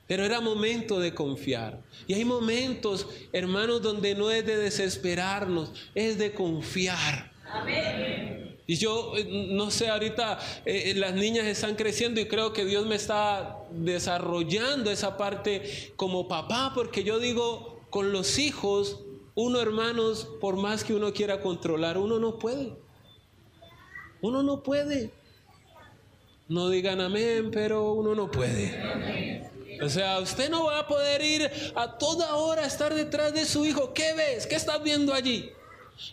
Pero 0.08 0.26
era 0.26 0.41
momento 0.41 0.99
de 0.99 1.14
confiar. 1.14 1.80
Y 2.06 2.14
hay 2.14 2.26
momentos, 2.26 3.08
hermanos, 3.32 3.82
donde 3.82 4.14
no 4.14 4.30
es 4.30 4.45
de 4.45 4.58
desesperarnos, 4.58 5.72
es 5.95 6.18
de 6.18 6.34
confiar. 6.34 7.32
Amén. 7.49 8.55
Y 8.68 8.78
yo, 8.78 9.13
eh, 9.16 9.47
no 9.51 9.70
sé, 9.70 9.89
ahorita 9.89 10.39
eh, 10.66 10.93
las 10.95 11.13
niñas 11.13 11.45
están 11.45 11.76
creciendo 11.76 12.20
y 12.20 12.28
creo 12.28 12.51
que 12.51 12.66
Dios 12.66 12.86
me 12.86 12.95
está 12.95 13.59
desarrollando 13.72 14.89
esa 14.89 15.18
parte 15.18 15.91
como 15.95 16.28
papá, 16.28 16.72
porque 16.74 17.03
yo 17.03 17.20
digo, 17.20 17.80
con 17.89 18.11
los 18.11 18.39
hijos, 18.39 19.01
uno 19.36 19.59
hermanos, 19.59 20.28
por 20.41 20.55
más 20.55 20.84
que 20.84 20.93
uno 20.93 21.13
quiera 21.13 21.41
controlar, 21.41 21.97
uno 21.97 22.20
no 22.20 22.39
puede. 22.39 22.74
Uno 24.22 24.41
no 24.41 24.63
puede. 24.63 25.11
No 26.47 26.70
digan 26.70 27.01
amén, 27.01 27.51
pero 27.51 27.93
uno 27.93 28.16
no 28.16 28.32
puede. 28.32 29.49
O 29.82 29.89
sea, 29.89 30.20
usted 30.20 30.49
no 30.49 30.66
va 30.66 30.80
a 30.80 30.88
poder 30.88 31.22
ir 31.22 31.51
a 31.76 31.97
toda 31.97 32.36
hora 32.36 32.63
a 32.63 32.68
estar 32.68 32.93
detrás 32.93 33.34
de 33.34 33.45
su 33.45 33.66
hijo. 33.66 33.93
¿Qué 33.93 34.13
ves? 34.13 34.47
¿Qué 34.47 34.55
estás 34.55 34.82
viendo 34.82 35.13
allí? 35.13 35.51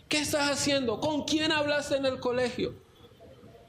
¿Qué 0.07 0.19
estás 0.19 0.49
haciendo? 0.49 0.99
¿Con 0.99 1.23
quién 1.23 1.51
hablaste 1.51 1.97
en 1.97 2.05
el 2.05 2.19
colegio? 2.19 2.73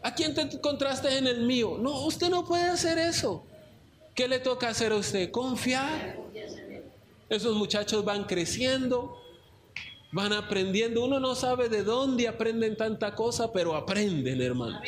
¿A 0.03 0.15
quién 0.15 0.35
te 0.35 0.43
encontraste 0.43 1.17
en 1.17 1.27
el 1.27 1.43
mío? 1.43 1.79
No, 1.81 2.05
usted 2.05 2.29
no 2.29 2.45
puede 2.45 2.65
hacer 2.65 2.99
eso. 2.99 3.45
¿Qué 4.15 4.29
le 4.29 4.39
toca 4.39 4.69
hacer 4.69 4.93
a 4.93 4.97
usted? 4.97 5.31
Confiar. 5.31 6.19
Esos 7.29 7.57
muchachos 7.57 8.05
van 8.05 8.25
creciendo, 8.25 9.17
van 10.13 10.33
aprendiendo. 10.33 11.05
Uno 11.05 11.19
no 11.19 11.35
sabe 11.35 11.69
de 11.69 11.83
dónde 11.83 12.29
aprenden 12.29 12.77
tanta 12.77 13.15
cosa, 13.15 13.53
pero 13.53 13.75
aprenden, 13.75 14.41
hermano. 14.41 14.81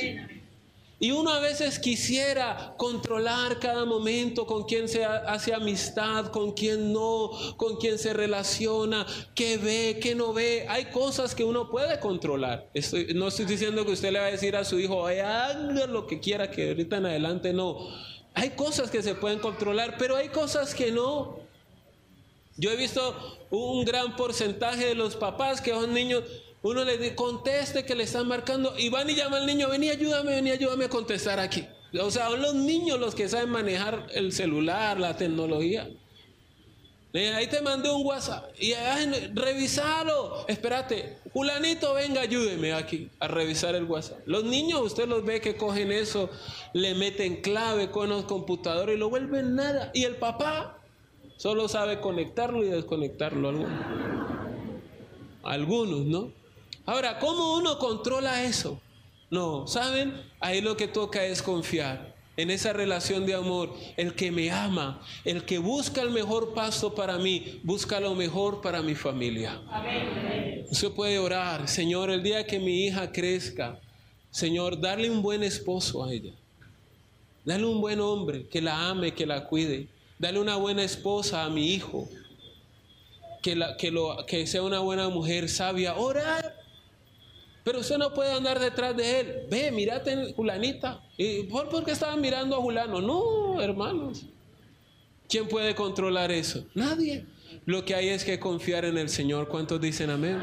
Y 0.99 1.11
uno 1.11 1.31
a 1.31 1.41
veces 1.41 1.79
quisiera 1.79 2.75
controlar 2.79 3.59
cada 3.59 3.85
momento 3.85 4.47
con 4.47 4.65
quién 4.65 4.89
se 4.89 5.05
hace 5.05 5.53
amistad, 5.53 6.29
con 6.29 6.53
quién 6.53 6.91
no, 6.91 7.31
con 7.59 7.77
quién 7.77 7.99
se 7.99 8.15
relaciona, 8.15 9.07
qué 9.35 9.59
ve, 9.59 9.99
qué 10.01 10.15
no 10.15 10.33
ve. 10.33 10.65
Hay 10.71 10.87
cosas 10.87 11.35
que 11.35 11.45
uno 11.45 11.71
puede 11.71 12.01
controlar. 12.01 12.71
no 13.15 13.29
estoy 13.29 13.45
diciendo 13.45 13.85
que 13.85 13.93
usted 13.93 14.11
le 14.11 14.21
va 14.21 14.27
a 14.27 14.31
decir 14.31 14.57
a 14.57 14.65
su 14.65 14.79
hijo, 14.81 15.07
haga 15.07 15.53
lo 15.87 16.07
que 16.07 16.19
quiera, 16.19 16.51
que 16.51 16.69
ahorita 16.69 16.97
en 16.97 17.07
adelante 17.07 17.53
no. 17.53 17.77
Hay 18.33 18.51
cosas 18.51 18.91
que 18.91 19.03
se 19.03 19.15
pueden 19.15 19.39
controlar, 19.39 19.97
pero 19.99 20.17
hay 20.17 20.31
cosas 20.31 20.75
que 20.75 20.93
no. 20.93 21.41
Yo 22.57 22.71
he 22.71 22.77
visto 22.77 23.15
un 23.51 23.85
gran 23.85 24.17
porcentaje 24.17 24.87
de 24.87 24.95
los 24.95 25.15
papás 25.15 25.61
que 25.61 25.73
son 25.73 25.93
niños 25.93 26.25
uno 26.63 26.85
le 26.85 27.15
conteste 27.15 27.85
que 27.85 27.95
le 27.95 28.05
están 28.05 28.27
marcando 28.27 28.75
y 28.77 28.89
van 28.89 29.09
y 29.09 29.15
llama 29.15 29.37
al 29.37 29.47
niño, 29.47 29.69
vení, 29.69 29.89
ayúdame, 29.89 30.35
vení, 30.35 30.51
ayúdame 30.51 30.87
a 30.87 30.89
contestar 30.89 31.39
aquí. 31.39 31.67
O 32.01 32.11
sea, 32.11 32.29
son 32.29 32.43
los 32.43 32.55
niños 32.55 32.99
los 32.99 33.15
que 33.15 33.29
saben 33.29 33.51
manejar 33.51 34.07
el 34.15 34.33
celular, 34.33 34.99
la 34.99 35.17
tecnología. 35.17 35.89
Ahí 37.35 37.47
te 37.47 37.63
mandé 37.63 37.91
un 37.91 38.05
WhatsApp 38.05 38.51
y 38.59 38.75
revisalo. 39.33 40.47
Espérate, 40.49 41.17
Julanito, 41.33 41.95
venga, 41.95 42.21
ayúdeme 42.21 42.75
aquí 42.75 43.09
a 43.21 43.29
revisar 43.29 43.75
el 43.75 43.85
WhatsApp. 43.85 44.19
Los 44.27 44.45
niños, 44.45 44.83
usted 44.83 45.09
los 45.09 45.25
ve 45.25 45.41
que 45.41 45.57
cogen 45.57 45.93
eso, 45.93 46.29
le 46.75 46.95
meten 46.95 47.41
clave 47.41 47.91
con 47.91 48.11
los 48.11 48.25
computadores 48.25 48.97
y 48.97 48.99
lo 48.99 49.09
vuelven 49.09 49.55
nada. 49.55 49.91
Y 49.95 50.05
el 50.05 50.17
papá 50.17 50.79
solo 51.39 51.69
sabe 51.69 52.01
conectarlo 52.01 52.63
y 52.63 52.69
desconectarlo. 52.69 53.67
Algunos 55.43 56.05
¿no? 56.05 56.33
Ahora, 56.87 57.19
¿cómo 57.19 57.57
uno 57.57 57.79
controla 57.79 58.45
eso? 58.45 58.81
No, 59.29 59.67
¿saben? 59.67 60.15
Ahí 60.39 60.61
lo 60.61 60.77
que 60.77 60.87
toca 60.87 61.25
es 61.25 61.43
confiar 61.43 62.15
en 62.37 62.51
esa 62.51 62.73
relación 62.73 63.27
de 63.27 63.35
amor. 63.35 63.75
El 63.97 64.15
que 64.15 64.31
me 64.31 64.53
ama, 64.53 65.03
el 65.25 65.45
que 65.45 65.59
busca 65.59 66.01
el 66.01 66.11
mejor 66.11 66.55
paso 66.55 66.95
para 66.95 67.19
mí, 67.19 67.61
busca 67.65 67.99
lo 67.99 68.15
mejor 68.15 68.61
para 68.61 68.83
mi 68.83 68.95
familia. 68.95 69.61
Usted 70.71 70.93
puede 70.93 71.19
orar, 71.19 71.69
Señor, 71.69 72.11
el 72.11 72.23
día 72.23 72.47
que 72.47 72.61
mi 72.61 72.87
hija 72.87 73.11
crezca, 73.11 73.81
Señor, 74.31 74.81
darle 74.81 75.11
un 75.11 75.23
buen 75.23 75.43
esposo 75.43 76.05
a 76.05 76.13
ella. 76.13 76.33
Dale 77.45 77.65
un 77.65 77.81
buen 77.81 78.01
hombre 78.01 78.47
que 78.47 78.61
la 78.61 78.91
ame, 78.91 79.13
que 79.13 79.27
la 79.27 79.47
cuide. 79.47 79.89
Dale 80.19 80.39
una 80.39 80.57
buena 80.57 80.83
esposa 80.83 81.45
a 81.45 81.51
mi 81.51 81.73
hijo. 81.73 82.09
Que, 83.43 83.55
la, 83.55 83.77
que, 83.77 83.91
lo, 83.93 84.25
que 84.27 84.47
sea 84.47 84.63
una 84.63 84.81
buena 84.81 85.09
mujer 85.09 85.49
sabia. 85.49 85.95
Orar 85.97 86.56
pero 87.67 87.81
usted 87.81 87.99
no 87.99 88.15
puede 88.15 88.31
andar 88.31 88.61
detrás 88.61 88.97
de 88.97 89.19
él. 89.21 89.47
Ve, 89.51 89.73
mírate, 89.73 90.33
Julanita. 90.35 91.03
¿Y 91.17 91.43
por, 91.43 91.85
qué 91.85 91.91
estaban 91.91 92.21
mirando 92.21 92.55
a 92.55 92.61
Julano? 92.61 93.01
No, 93.01 93.61
hermanos. 93.61 94.25
¿Quién 95.29 95.49
puede 95.49 95.75
controlar 95.75 96.31
eso? 96.31 96.65
Nadie. 96.75 97.27
Lo 97.65 97.85
que 97.85 97.97
hay 97.97 98.11
es 98.11 98.23
que 98.23 98.39
confiar 98.39 98.85
en 98.85 98.97
el 98.97 99.09
Señor. 99.09 99.49
¿Cuántos 99.49 99.81
dicen 99.81 100.11
amén? 100.11 100.41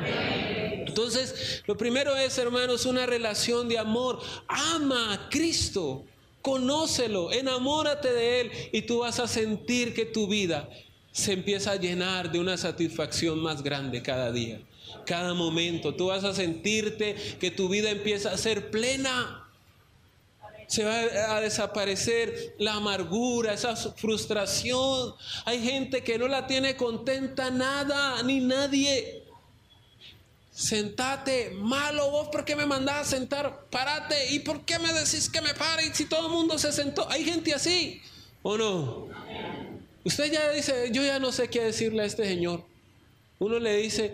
Entonces, 0.86 1.64
lo 1.66 1.78
primero 1.78 2.14
es, 2.18 2.38
hermanos, 2.38 2.86
una 2.86 3.06
relación 3.06 3.70
de 3.70 3.78
amor. 3.78 4.20
Ama 4.50 5.14
a 5.14 5.30
Cristo. 5.30 6.04
Conócelo, 6.42 7.32
enamórate 7.32 8.12
de 8.12 8.42
Él 8.42 8.52
y 8.74 8.82
tú 8.82 9.00
vas 9.00 9.22
a 9.22 9.30
sentir 9.30 9.94
que 9.94 10.04
tu 10.04 10.28
vida 10.28 10.68
se 11.14 11.32
empieza 11.32 11.72
a 11.72 11.78
llenar 11.78 12.34
de 12.34 12.42
una 12.42 12.58
satisfacción 12.58 13.40
más 13.40 13.64
grande 13.64 14.04
cada 14.04 14.30
día 14.30 14.60
cada 15.06 15.34
momento. 15.34 15.96
Tú 15.96 16.08
vas 16.08 16.24
a 16.24 16.34
sentirte 16.34 17.16
que 17.40 17.52
tu 17.52 17.70
vida 17.70 17.90
empieza 17.90 18.32
a 18.32 18.38
ser 18.38 18.72
plena. 18.72 19.40
Se 20.68 20.84
va 20.84 21.36
a 21.36 21.42
desaparecer 21.42 22.56
la 22.58 22.76
amargura, 22.76 23.54
esa 23.54 23.76
frustración. 23.76 25.14
Hay 25.46 25.62
gente 25.64 26.04
que 26.04 26.18
no 26.18 26.28
la 26.28 26.48
tiene 26.48 26.76
contenta 26.76 27.52
nada, 27.52 28.24
ni 28.24 28.40
nadie. 28.40 29.24
Sentate, 30.52 31.50
malo 31.56 32.12
vos, 32.12 32.30
¿por 32.30 32.46
qué 32.46 32.56
me 32.56 32.66
mandás 32.68 33.08
a 33.08 33.10
sentar? 33.10 33.66
Parate, 33.72 34.34
¿y 34.34 34.40
por 34.40 34.64
qué 34.66 34.78
me 34.78 34.94
decís 34.94 35.28
que 35.28 35.42
me 35.42 35.54
pare? 35.56 35.94
si 35.96 36.06
todo 36.06 36.28
el 36.28 36.32
mundo 36.32 36.60
se 36.60 36.72
sentó, 36.72 37.10
hay 37.10 37.26
gente 37.26 37.56
así, 37.56 38.00
¿o 38.44 38.56
no? 38.56 39.08
Usted 40.06 40.32
ya 40.32 40.52
dice, 40.52 40.90
yo 40.92 41.04
ya 41.04 41.18
no 41.18 41.32
sé 41.32 41.50
qué 41.50 41.64
decirle 41.64 42.04
a 42.04 42.06
este 42.06 42.26
señor. 42.26 42.64
Uno 43.40 43.58
le 43.58 43.78
dice, 43.78 44.14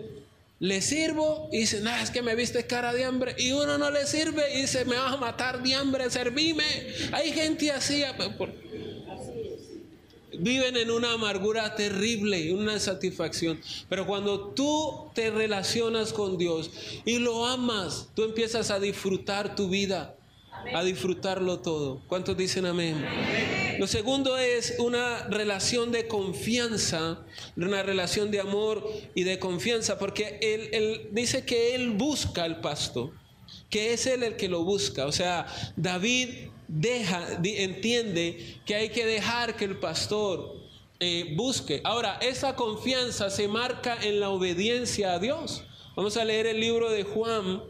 le 0.60 0.82
sirvo 0.82 1.48
y 1.50 1.60
dice, 1.60 1.80
nada, 1.80 2.02
es 2.02 2.10
que 2.10 2.22
me 2.22 2.36
viste 2.36 2.66
cara 2.66 2.92
de 2.92 3.04
hambre. 3.04 3.34
Y 3.38 3.52
uno 3.52 3.78
no 3.78 3.90
le 3.90 4.06
sirve 4.06 4.54
y 4.54 4.62
dice, 4.62 4.84
me 4.84 4.96
vas 4.96 5.14
a 5.14 5.16
matar 5.16 5.62
de 5.62 5.74
hambre, 5.74 6.08
servime. 6.10 6.64
Hay 7.12 7.32
gente 7.32 7.72
así. 7.72 8.04
Viven 10.38 10.76
en 10.76 10.90
una 10.90 11.12
amargura 11.12 11.74
terrible, 11.74 12.52
una 12.52 12.78
satisfacción. 12.78 13.60
Pero 13.88 14.06
cuando 14.06 14.50
tú 14.50 15.10
te 15.14 15.30
relacionas 15.30 16.12
con 16.12 16.38
Dios 16.38 16.70
y 17.04 17.18
lo 17.18 17.46
amas, 17.46 18.08
tú 18.14 18.22
empiezas 18.22 18.70
a 18.70 18.78
disfrutar 18.78 19.56
tu 19.56 19.68
vida 19.68 20.14
a 20.74 20.82
disfrutarlo 20.82 21.60
todo. 21.60 22.02
¿Cuántos 22.06 22.36
dicen 22.36 22.66
amén? 22.66 23.04
Lo 23.80 23.86
segundo 23.86 24.36
es 24.36 24.74
una 24.78 25.26
relación 25.28 25.90
de 25.90 26.06
confianza, 26.06 27.24
una 27.56 27.82
relación 27.82 28.30
de 28.30 28.38
amor 28.38 28.86
y 29.14 29.22
de 29.22 29.38
confianza, 29.38 29.98
porque 29.98 30.38
él, 30.42 31.08
dice 31.12 31.46
que 31.46 31.74
él 31.74 31.92
busca 31.92 32.44
el 32.44 32.56
pasto, 32.56 33.10
que 33.70 33.94
es 33.94 34.04
él 34.06 34.22
el 34.22 34.36
que 34.36 34.50
lo 34.50 34.64
busca. 34.64 35.06
O 35.06 35.12
sea, 35.12 35.46
David 35.76 36.28
deja, 36.68 37.26
entiende 37.42 38.58
que 38.66 38.74
hay 38.74 38.90
que 38.90 39.06
dejar 39.06 39.56
que 39.56 39.64
el 39.64 39.78
pastor 39.78 40.56
eh, 41.00 41.32
busque. 41.34 41.80
Ahora, 41.82 42.18
esa 42.20 42.56
confianza 42.56 43.30
se 43.30 43.48
marca 43.48 43.96
en 44.02 44.20
la 44.20 44.28
obediencia 44.28 45.14
a 45.14 45.18
Dios. 45.18 45.64
Vamos 45.96 46.18
a 46.18 46.26
leer 46.26 46.46
el 46.46 46.60
libro 46.60 46.90
de 46.90 47.04
Juan, 47.04 47.62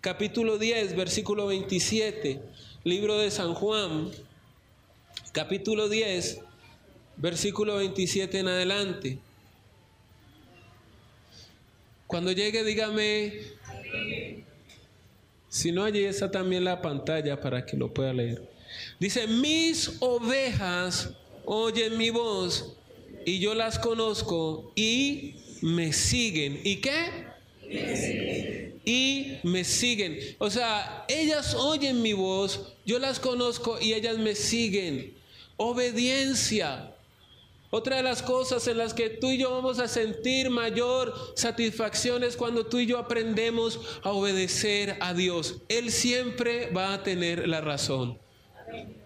capítulo 0.00 0.56
10, 0.56 0.96
versículo 0.96 1.48
27, 1.48 2.40
libro 2.84 3.18
de 3.18 3.30
San 3.30 3.52
Juan, 3.52 4.10
capítulo 5.32 5.88
10, 5.88 6.40
versículo 7.16 7.76
27 7.76 8.38
en 8.38 8.48
adelante. 8.48 9.18
Cuando 12.06 12.32
llegue, 12.32 12.64
dígame, 12.64 13.40
si 15.48 15.70
no, 15.72 15.84
allí 15.84 16.04
está 16.04 16.30
también 16.30 16.64
la 16.64 16.82
pantalla 16.82 17.40
para 17.40 17.64
que 17.64 17.76
lo 17.76 17.92
pueda 17.92 18.12
leer. 18.12 18.48
Dice, 18.98 19.26
mis 19.26 19.96
ovejas 20.00 21.10
oyen 21.44 21.96
mi 21.96 22.10
voz 22.10 22.76
y 23.24 23.38
yo 23.38 23.54
las 23.54 23.78
conozco 23.78 24.72
y 24.74 25.36
me 25.62 25.92
siguen. 25.92 26.60
¿Y 26.64 26.76
qué? 26.76 27.30
y 28.84 29.38
me 29.44 29.62
siguen. 29.62 30.18
O 30.38 30.50
sea, 30.50 31.04
ellas 31.08 31.54
oyen 31.54 32.02
mi 32.02 32.12
voz, 32.12 32.74
yo 32.84 32.98
las 32.98 33.20
conozco 33.20 33.78
y 33.80 33.92
ellas 33.92 34.18
me 34.18 34.34
siguen. 34.34 35.19
Obediencia. 35.62 36.94
Otra 37.68 37.96
de 37.96 38.02
las 38.02 38.22
cosas 38.22 38.66
en 38.66 38.78
las 38.78 38.94
que 38.94 39.10
tú 39.10 39.26
y 39.26 39.36
yo 39.36 39.50
vamos 39.50 39.78
a 39.78 39.88
sentir 39.88 40.48
mayor 40.48 41.14
satisfacción 41.36 42.24
es 42.24 42.34
cuando 42.34 42.64
tú 42.64 42.78
y 42.78 42.86
yo 42.86 42.96
aprendemos 42.96 43.78
a 44.02 44.08
obedecer 44.12 44.96
a 45.00 45.12
Dios. 45.12 45.56
Él 45.68 45.92
siempre 45.92 46.70
va 46.70 46.94
a 46.94 47.02
tener 47.02 47.46
la 47.46 47.60
razón. 47.60 48.18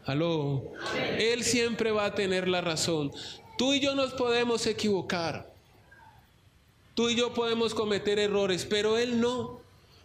Aló. 0.07 0.63
Él 1.19 1.43
siempre 1.43 1.91
va 1.91 2.05
a 2.05 2.15
tener 2.15 2.47
la 2.47 2.61
razón. 2.61 3.11
Tú 3.59 3.73
y 3.73 3.81
yo 3.81 3.97
nos 3.97 4.15
podemos 4.15 4.65
equivocar. 4.69 5.53
Tú 6.95 7.11
y 7.11 7.17
yo 7.17 7.35
podemos 7.35 7.75
cometer 7.75 8.21
errores, 8.21 8.65
pero 8.65 8.97
Él 8.97 9.21
no. 9.21 9.64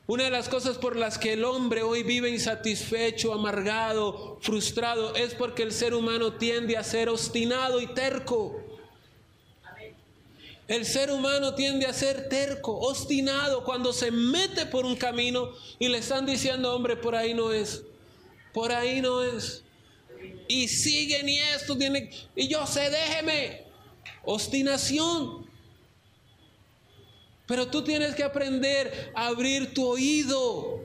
Una 0.10 0.24
de 0.24 0.32
las 0.32 0.49
cosas 0.49 0.80
por 0.80 0.95
las 0.95 1.20
que 1.20 1.34
el 1.34 1.45
hombre 1.45 1.84
hoy 1.84 2.01
vive 2.01 2.32
insatisfecho, 2.32 3.32
amargado, 3.32 4.39
frustrado, 4.41 5.14
es 5.14 5.36
porque 5.36 5.62
el 5.62 5.72
ser 5.72 5.93
humano 5.93 6.34
tiende 6.34 6.78
a 6.78 6.84
ser 6.84 7.10
obstinado 7.10 7.80
y 7.80 7.86
terco. 7.93 8.60
El 10.68 10.88
ser 10.88 11.12
humano 11.12 11.53
tiende 11.53 11.86
a 11.86 11.93
ser 11.93 12.28
terco, 12.28 12.76
obstinado, 12.76 13.64
cuando 13.64 13.93
se 13.93 14.10
mete 14.10 14.66
por 14.66 14.84
un 14.84 14.95
camino 14.95 15.51
y 15.78 15.89
le 15.89 15.99
están 15.99 16.26
diciendo, 16.26 16.76
hombre, 16.76 16.97
por 16.97 17.16
ahí 17.16 17.36
no 17.36 17.53
es, 17.53 17.84
por 18.51 18.72
ahí 18.72 19.01
no 19.01 19.22
es. 19.22 19.64
Y 20.47 20.70
siguen 20.70 21.30
y 21.30 21.38
esto 21.38 21.78
tiene, 21.78 22.10
y 22.36 22.47
yo 22.47 22.66
sé, 22.66 22.89
déjeme. 22.89 23.62
Obstinación. 24.24 25.49
Pero 27.50 27.68
tú 27.68 27.84
tienes 27.84 28.14
que 28.14 28.24
aprender 28.24 29.12
a 29.16 29.26
abrir 29.26 29.74
tu 29.74 29.88
oído 29.88 30.82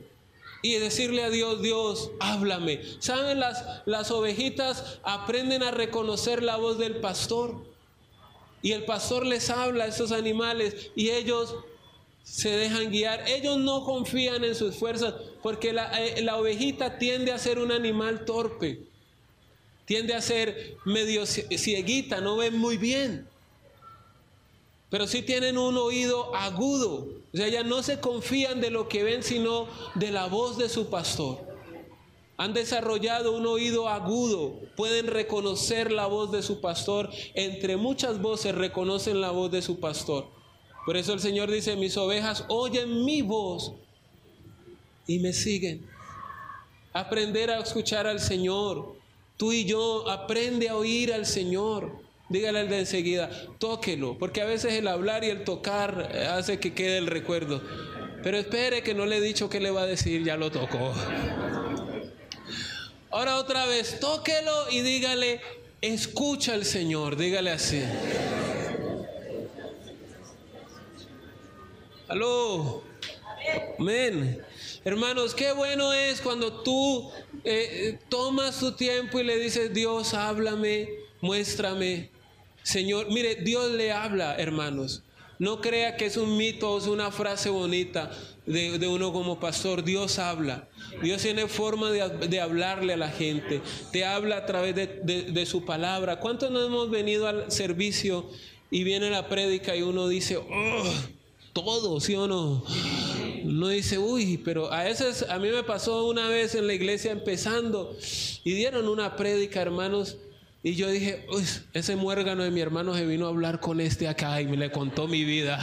y 0.63 0.77
decirle 0.77 1.23
a 1.23 1.29
Dios, 1.29 1.61
Dios, 1.61 2.11
háblame. 2.21 2.81
¿Saben? 3.01 3.39
Las, 3.39 3.83
las 3.85 4.11
ovejitas 4.11 4.99
aprenden 5.03 5.63
a 5.63 5.73
reconocer 5.73 6.43
la 6.43 6.57
voz 6.57 6.79
del 6.79 6.97
pastor. 6.97 7.67
Y 8.63 8.73
el 8.73 8.87
pastor 8.87 9.27
les 9.27 9.51
habla 9.51 9.85
a 9.85 9.89
esos 9.89 10.11
animales 10.11 10.91
y 10.97 11.11
ellos 11.11 11.55
se 12.23 12.49
dejan 12.49 12.91
guiar. 12.91 13.29
Ellos 13.29 13.59
no 13.59 13.85
confían 13.85 14.43
en 14.43 14.55
sus 14.55 14.77
fuerzas 14.77 15.13
porque 15.43 15.75
la, 15.75 16.03
eh, 16.03 16.23
la 16.23 16.39
ovejita 16.39 16.99
tiende 16.99 17.31
a 17.33 17.39
ser 17.39 17.59
un 17.59 17.73
animal 17.73 18.25
torpe. 18.25 18.81
Tiende 19.85 20.15
a 20.15 20.23
ser 20.23 20.79
medio 20.87 21.27
cieguita, 21.27 22.23
no 22.23 22.39
ven 22.39 22.57
muy 22.57 22.79
bien 22.79 23.29
pero 24.95 25.09
sí 25.09 25.23
tienen 25.23 25.59
un 25.59 25.77
oído 25.77 26.33
agudo. 26.37 27.09
O 27.33 27.37
sea, 27.37 27.49
ya 27.49 27.65
no 27.65 27.83
se 27.83 27.99
confían 27.99 28.61
de 28.61 28.71
lo 28.71 28.89
que 28.89 29.03
ven, 29.03 29.25
sino 29.25 29.67
de 29.97 30.13
la 30.13 30.29
voz 30.29 30.57
de 30.57 30.69
su 30.69 30.89
pastor. 30.89 31.45
Han 32.37 32.55
desarrollado 32.55 33.33
un 33.33 33.45
oído 33.45 33.89
agudo, 33.89 34.61
pueden 34.77 35.09
reconocer 35.09 35.91
la 35.91 36.07
voz 36.07 36.31
de 36.31 36.45
su 36.45 36.61
pastor. 36.61 37.11
Entre 37.35 37.77
muchas 37.77 38.23
voces 38.23 38.55
reconocen 38.55 39.21
la 39.21 39.33
voz 39.33 39.51
de 39.51 39.63
su 39.63 39.81
pastor. 39.81 40.29
Por 40.87 40.97
eso 40.97 41.13
el 41.13 41.19
Señor 41.19 41.51
dice, 41.51 41.75
mis 41.75 41.97
ovejas 41.97 42.45
oyen 42.47 43.05
mi 43.05 43.21
voz 43.21 43.73
y 45.09 45.19
me 45.19 45.33
siguen. 45.33 45.85
Aprender 46.93 47.51
a 47.51 47.59
escuchar 47.59 48.07
al 48.07 48.21
Señor. 48.21 48.95
Tú 49.37 49.51
y 49.51 49.65
yo 49.65 50.09
aprende 50.09 50.69
a 50.69 50.77
oír 50.77 51.13
al 51.13 51.27
Señor. 51.27 52.04
Dígale 52.29 52.61
al 52.61 52.69
de 52.71 52.81
enseguida, 52.81 53.31
tóquelo, 53.59 54.17
porque 54.19 54.41
a 54.41 54.47
veces 54.47 54.73
el 54.73 54.89
hablar 54.89 55.25
y 55.25 55.31
el 55.31 55.45
tocar 55.45 56.11
eh, 56.13 56.27
hace 56.27 56.59
que 56.59 56.73
quede 56.73 56.99
el 56.99 57.07
recuerdo. 57.07 57.63
Pero 58.23 58.39
espere 58.39 58.83
que 58.83 58.95
no 58.95 59.05
le 59.05 59.19
he 59.19 59.21
dicho 59.21 59.51
qué 59.51 59.61
le 59.61 59.71
va 59.71 59.83
a 59.83 59.87
decir, 59.87 60.25
ya 60.25 60.37
lo 60.37 60.51
tocó. 60.51 60.95
Ahora 63.11 63.37
otra 63.37 63.67
vez, 63.67 64.01
tóquelo 64.01 64.71
y 64.71 64.81
dígale, 64.81 65.41
escucha 65.83 66.55
al 66.55 66.65
Señor, 66.65 67.17
dígale 67.17 67.51
así. 67.51 67.83
Aló. 72.09 72.83
Amén. 73.79 74.43
Hermanos, 74.85 75.35
qué 75.35 75.53
bueno 75.53 75.93
es 75.93 76.21
cuando 76.23 76.63
tú 76.63 77.11
eh, 77.45 77.99
tomas 78.09 78.59
tu 78.59 78.73
tiempo 78.73 79.21
y 79.21 79.25
le 79.25 79.39
dices, 79.39 79.73
Dios, 79.75 80.15
háblame, 80.15 80.89
muéstrame, 81.21 82.11
Señor, 82.65 83.13
mire, 83.13 83.37
Dios 83.37 83.71
le 83.73 83.93
habla, 83.93 84.37
hermanos. 84.37 85.03
No 85.39 85.61
crea 85.61 85.97
que 85.97 86.07
es 86.07 86.17
un 86.17 86.37
mito 86.39 86.73
o 86.73 86.79
es 86.79 86.87
una 86.87 87.11
frase 87.11 87.51
bonita 87.51 88.11
de, 88.47 88.89
uno 88.89 89.13
como 89.13 89.39
pastor. 89.39 89.85
Dios 89.85 90.19
habla. 90.19 90.67
Dios 91.03 91.21
tiene 91.21 91.47
forma 91.47 91.91
de, 91.91 92.41
hablarle 92.41 92.95
a 92.95 92.97
la 92.97 93.11
gente. 93.11 93.61
Te 93.93 94.07
habla 94.07 94.39
a 94.39 94.47
través 94.47 94.75
de, 94.75 95.47
su 95.47 95.67
palabra. 95.67 96.21
¿Cuántos 96.21 96.51
no 96.51 96.65
hemos 96.65 96.91
venido 96.91 97.29
al 97.29 97.53
servicio 97.53 98.31
y 98.71 98.83
viene 98.83 99.11
la 99.11 99.29
prédica 99.29 99.77
y 99.77 99.83
uno 99.83 100.09
dice, 100.09 100.39
oh, 100.39 100.93
todo, 101.53 102.01
¿sí 102.01 102.15
o 102.15 102.27
no? 102.27 102.65
Uno 103.45 103.69
dice, 103.69 103.99
uy, 103.99 104.39
pero 104.39 104.73
a 104.73 104.85
veces, 104.85 105.27
a 105.29 105.39
mí 105.39 105.51
me 105.51 105.65
pasó 105.65 106.07
una 106.07 106.29
vez 106.29 106.55
en 106.55 106.67
la 106.67 106.73
iglesia 106.73 107.13
empezando 107.13 107.95
y 108.43 108.55
dieron 108.55 108.89
una 108.89 109.17
prédica, 109.17 109.61
hermanos 109.61 110.17
y 110.65 110.77
yo 110.77 110.89
dije, 110.89 111.27
Uy, 111.31 111.45
ese 111.75 111.95
muérgano 111.95 112.43
de 112.43 112.51
mi 112.51 112.63
hermano 112.63 112.95
se 112.95 113.05
vino 113.05 113.27
a 113.27 113.29
hablar 113.29 113.61
con 113.61 113.83
este 113.83 114.09
acá 114.09 114.41
y 114.41 114.47
me 114.47 114.57
le 114.57 114.73
contó 114.73 115.07
mi 115.07 115.23
vida. 115.23 115.61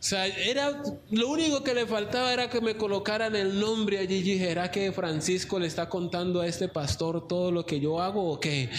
o 0.00 0.02
sea, 0.02 0.26
era, 0.26 0.82
lo 1.10 1.28
único 1.28 1.62
que 1.62 1.74
le 1.74 1.86
faltaba 1.86 2.32
era 2.32 2.48
que 2.48 2.62
me 2.62 2.74
colocaran 2.78 3.36
el 3.36 3.60
nombre 3.60 3.98
allí 3.98 4.16
y 4.16 4.22
dije, 4.22 4.50
¿era 4.50 4.70
que 4.70 4.90
Francisco 4.90 5.58
le 5.58 5.66
está 5.66 5.90
contando 5.90 6.40
a 6.40 6.46
este 6.46 6.66
pastor 6.66 7.28
todo 7.28 7.52
lo 7.52 7.66
que 7.66 7.78
yo 7.78 8.00
hago 8.00 8.32
o 8.32 8.40
qué? 8.40 8.70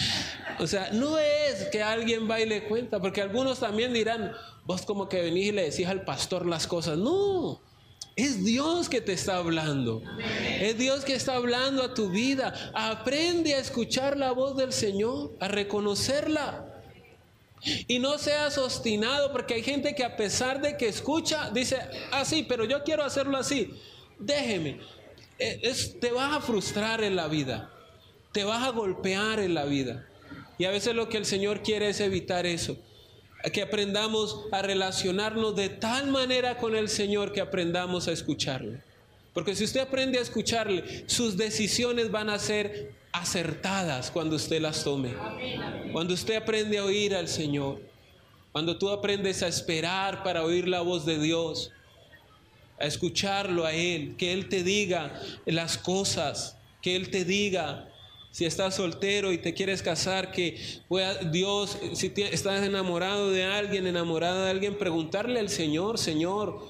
O 0.58 0.66
sea, 0.66 0.90
no 0.92 1.16
es 1.16 1.66
que 1.70 1.80
alguien 1.80 2.28
va 2.28 2.40
y 2.40 2.46
le 2.46 2.64
cuenta, 2.64 3.00
porque 3.00 3.22
algunos 3.22 3.60
también 3.60 3.92
dirán, 3.92 4.32
vos 4.64 4.82
como 4.82 5.08
que 5.08 5.22
venís 5.22 5.46
y 5.46 5.52
le 5.52 5.70
decís 5.70 5.86
al 5.86 6.02
pastor 6.02 6.46
las 6.46 6.66
cosas. 6.66 6.98
No, 6.98 7.60
es 8.16 8.44
Dios 8.44 8.88
que 8.88 9.00
te 9.00 9.12
está 9.12 9.36
hablando. 9.36 10.02
Es 10.60 10.78
Dios 10.78 11.04
que 11.04 11.14
está 11.14 11.34
hablando 11.34 11.82
a 11.82 11.94
tu 11.94 12.10
vida. 12.10 12.54
Aprende 12.72 13.54
a 13.54 13.58
escuchar 13.58 14.16
la 14.16 14.30
voz 14.30 14.56
del 14.56 14.72
Señor, 14.72 15.32
a 15.40 15.48
reconocerla. 15.48 16.70
Y 17.88 17.98
no 17.98 18.18
seas 18.18 18.58
obstinado, 18.58 19.32
porque 19.32 19.54
hay 19.54 19.62
gente 19.62 19.94
que 19.94 20.04
a 20.04 20.16
pesar 20.16 20.60
de 20.60 20.76
que 20.76 20.86
escucha, 20.86 21.50
dice, 21.50 21.78
ah, 22.12 22.24
sí, 22.24 22.44
pero 22.48 22.64
yo 22.64 22.84
quiero 22.84 23.02
hacerlo 23.02 23.36
así. 23.36 23.70
Déjeme. 24.18 24.80
E, 25.38 25.74
te 26.00 26.12
vas 26.12 26.36
a 26.36 26.40
frustrar 26.40 27.02
en 27.02 27.16
la 27.16 27.26
vida. 27.26 27.72
Te 28.32 28.44
vas 28.44 28.62
a 28.62 28.70
golpear 28.70 29.40
en 29.40 29.54
la 29.54 29.64
vida. 29.64 30.06
Y 30.56 30.66
a 30.66 30.70
veces 30.70 30.94
lo 30.94 31.08
que 31.08 31.16
el 31.16 31.26
Señor 31.26 31.62
quiere 31.62 31.88
es 31.88 31.98
evitar 31.98 32.46
eso 32.46 32.76
que 33.52 33.62
aprendamos 33.62 34.46
a 34.52 34.62
relacionarnos 34.62 35.54
de 35.54 35.68
tal 35.68 36.06
manera 36.08 36.56
con 36.56 36.74
el 36.74 36.88
Señor 36.88 37.32
que 37.32 37.40
aprendamos 37.40 38.08
a 38.08 38.12
escucharle. 38.12 38.80
Porque 39.34 39.54
si 39.54 39.64
usted 39.64 39.80
aprende 39.80 40.18
a 40.18 40.22
escucharle, 40.22 41.04
sus 41.06 41.36
decisiones 41.36 42.10
van 42.10 42.30
a 42.30 42.38
ser 42.38 42.92
acertadas 43.12 44.10
cuando 44.10 44.36
usted 44.36 44.60
las 44.60 44.82
tome. 44.84 45.12
Cuando 45.92 46.14
usted 46.14 46.36
aprende 46.36 46.78
a 46.78 46.84
oír 46.84 47.14
al 47.14 47.28
Señor. 47.28 47.82
Cuando 48.52 48.78
tú 48.78 48.88
aprendes 48.88 49.42
a 49.42 49.48
esperar 49.48 50.22
para 50.22 50.44
oír 50.44 50.68
la 50.68 50.80
voz 50.80 51.04
de 51.04 51.18
Dios. 51.18 51.72
A 52.78 52.86
escucharlo 52.86 53.64
a 53.64 53.72
Él. 53.72 54.14
Que 54.16 54.32
Él 54.32 54.48
te 54.48 54.62
diga 54.62 55.20
las 55.46 55.76
cosas. 55.78 56.56
Que 56.80 56.94
Él 56.94 57.10
te 57.10 57.24
diga 57.24 57.88
si 58.34 58.44
estás 58.46 58.74
soltero 58.74 59.32
y 59.32 59.38
te 59.38 59.54
quieres 59.54 59.80
casar, 59.80 60.32
que 60.32 60.58
pueda 60.88 61.14
Dios, 61.14 61.78
si 61.92 62.12
estás 62.16 62.64
enamorado 62.64 63.30
de 63.30 63.44
alguien, 63.44 63.86
enamorada 63.86 64.46
de 64.46 64.50
alguien, 64.50 64.76
preguntarle 64.76 65.38
al 65.38 65.48
Señor, 65.48 65.98
Señor, 65.98 66.66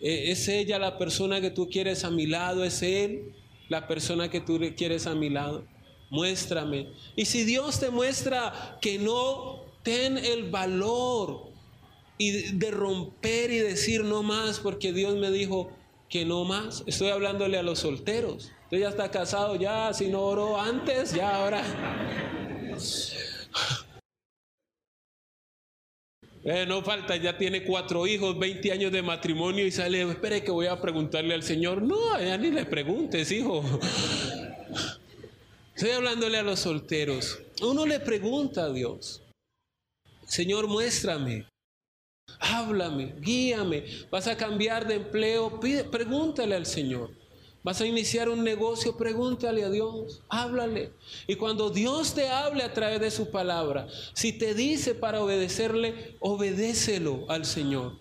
¿e-, 0.00 0.30
¿es 0.30 0.46
ella 0.46 0.78
la 0.78 0.96
persona 0.96 1.40
que 1.40 1.50
tú 1.50 1.68
quieres 1.68 2.04
a 2.04 2.10
mi 2.10 2.28
lado? 2.28 2.62
¿Es 2.62 2.80
Él 2.82 3.34
la 3.68 3.88
persona 3.88 4.30
que 4.30 4.40
tú 4.40 4.60
quieres 4.76 5.08
a 5.08 5.16
mi 5.16 5.30
lado? 5.30 5.66
Muéstrame. 6.10 6.92
Y 7.16 7.24
si 7.24 7.42
Dios 7.42 7.80
te 7.80 7.90
muestra 7.90 8.78
que 8.80 9.00
no, 9.00 9.64
ten 9.82 10.16
el 10.16 10.48
valor 10.48 11.50
y 12.18 12.52
de 12.52 12.70
romper 12.70 13.50
y 13.50 13.58
decir 13.58 14.04
no 14.04 14.22
más, 14.22 14.60
porque 14.60 14.92
Dios 14.92 15.16
me 15.16 15.32
dijo 15.32 15.72
que 16.08 16.24
no 16.24 16.44
más. 16.44 16.84
Estoy 16.86 17.08
hablándole 17.08 17.58
a 17.58 17.64
los 17.64 17.80
solteros. 17.80 18.52
Usted 18.68 18.80
ya 18.80 18.90
está 18.90 19.10
casado, 19.10 19.56
ya, 19.56 19.94
si 19.94 20.08
no 20.08 20.20
oró 20.20 20.60
antes, 20.60 21.14
ya 21.14 21.36
ahora. 21.36 21.64
Eh, 26.44 26.66
no 26.66 26.82
falta, 26.82 27.16
ya 27.16 27.38
tiene 27.38 27.64
cuatro 27.64 28.06
hijos, 28.06 28.38
20 28.38 28.70
años 28.70 28.92
de 28.92 29.00
matrimonio 29.00 29.66
y 29.66 29.70
sale, 29.70 30.02
espere 30.02 30.44
que 30.44 30.50
voy 30.50 30.66
a 30.66 30.78
preguntarle 30.78 31.32
al 31.32 31.42
Señor. 31.42 31.80
No, 31.80 32.20
ya 32.20 32.36
ni 32.36 32.50
le 32.50 32.66
preguntes, 32.66 33.32
hijo. 33.32 33.64
Estoy 35.74 35.92
hablándole 35.92 36.36
a 36.36 36.42
los 36.42 36.60
solteros. 36.60 37.38
Uno 37.62 37.86
le 37.86 38.00
pregunta 38.00 38.64
a 38.64 38.70
Dios, 38.70 39.22
Señor, 40.26 40.68
muéstrame, 40.68 41.46
háblame, 42.38 43.14
guíame. 43.18 43.84
¿Vas 44.10 44.26
a 44.26 44.36
cambiar 44.36 44.86
de 44.86 44.96
empleo? 44.96 45.58
pregúntale 45.90 46.54
al 46.54 46.66
Señor. 46.66 47.17
Vas 47.68 47.82
a 47.82 47.86
iniciar 47.86 48.30
un 48.30 48.44
negocio, 48.44 48.96
pregúntale 48.96 49.62
a 49.62 49.68
Dios, 49.68 50.22
háblale. 50.30 50.94
Y 51.26 51.34
cuando 51.34 51.68
Dios 51.68 52.14
te 52.14 52.30
hable 52.30 52.62
a 52.62 52.72
través 52.72 52.98
de 52.98 53.10
su 53.10 53.30
palabra, 53.30 53.88
si 54.14 54.32
te 54.32 54.54
dice 54.54 54.94
para 54.94 55.22
obedecerle, 55.22 56.16
obedécelo 56.18 57.26
al 57.28 57.44
Señor. 57.44 57.98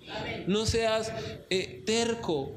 No 0.47 0.65
seas 0.65 1.11
eh, 1.49 1.83
terco, 1.85 2.53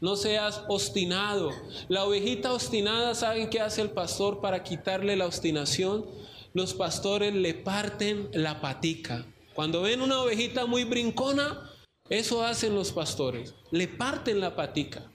no 0.00 0.16
seas 0.16 0.62
obstinado. 0.68 1.50
La 1.88 2.06
ovejita 2.06 2.54
obstinada, 2.54 3.14
¿saben 3.14 3.50
qué 3.50 3.60
hace 3.60 3.82
el 3.82 3.90
pastor 3.90 4.40
para 4.40 4.62
quitarle 4.62 5.14
la 5.14 5.26
obstinación? 5.26 6.06
Los 6.54 6.72
pastores 6.72 7.34
le 7.34 7.52
parten 7.52 8.30
la 8.32 8.62
patica. 8.62 9.26
Cuando 9.52 9.82
ven 9.82 10.00
una 10.00 10.22
ovejita 10.22 10.64
muy 10.64 10.84
brincona, 10.84 11.70
eso 12.08 12.42
hacen 12.42 12.74
los 12.74 12.92
pastores. 12.92 13.54
Le 13.70 13.88
parten 13.88 14.40
la 14.40 14.56
patica. 14.56 15.12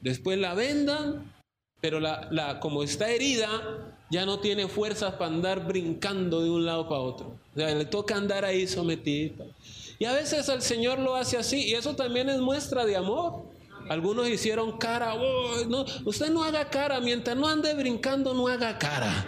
Después 0.00 0.38
la 0.38 0.54
vendan, 0.54 1.32
pero 1.80 2.00
la, 2.00 2.58
como 2.60 2.82
está 2.82 3.10
herida, 3.10 3.48
ya 4.10 4.26
no 4.26 4.40
tiene 4.40 4.68
fuerzas 4.68 5.14
para 5.14 5.26
andar 5.26 5.66
brincando 5.66 6.42
de 6.42 6.50
un 6.50 6.64
lado 6.64 6.88
para 6.88 7.00
otro. 7.00 7.38
O 7.54 7.58
sea, 7.58 7.74
le 7.74 7.84
toca 7.84 8.16
andar 8.16 8.44
ahí 8.44 8.66
sometida. 8.66 9.46
Y 9.98 10.04
a 10.04 10.12
veces 10.12 10.48
el 10.48 10.62
Señor 10.62 10.98
lo 10.98 11.16
hace 11.16 11.36
así, 11.36 11.68
y 11.68 11.74
eso 11.74 11.94
también 11.94 12.28
es 12.28 12.38
muestra 12.38 12.86
de 12.86 12.96
amor. 12.96 13.44
Algunos 13.88 14.28
hicieron 14.28 14.78
cara, 14.78 15.14
no, 15.68 15.84
usted 16.04 16.30
no 16.30 16.44
haga 16.44 16.70
cara, 16.70 17.00
mientras 17.00 17.36
no 17.36 17.48
ande 17.48 17.74
brincando, 17.74 18.32
no 18.34 18.46
haga 18.48 18.78
cara. 18.78 19.26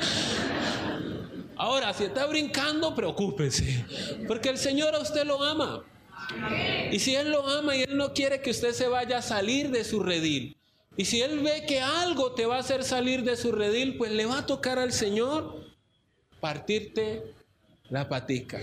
Ahora, 1.57 1.93
si 1.93 2.05
está 2.05 2.27
brincando, 2.27 2.95
preocúpese, 2.95 3.85
porque 4.27 4.49
el 4.49 4.59
Señor 4.59 4.95
a 4.95 5.01
usted 5.01 5.25
lo 5.25 5.43
ama. 5.43 5.85
Y 6.91 6.99
si 6.99 7.15
Él 7.15 7.31
lo 7.31 7.47
ama 7.47 7.77
y 7.77 7.83
Él 7.83 7.97
no 7.97 8.13
quiere 8.13 8.41
que 8.41 8.51
usted 8.51 8.73
se 8.73 8.89
vaya 8.89 9.19
a 9.19 9.23
salir 9.23 9.71
de 9.71 9.85
su 9.85 10.03
redil, 10.03 10.57
y 10.97 11.05
si 11.05 11.21
Él 11.21 11.41
ve 11.41 11.65
que 11.67 11.81
algo 11.81 12.33
te 12.33 12.47
va 12.47 12.57
a 12.57 12.61
hacer 12.61 12.85
salir 12.85 13.23
de 13.23 13.37
su 13.37 13.53
redil, 13.53 13.97
pues 13.97 14.13
le 14.13 14.27
va 14.27 14.39
a 14.39 14.47
tocar 14.47 14.79
al 14.79 14.93
Señor 14.93 15.65
partirte 16.41 17.23
la 17.89 18.09
patica. 18.09 18.61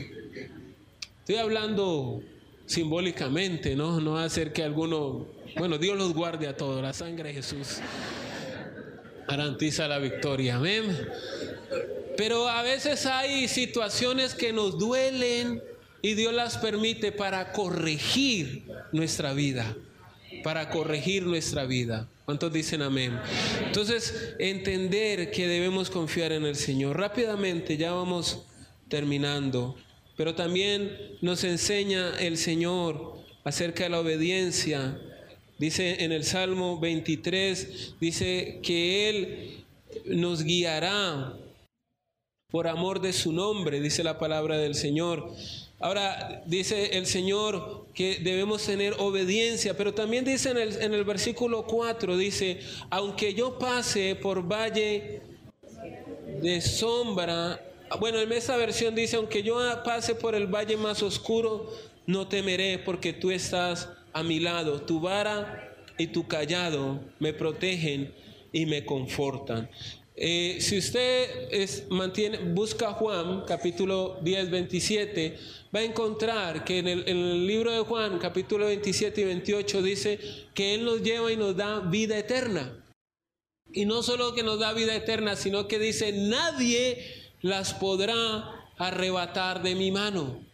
Estoy 1.19 1.35
hablando 1.35 2.21
simbólicamente, 2.65 3.75
¿no? 3.75 3.99
No 3.99 4.17
hacer 4.17 4.53
que 4.53 4.63
alguno 4.63 5.27
bueno, 5.57 5.77
Dios 5.77 5.97
los 5.97 6.13
guarde 6.13 6.47
a 6.47 6.55
todos. 6.55 6.81
La 6.81 6.93
sangre 6.93 7.29
de 7.29 7.35
Jesús 7.35 7.79
garantiza 9.27 9.87
la 9.87 9.99
victoria. 9.99 10.55
Amén. 10.55 10.85
Pero 12.17 12.47
a 12.47 12.61
veces 12.61 13.05
hay 13.05 13.47
situaciones 13.47 14.35
que 14.35 14.53
nos 14.53 14.77
duelen 14.77 15.61
y 16.01 16.13
Dios 16.13 16.33
las 16.33 16.57
permite 16.57 17.11
para 17.11 17.51
corregir 17.51 18.65
nuestra 18.91 19.33
vida. 19.33 19.75
Para 20.43 20.69
corregir 20.69 21.23
nuestra 21.23 21.65
vida. 21.65 22.07
¿Cuántos 22.25 22.53
dicen 22.53 22.81
amén? 22.81 23.19
Entonces, 23.65 24.35
entender 24.39 25.31
que 25.31 25.47
debemos 25.47 25.89
confiar 25.89 26.31
en 26.31 26.45
el 26.45 26.55
Señor. 26.55 26.97
Rápidamente, 26.97 27.77
ya 27.77 27.91
vamos 27.91 28.43
terminando. 28.87 29.75
Pero 30.15 30.35
también 30.35 30.95
nos 31.21 31.43
enseña 31.43 32.17
el 32.19 32.37
Señor 32.37 33.17
acerca 33.43 33.83
de 33.83 33.89
la 33.89 33.99
obediencia 33.99 34.99
Dice 35.59 36.05
en 36.05 36.13
el 36.13 36.23
Salmo 36.23 36.79
23, 36.79 37.95
dice 37.99 38.61
que 38.63 39.09
Él 39.09 39.65
nos 40.05 40.43
guiará 40.43 41.33
por 42.49 42.69
amor 42.69 43.01
de 43.01 43.11
su 43.11 43.33
nombre, 43.33 43.81
dice 43.81 44.01
la 44.01 44.17
palabra 44.17 44.57
del 44.57 44.73
Señor. 44.73 45.33
Ahora 45.79 46.43
dice 46.45 46.97
el 46.97 47.05
Señor 47.05 47.87
que 47.93 48.19
debemos 48.21 48.65
tener 48.65 48.95
obediencia, 48.97 49.77
pero 49.77 49.93
también 49.93 50.25
dice 50.25 50.49
en 50.49 50.57
el, 50.57 50.81
en 50.81 50.93
el 50.93 51.05
versículo 51.05 51.65
4, 51.65 52.17
dice, 52.17 52.59
aunque 52.89 53.33
yo 53.33 53.57
pase 53.57 54.15
por 54.15 54.43
valle 54.43 55.21
de 56.41 56.61
sombra, 56.61 57.61
bueno, 57.99 58.19
en 58.19 58.31
esta 58.31 58.57
versión 58.57 58.93
dice, 58.93 59.15
aunque 59.15 59.41
yo 59.41 59.57
pase 59.83 60.15
por 60.15 60.35
el 60.35 60.47
valle 60.47 60.75
más 60.75 61.01
oscuro, 61.01 61.71
no 62.05 62.27
temeré 62.27 62.77
porque 62.79 63.13
tú 63.13 63.31
estás 63.31 63.89
a 64.11 64.21
mi 64.21 64.39
lado, 64.39 64.81
tu 64.81 64.99
vara 64.99 65.75
y 65.97 66.07
tu 66.07 66.27
callado 66.27 66.99
me 67.19 67.33
protegen 67.33 68.13
y 68.51 68.65
me 68.65 68.85
confortan. 68.85 69.69
Eh, 70.21 70.57
si 70.59 70.77
usted 70.77 71.87
mantiene, 71.91 72.39
busca 72.39 72.91
Juan 72.91 73.45
capítulo 73.47 74.19
10, 74.21 74.51
27, 74.51 75.37
va 75.73 75.79
a 75.79 75.83
encontrar 75.83 76.65
que 76.65 76.79
en 76.79 76.89
el, 76.89 77.07
en 77.07 77.15
el, 77.15 77.47
libro 77.47 77.71
de 77.71 77.79
Juan 77.79 78.19
capítulo 78.19 78.65
27 78.65 79.21
y 79.21 79.23
28 79.23 79.81
dice 79.81 80.19
que 80.53 80.75
Él 80.75 80.83
nos 80.83 81.01
lleva 81.03 81.31
y 81.31 81.37
nos 81.37 81.55
da 81.55 81.79
vida 81.79 82.17
eterna. 82.17 82.83
Y 83.71 83.85
no 83.85 84.03
solo 84.03 84.33
que 84.33 84.43
nos 84.43 84.59
da 84.59 84.73
vida 84.73 84.93
eterna, 84.93 85.37
sino 85.37 85.69
que 85.69 85.79
dice, 85.79 86.11
nadie 86.11 87.01
las 87.41 87.73
podrá 87.73 88.67
arrebatar 88.77 89.63
de 89.63 89.75
mi 89.75 89.89
mano. 89.89 90.45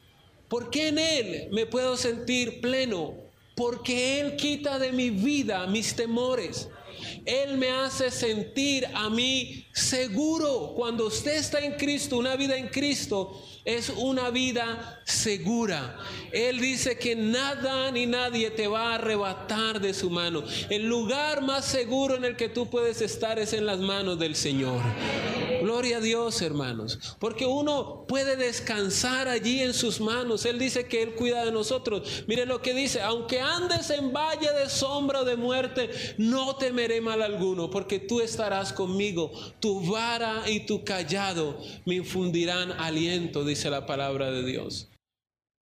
Porque 0.47 0.89
en 0.89 0.99
Él 0.99 1.47
me 1.51 1.65
puedo 1.65 1.97
sentir 1.97 2.61
pleno, 2.61 3.15
porque 3.55 4.19
Él 4.19 4.35
quita 4.35 4.77
de 4.77 4.91
mi 4.91 5.09
vida 5.09 5.65
mis 5.65 5.95
temores. 5.95 6.69
Él 7.25 7.57
me 7.57 7.69
hace 7.69 8.11
sentir 8.11 8.85
a 8.93 9.09
mí 9.09 9.65
seguro. 9.73 10.73
Cuando 10.75 11.07
usted 11.07 11.35
está 11.35 11.59
en 11.59 11.73
Cristo, 11.73 12.17
una 12.17 12.35
vida 12.35 12.57
en 12.57 12.67
Cristo 12.67 13.41
es 13.65 13.89
una 13.89 14.29
vida 14.29 15.01
segura. 15.05 15.97
Él 16.31 16.61
dice 16.61 16.97
que 16.97 17.15
nada 17.15 17.91
ni 17.91 18.05
nadie 18.05 18.51
te 18.51 18.67
va 18.67 18.91
a 18.91 18.95
arrebatar 18.95 19.81
de 19.81 19.93
su 19.93 20.09
mano. 20.09 20.43
El 20.69 20.87
lugar 20.87 21.41
más 21.41 21.65
seguro 21.65 22.15
en 22.15 22.25
el 22.25 22.35
que 22.35 22.47
tú 22.47 22.69
puedes 22.69 23.01
estar 23.01 23.39
es 23.39 23.53
en 23.53 23.65
las 23.65 23.79
manos 23.79 24.19
del 24.19 24.35
Señor. 24.35 24.81
Gloria 25.61 25.97
a 25.97 26.01
Dios, 26.01 26.43
hermanos. 26.43 27.17
Porque 27.17 27.47
uno 27.47 28.05
puede 28.07 28.35
descansar 28.35 29.27
allí 29.27 29.61
en 29.61 29.73
sus 29.73 29.99
manos. 29.99 30.45
Él 30.45 30.59
dice 30.59 30.85
que 30.85 31.01
Él 31.01 31.15
cuida 31.15 31.43
de 31.43 31.51
nosotros. 31.51 32.23
Mire 32.27 32.45
lo 32.45 32.61
que 32.61 32.75
dice, 32.75 33.01
aunque 33.01 33.39
andes 33.39 33.89
en 33.89 34.13
valle 34.13 34.51
de 34.51 34.69
sombra 34.69 35.21
o 35.21 35.25
de 35.25 35.37
muerte, 35.37 35.89
no 36.19 36.55
temeré 36.57 37.01
mal 37.01 37.23
alguno, 37.23 37.71
porque 37.71 37.97
tú 37.97 38.21
estarás 38.21 38.73
conmigo. 38.73 39.31
Tu 39.59 39.81
vara 39.89 40.43
y 40.47 40.67
tu 40.67 40.83
callado 40.83 41.57
me 41.85 41.95
infundirán 41.95 42.71
aliento, 42.73 43.43
la 43.63 43.85
palabra 43.85 44.31
de 44.31 44.43
Dios. 44.43 44.89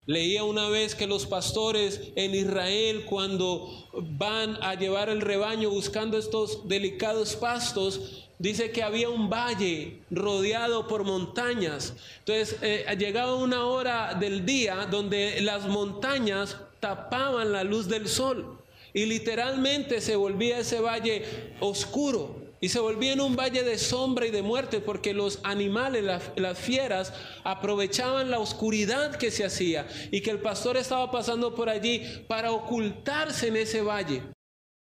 Leía 0.07 0.43
una 0.43 0.69
vez 0.69 0.97
que 0.97 1.07
los 1.07 1.27
pastores 1.27 2.11
en 2.17 2.35
Israel 2.35 3.05
cuando 3.05 3.89
van 3.93 4.59
a 4.61 4.75
llevar 4.75 5.09
el 5.09 5.21
rebaño 5.21 5.71
buscando 5.71 6.19
estos 6.19 6.67
delicados 6.67 7.37
pastos, 7.37 8.29
dice 8.39 8.73
que 8.73 8.83
había 8.83 9.09
un 9.11 9.31
valle 9.31 10.01
rodeado 10.11 10.89
por 10.89 11.05
montañas. 11.05 11.95
Entonces 12.19 12.57
eh, 12.63 12.85
llegaba 12.99 13.37
una 13.37 13.67
hora 13.67 14.15
del 14.15 14.45
día 14.45 14.89
donde 14.91 15.41
las 15.41 15.67
montañas 15.69 16.57
tapaban 16.81 17.53
la 17.53 17.63
luz 17.63 17.87
del 17.87 18.09
sol 18.09 18.59
y 18.93 19.07
literalmente 19.07 20.01
se 20.01 20.17
volvía 20.17 20.59
ese 20.59 20.81
valle 20.81 21.23
oscuro. 21.61 22.42
Y 22.63 22.69
se 22.69 22.79
volvía 22.79 23.13
en 23.13 23.21
un 23.21 23.35
valle 23.35 23.65
de 23.65 23.77
sombra 23.77 24.25
y 24.25 24.31
de 24.31 24.41
muerte 24.41 24.79
porque 24.79 25.13
los 25.13 25.41
animales, 25.43 26.05
las, 26.37 26.59
fieras, 26.61 27.13
aprovechaban 27.43 28.31
la 28.31 28.39
oscuridad 28.39 29.17
que 29.17 29.33
se 29.33 29.45
hacía 29.45 29.89
y 30.13 30.21
que 30.21 30.31
el 30.31 30.39
pastor 30.39 30.77
estaba 30.77 31.11
pasando 31.11 31.57
por 31.57 31.69
allí 31.69 32.03
para 32.29 32.53
ocultarse 32.53 33.49
en 33.49 33.57
ese 33.57 33.83
valle 33.83 34.23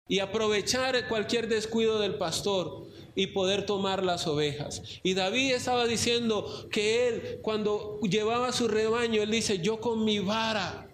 y 0.08 0.18
aprovechar 0.18 1.06
cualquier 1.06 1.46
descuido 1.46 2.00
del 2.00 2.16
pastor 2.16 2.88
y 3.14 3.28
poder 3.28 3.66
tomar 3.66 4.04
las 4.04 4.26
ovejas. 4.26 4.82
Y 5.04 5.14
David 5.14 5.54
estaba 5.54 5.86
diciendo 5.86 6.68
que 6.72 7.06
él, 7.06 7.38
cuando 7.40 8.00
llevaba 8.00 8.50
su 8.50 8.66
rebaño, 8.66 9.22
él 9.22 9.30
dice, 9.30 9.60
yo 9.60 9.80
con 9.80 10.04
mi 10.04 10.18
vara 10.18 10.90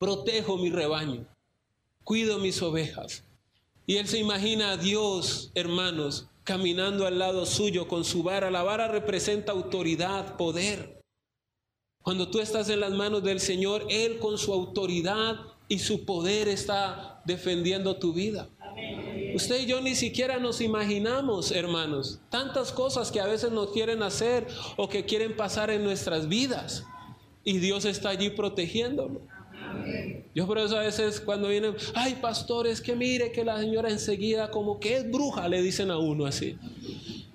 protejo 0.00 0.56
mi 0.56 0.70
rebaño, 0.70 1.24
cuido 2.02 2.40
mis 2.40 2.60
ovejas. 2.62 3.22
Y 3.90 3.96
él 3.96 4.06
se 4.06 4.18
imagina 4.18 4.70
a 4.70 4.76
Dios, 4.76 5.50
hermanos, 5.56 6.28
caminando 6.44 7.08
al 7.08 7.18
lado 7.18 7.44
suyo 7.44 7.88
con 7.88 8.04
su 8.04 8.22
vara. 8.22 8.48
La 8.48 8.62
vara 8.62 8.86
representa 8.86 9.50
autoridad, 9.50 10.36
poder. 10.36 11.02
Cuando 12.00 12.30
tú 12.30 12.38
estás 12.38 12.68
en 12.68 12.78
las 12.78 12.92
manos 12.92 13.24
del 13.24 13.40
Señor, 13.40 13.84
Él 13.90 14.20
con 14.20 14.38
su 14.38 14.52
autoridad 14.52 15.40
y 15.66 15.80
su 15.80 16.04
poder 16.04 16.46
está 16.46 17.20
defendiendo 17.24 17.96
tu 17.96 18.12
vida. 18.12 18.48
Usted 19.34 19.62
y 19.62 19.66
yo 19.66 19.80
ni 19.80 19.96
siquiera 19.96 20.38
nos 20.38 20.60
imaginamos, 20.60 21.50
hermanos, 21.50 22.20
tantas 22.30 22.70
cosas 22.70 23.10
que 23.10 23.20
a 23.20 23.26
veces 23.26 23.50
nos 23.50 23.72
quieren 23.72 24.04
hacer 24.04 24.46
o 24.76 24.88
que 24.88 25.04
quieren 25.04 25.36
pasar 25.36 25.68
en 25.68 25.82
nuestras 25.82 26.28
vidas. 26.28 26.84
Y 27.42 27.58
Dios 27.58 27.84
está 27.86 28.10
allí 28.10 28.30
protegiéndolo. 28.30 29.22
Yo 30.34 30.46
por 30.46 30.58
eso 30.58 30.76
a 30.76 30.82
veces 30.82 31.20
cuando 31.20 31.48
vienen, 31.48 31.74
ay 31.94 32.18
pastores, 32.20 32.80
que 32.80 32.94
mire 32.94 33.32
que 33.32 33.44
la 33.44 33.58
señora 33.58 33.90
enseguida 33.90 34.50
como 34.50 34.78
que 34.78 34.96
es 34.96 35.10
bruja, 35.10 35.48
le 35.48 35.62
dicen 35.62 35.90
a 35.90 35.98
uno 35.98 36.26
así. 36.26 36.56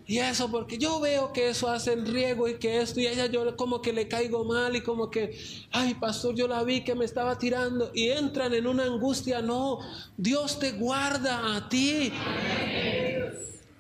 Y 0.07 0.19
eso 0.19 0.51
porque 0.51 0.77
yo 0.77 0.99
veo 0.99 1.33
que 1.33 1.49
eso 1.49 1.67
hace 1.67 1.93
el 1.93 2.05
riego 2.05 2.47
y 2.47 2.55
que 2.55 2.79
esto 2.79 2.99
y 2.99 3.07
ella 3.07 3.25
yo 3.25 3.55
como 3.57 3.81
que 3.81 3.91
le 3.91 4.07
caigo 4.07 4.45
mal 4.45 4.75
y 4.75 4.81
como 4.81 5.09
que, 5.09 5.36
ay 5.71 5.95
pastor, 5.95 6.36
yo 6.36 6.47
la 6.47 6.63
vi 6.63 6.83
que 6.83 6.93
me 6.93 7.05
estaba 7.05 7.39
tirando 7.39 7.91
y 7.93 8.09
entran 8.09 8.53
en 8.53 8.67
una 8.67 8.83
angustia. 8.83 9.41
No, 9.41 9.79
Dios 10.15 10.59
te 10.59 10.73
guarda 10.73 11.55
a 11.55 11.67
ti. 11.69 12.11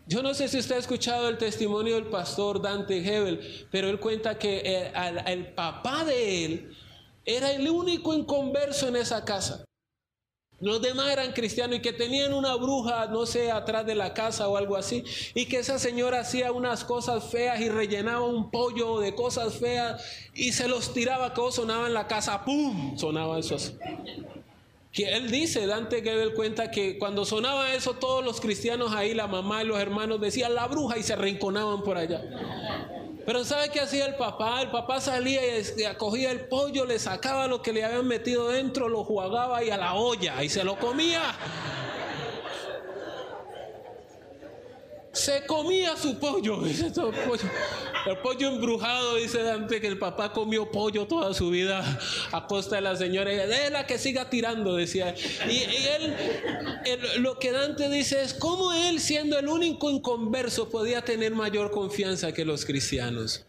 Yo 0.07 0.23
no 0.23 0.33
sé 0.33 0.47
si 0.47 0.57
usted 0.57 0.75
ha 0.75 0.79
escuchado 0.79 1.29
el 1.29 1.37
testimonio 1.37 1.95
del 1.95 2.07
pastor 2.07 2.61
Dante 2.61 2.97
Hebel, 2.97 3.67
pero 3.71 3.89
él 3.89 3.99
cuenta 3.99 4.37
que 4.37 4.61
eh, 4.63 4.91
el 5.27 5.53
papá 5.53 6.05
de 6.05 6.45
él 6.45 6.75
era 7.25 7.51
el 7.51 7.69
único 7.69 8.13
inconverso 8.13 8.87
en 8.87 8.95
esa 8.97 9.25
casa. 9.25 9.65
Los 10.61 10.81
demás 10.81 11.11
eran 11.11 11.33
cristianos 11.33 11.77
y 11.77 11.81
que 11.81 11.91
tenían 11.91 12.33
una 12.33 12.55
bruja, 12.55 13.07
no 13.07 13.25
sé, 13.25 13.51
atrás 13.51 13.85
de 13.85 13.93
la 13.93 14.13
casa 14.13 14.47
o 14.47 14.55
algo 14.55 14.77
así. 14.77 15.03
Y 15.33 15.47
que 15.47 15.57
esa 15.57 15.77
señora 15.79 16.21
hacía 16.21 16.53
unas 16.53 16.85
cosas 16.85 17.25
feas 17.25 17.59
y 17.59 17.67
rellenaba 17.67 18.25
un 18.25 18.49
pollo 18.51 18.99
de 18.99 19.13
cosas 19.15 19.55
feas 19.55 20.01
y 20.33 20.53
se 20.53 20.69
los 20.69 20.93
tiraba, 20.93 21.33
que 21.33 21.41
sonaba 21.51 21.87
en 21.87 21.93
la 21.93 22.07
casa, 22.07 22.45
¡pum! 22.45 22.97
Sonaba 22.97 23.37
eso 23.37 23.55
así. 23.55 23.73
Que 24.93 25.13
él 25.13 25.29
dice, 25.29 25.67
Dante 25.67 26.01
Gebel 26.01 26.33
cuenta 26.33 26.71
que 26.71 26.97
cuando 26.97 27.25
sonaba 27.25 27.73
eso, 27.73 27.95
todos 27.95 28.23
los 28.23 28.39
cristianos 28.39 28.93
ahí, 28.93 29.13
la 29.13 29.27
mamá 29.27 29.61
y 29.61 29.67
los 29.67 29.77
hermanos 29.77 30.21
decían 30.21 30.55
la 30.55 30.67
bruja 30.67 30.97
y 30.97 31.03
se 31.03 31.11
arrinconaban 31.11 31.83
por 31.83 31.97
allá. 31.97 32.23
Pero 33.25 33.43
¿sabe 33.43 33.69
qué 33.69 33.81
hacía 33.81 34.05
el 34.05 34.15
papá? 34.15 34.61
El 34.61 34.69
papá 34.69 35.01
salía 35.01 35.41
y 35.57 35.83
acogía 35.83 36.29
el 36.29 36.41
pollo, 36.41 36.85
le 36.85 36.99
sacaba 36.99 37.47
lo 37.47 37.61
que 37.61 37.73
le 37.73 37.83
habían 37.83 38.07
metido 38.07 38.49
dentro, 38.49 38.87
lo 38.87 39.03
jugaba 39.03 39.63
y 39.63 39.71
a 39.71 39.77
la 39.77 39.95
olla 39.95 40.43
y 40.43 40.49
se 40.49 40.63
lo 40.63 40.77
comía. 40.77 41.35
Se 45.15 45.45
comía 45.45 45.95
su 45.97 46.19
pollo. 46.19 46.61
El 46.65 48.17
pollo 48.21 48.49
embrujado, 48.49 49.15
dice 49.15 49.41
Dante, 49.41 49.81
que 49.81 49.87
el 49.87 49.97
papá 49.97 50.31
comió 50.31 50.69
pollo 50.69 51.07
toda 51.07 51.33
su 51.33 51.49
vida 51.49 51.99
a 52.31 52.45
costa 52.45 52.75
de 52.75 52.81
la 52.81 52.95
señora. 52.95 53.33
Y 53.33 53.37
es 53.37 53.71
la 53.71 53.87
que 53.87 53.97
siga 53.97 54.29
tirando, 54.29 54.75
decía. 54.75 55.15
Y, 55.49 55.63
él, 55.87 56.99
lo 57.17 57.39
que 57.39 57.51
Dante 57.51 57.89
dice 57.89 58.21
es, 58.21 58.33
¿cómo 58.33 58.73
él, 58.73 58.99
siendo 58.99 59.39
el 59.39 59.47
único 59.47 59.89
inconverso, 59.89 60.69
podía 60.69 61.01
tener 61.01 61.33
mayor 61.33 61.71
confianza 61.71 62.33
que 62.33 62.45
los 62.45 62.65
cristianos? 62.65 63.45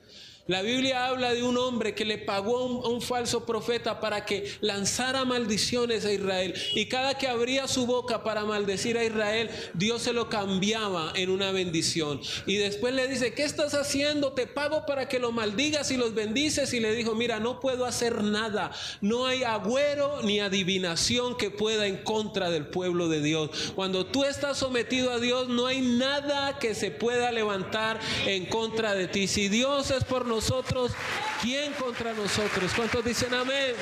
La 0.49 0.63
Biblia 0.63 1.09
habla 1.09 1.35
de 1.35 1.43
un 1.43 1.59
hombre 1.59 1.97
que 1.97 2.05
le 2.05 2.19
pagó 2.19 2.59
a 2.59 2.89
un, 2.89 3.03
falso 3.03 3.45
profeta 3.45 3.99
para 3.99 4.25
que 4.25 4.49
lanzara 4.61 5.25
maldiciones 5.25 6.05
a 6.05 6.13
Israel. 6.13 6.55
Y 6.75 6.87
cada 6.87 7.19
que 7.19 7.27
abría 7.27 7.67
su 7.67 7.85
boca 7.85 8.23
para 8.23 8.45
maldecir 8.45 8.97
a 8.97 9.05
Israel, 9.05 9.51
Dios 9.75 10.03
se 10.03 10.13
lo 10.13 10.29
cambiaba 10.29 11.13
en 11.17 11.31
una 11.31 11.51
bendición. 11.51 12.21
Y 12.47 12.57
después 12.57 12.95
le 12.95 13.09
dice, 13.09 13.35
¿qué 13.35 13.43
estás 13.43 13.75
haciendo? 13.75 14.35
Te 14.35 14.47
pago 14.47 14.87
para 14.87 15.09
que 15.09 15.19
lo 15.19 15.33
maldigas 15.33 15.91
y 15.91 15.97
los 15.97 16.15
bendices. 16.15 16.73
Y 16.73 16.79
le 16.79 16.95
dijo, 16.95 17.17
mira, 17.17 17.41
no 17.41 17.59
puedo 17.59 17.85
hacer 17.85 18.23
nada. 18.23 18.71
No 19.01 19.27
hay 19.27 19.43
agüero 19.43 20.23
ni 20.23 20.39
adivinación 20.39 21.37
que 21.37 21.51
pueda 21.51 21.89
en 21.89 21.97
contra 22.05 22.51
del 22.51 22.69
pueblo 22.69 23.09
de 23.09 23.21
Dios. 23.21 23.73
Cuando 23.75 24.07
tú 24.07 24.23
estás 24.23 24.59
sometido 24.59 25.11
a 25.11 25.19
Dios, 25.19 25.49
no 25.49 25.67
hay 25.67 25.81
nada 25.81 26.61
que 26.61 26.77
se 26.77 26.93
pueda 26.93 27.33
levantar 27.33 27.99
en 28.27 28.47
contra 28.47 28.95
de 28.95 29.09
ti. 29.09 29.27
Si 29.27 29.49
Dios 29.49 29.91
es 29.91 30.05
por 30.05 30.21
nosotros, 30.21 30.36
nosotros, 30.37 30.93
¿quién 31.41 31.73
contra 31.73 32.13
nosotros? 32.13 32.71
¿Cuántos 32.77 33.03
dicen 33.03 33.33
amén? 33.33 33.75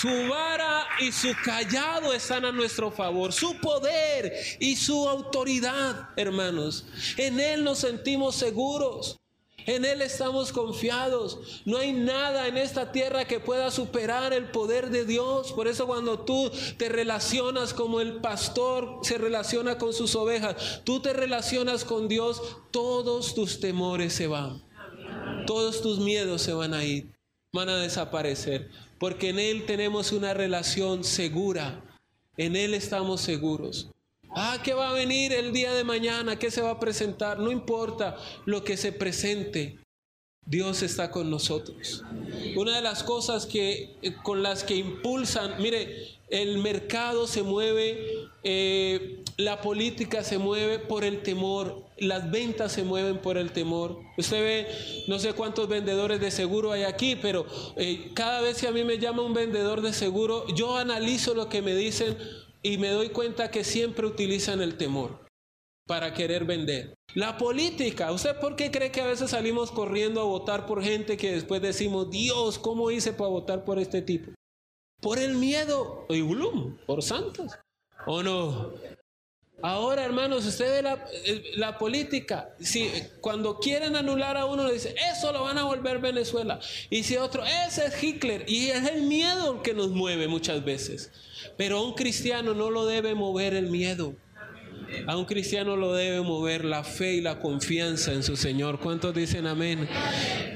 Su 0.00 0.28
vara 0.28 0.86
y 1.00 1.10
su 1.10 1.34
callado 1.44 2.12
están 2.12 2.44
a 2.44 2.52
nuestro 2.52 2.92
favor, 2.92 3.32
su 3.32 3.58
poder 3.58 4.32
y 4.60 4.76
su 4.76 5.08
autoridad, 5.08 6.10
hermanos. 6.16 6.84
En 7.16 7.40
Él 7.40 7.64
nos 7.64 7.78
sentimos 7.78 8.36
seguros. 8.36 9.18
En 9.66 9.84
Él 9.84 10.02
estamos 10.02 10.52
confiados. 10.52 11.62
No 11.64 11.78
hay 11.78 11.92
nada 11.92 12.46
en 12.46 12.56
esta 12.56 12.92
tierra 12.92 13.24
que 13.24 13.40
pueda 13.40 13.72
superar 13.72 14.32
el 14.32 14.48
poder 14.50 14.90
de 14.90 15.04
Dios. 15.04 15.52
Por 15.52 15.66
eso 15.66 15.88
cuando 15.88 16.20
tú 16.20 16.52
te 16.78 16.88
relacionas 16.88 17.74
como 17.74 18.00
el 18.00 18.20
pastor 18.20 19.00
se 19.02 19.18
relaciona 19.18 19.76
con 19.78 19.92
sus 19.92 20.14
ovejas, 20.14 20.82
tú 20.84 21.00
te 21.00 21.12
relacionas 21.12 21.84
con 21.84 22.06
Dios, 22.06 22.40
todos 22.70 23.34
tus 23.34 23.58
temores 23.58 24.12
se 24.12 24.28
van 24.28 24.62
todos 25.46 25.82
tus 25.82 25.98
miedos 25.98 26.42
se 26.42 26.52
van 26.52 26.74
a 26.74 26.84
ir, 26.84 27.06
van 27.52 27.68
a 27.68 27.76
desaparecer, 27.76 28.70
porque 28.98 29.30
en 29.30 29.38
Él 29.38 29.66
tenemos 29.66 30.12
una 30.12 30.34
relación 30.34 31.04
segura, 31.04 31.82
en 32.36 32.56
Él 32.56 32.74
estamos 32.74 33.20
seguros. 33.20 33.90
Ah, 34.34 34.58
¿qué 34.64 34.72
va 34.72 34.90
a 34.90 34.94
venir 34.94 35.32
el 35.32 35.52
día 35.52 35.74
de 35.74 35.84
mañana? 35.84 36.38
¿Qué 36.38 36.50
se 36.50 36.62
va 36.62 36.70
a 36.70 36.80
presentar? 36.80 37.38
No 37.38 37.50
importa 37.50 38.16
lo 38.46 38.64
que 38.64 38.78
se 38.78 38.92
presente. 38.92 39.78
Dios 40.46 40.82
está 40.82 41.10
con 41.10 41.30
nosotros. 41.30 42.02
Una 42.56 42.76
de 42.76 42.82
las 42.82 43.04
cosas 43.04 43.46
que 43.46 43.96
con 44.22 44.42
las 44.42 44.64
que 44.64 44.74
impulsan, 44.74 45.60
mire, 45.62 46.18
el 46.30 46.58
mercado 46.58 47.26
se 47.26 47.42
mueve, 47.42 48.28
eh, 48.42 49.21
la 49.44 49.60
política 49.60 50.24
se 50.24 50.38
mueve 50.38 50.78
por 50.78 51.04
el 51.04 51.22
temor, 51.22 51.84
las 51.98 52.30
ventas 52.30 52.72
se 52.72 52.82
mueven 52.82 53.18
por 53.18 53.36
el 53.36 53.52
temor. 53.52 53.98
Usted 54.16 54.42
ve, 54.42 54.66
no 55.08 55.18
sé 55.18 55.34
cuántos 55.34 55.68
vendedores 55.68 56.20
de 56.20 56.30
seguro 56.30 56.72
hay 56.72 56.84
aquí, 56.84 57.16
pero 57.16 57.46
eh, 57.76 58.10
cada 58.14 58.40
vez 58.40 58.60
que 58.60 58.68
a 58.68 58.72
mí 58.72 58.84
me 58.84 58.98
llama 58.98 59.22
un 59.22 59.34
vendedor 59.34 59.82
de 59.82 59.92
seguro, 59.92 60.46
yo 60.54 60.76
analizo 60.76 61.34
lo 61.34 61.48
que 61.48 61.62
me 61.62 61.74
dicen 61.74 62.16
y 62.62 62.78
me 62.78 62.88
doy 62.88 63.10
cuenta 63.10 63.50
que 63.50 63.64
siempre 63.64 64.06
utilizan 64.06 64.60
el 64.60 64.76
temor 64.76 65.26
para 65.86 66.14
querer 66.14 66.44
vender. 66.44 66.94
La 67.14 67.36
política, 67.36 68.10
¿usted 68.12 68.38
por 68.40 68.56
qué 68.56 68.70
cree 68.70 68.90
que 68.90 69.02
a 69.02 69.06
veces 69.06 69.30
salimos 69.30 69.70
corriendo 69.70 70.20
a 70.20 70.24
votar 70.24 70.66
por 70.66 70.82
gente 70.82 71.16
que 71.16 71.32
después 71.32 71.60
decimos, 71.60 72.10
Dios, 72.10 72.58
¿cómo 72.58 72.90
hice 72.90 73.12
para 73.12 73.28
votar 73.28 73.64
por 73.64 73.78
este 73.78 74.00
tipo? 74.00 74.32
por 75.02 75.18
el 75.18 75.34
miedo, 75.34 76.06
y 76.08 76.22
Bloom, 76.22 76.78
por 76.86 77.02
santos, 77.02 77.58
¿o 78.06 78.22
no? 78.22 78.72
Ahora, 79.62 80.04
hermanos, 80.04 80.44
usted 80.44 80.70
ve 80.70 80.82
la, 80.82 81.04
la, 81.56 81.78
política. 81.78 82.52
Si 82.58 82.90
cuando 83.20 83.60
quieren 83.60 83.94
anular 83.94 84.36
a 84.36 84.44
uno, 84.44 84.66
le 84.66 84.74
dice, 84.74 84.94
eso 85.12 85.32
lo 85.32 85.44
van 85.44 85.56
a 85.56 85.64
volver 85.64 86.00
Venezuela. 86.00 86.58
Y 86.90 87.04
si 87.04 87.16
otro, 87.16 87.44
ese 87.44 87.86
es 87.86 88.02
Hitler. 88.02 88.44
Y 88.48 88.70
es 88.70 88.88
el 88.88 89.02
miedo 89.02 89.62
que 89.62 89.72
nos 89.72 89.90
mueve 89.90 90.26
muchas 90.26 90.64
veces. 90.64 91.12
Pero 91.56 91.78
a 91.78 91.82
un 91.84 91.94
cristiano 91.94 92.54
no 92.54 92.70
lo 92.70 92.86
debe 92.86 93.14
mover 93.14 93.54
el 93.54 93.70
miedo. 93.70 94.16
A 95.06 95.16
un 95.16 95.24
cristiano 95.24 95.76
lo 95.76 95.94
debe 95.94 96.20
mover 96.20 96.64
la 96.64 96.82
fe 96.84 97.14
y 97.14 97.20
la 97.20 97.38
confianza 97.38 98.12
en 98.12 98.24
su 98.24 98.36
Señor. 98.36 98.80
¿Cuántos 98.80 99.14
dicen 99.14 99.46
amén? 99.46 99.88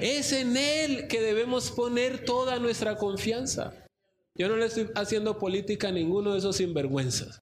Es 0.00 0.32
en 0.32 0.57
Él 0.57 1.07
que 1.09 1.20
debemos 1.20 1.70
poner 1.70 2.24
toda 2.24 2.59
nuestra 2.59 2.96
confianza. 2.96 3.72
Yo 4.34 4.48
no 4.48 4.57
le 4.57 4.66
estoy 4.66 4.88
haciendo 4.94 5.38
política 5.38 5.88
a 5.88 5.92
ninguno 5.92 6.32
de 6.32 6.38
esos 6.38 6.57
sinvergüenzas. 6.57 7.40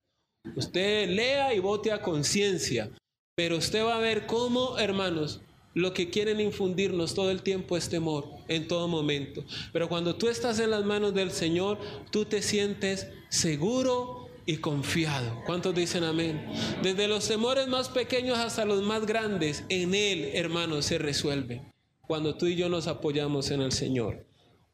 Usted 0.56 1.08
lea 1.08 1.54
y 1.54 1.58
vote 1.58 1.90
a 1.90 2.02
conciencia, 2.02 2.90
pero 3.34 3.56
usted 3.56 3.84
va 3.84 3.96
a 3.96 4.00
ver 4.00 4.26
cómo, 4.26 4.78
hermanos, 4.78 5.40
lo 5.74 5.92
que 5.92 6.10
quieren 6.10 6.40
infundirnos 6.40 7.14
todo 7.14 7.30
el 7.30 7.42
tiempo 7.42 7.76
es 7.76 7.88
temor, 7.88 8.28
en 8.46 8.68
todo 8.68 8.86
momento. 8.86 9.44
Pero 9.72 9.88
cuando 9.88 10.14
tú 10.14 10.28
estás 10.28 10.60
en 10.60 10.70
las 10.70 10.84
manos 10.84 11.14
del 11.14 11.32
Señor, 11.32 11.78
tú 12.12 12.24
te 12.24 12.42
sientes 12.42 13.08
seguro 13.28 14.28
y 14.46 14.58
confiado. 14.58 15.42
¿Cuántos 15.46 15.74
dicen 15.74 16.04
amén? 16.04 16.46
Desde 16.82 17.08
los 17.08 17.26
temores 17.26 17.66
más 17.66 17.88
pequeños 17.88 18.38
hasta 18.38 18.64
los 18.64 18.82
más 18.82 19.06
grandes, 19.06 19.64
en 19.68 19.94
Él, 19.94 20.30
hermanos, 20.34 20.84
se 20.84 20.98
resuelve. 20.98 21.62
Cuando 22.06 22.36
tú 22.36 22.46
y 22.46 22.54
yo 22.54 22.68
nos 22.68 22.86
apoyamos 22.86 23.50
en 23.50 23.62
el 23.62 23.72
Señor. 23.72 24.26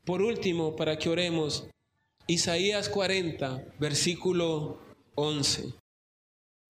Por 0.05 0.21
último, 0.21 0.77
para 0.77 0.99
que 0.99 1.09
oremos, 1.09 1.68
Isaías 2.27 2.89
40, 2.89 3.64
versículo 3.79 4.89
11. 5.15 5.75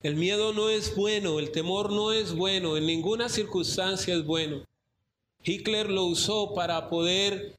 El 0.02 0.16
miedo 0.16 0.52
no 0.54 0.70
es 0.70 0.96
bueno, 0.96 1.38
el 1.38 1.50
temor 1.50 1.92
no 1.92 2.12
es 2.12 2.34
bueno, 2.34 2.76
en 2.76 2.86
ninguna 2.86 3.28
circunstancia 3.28 4.14
es 4.14 4.24
bueno. 4.24 4.64
Hitler 5.42 5.90
lo 5.90 6.04
usó 6.04 6.54
para 6.54 6.88
poder 6.88 7.56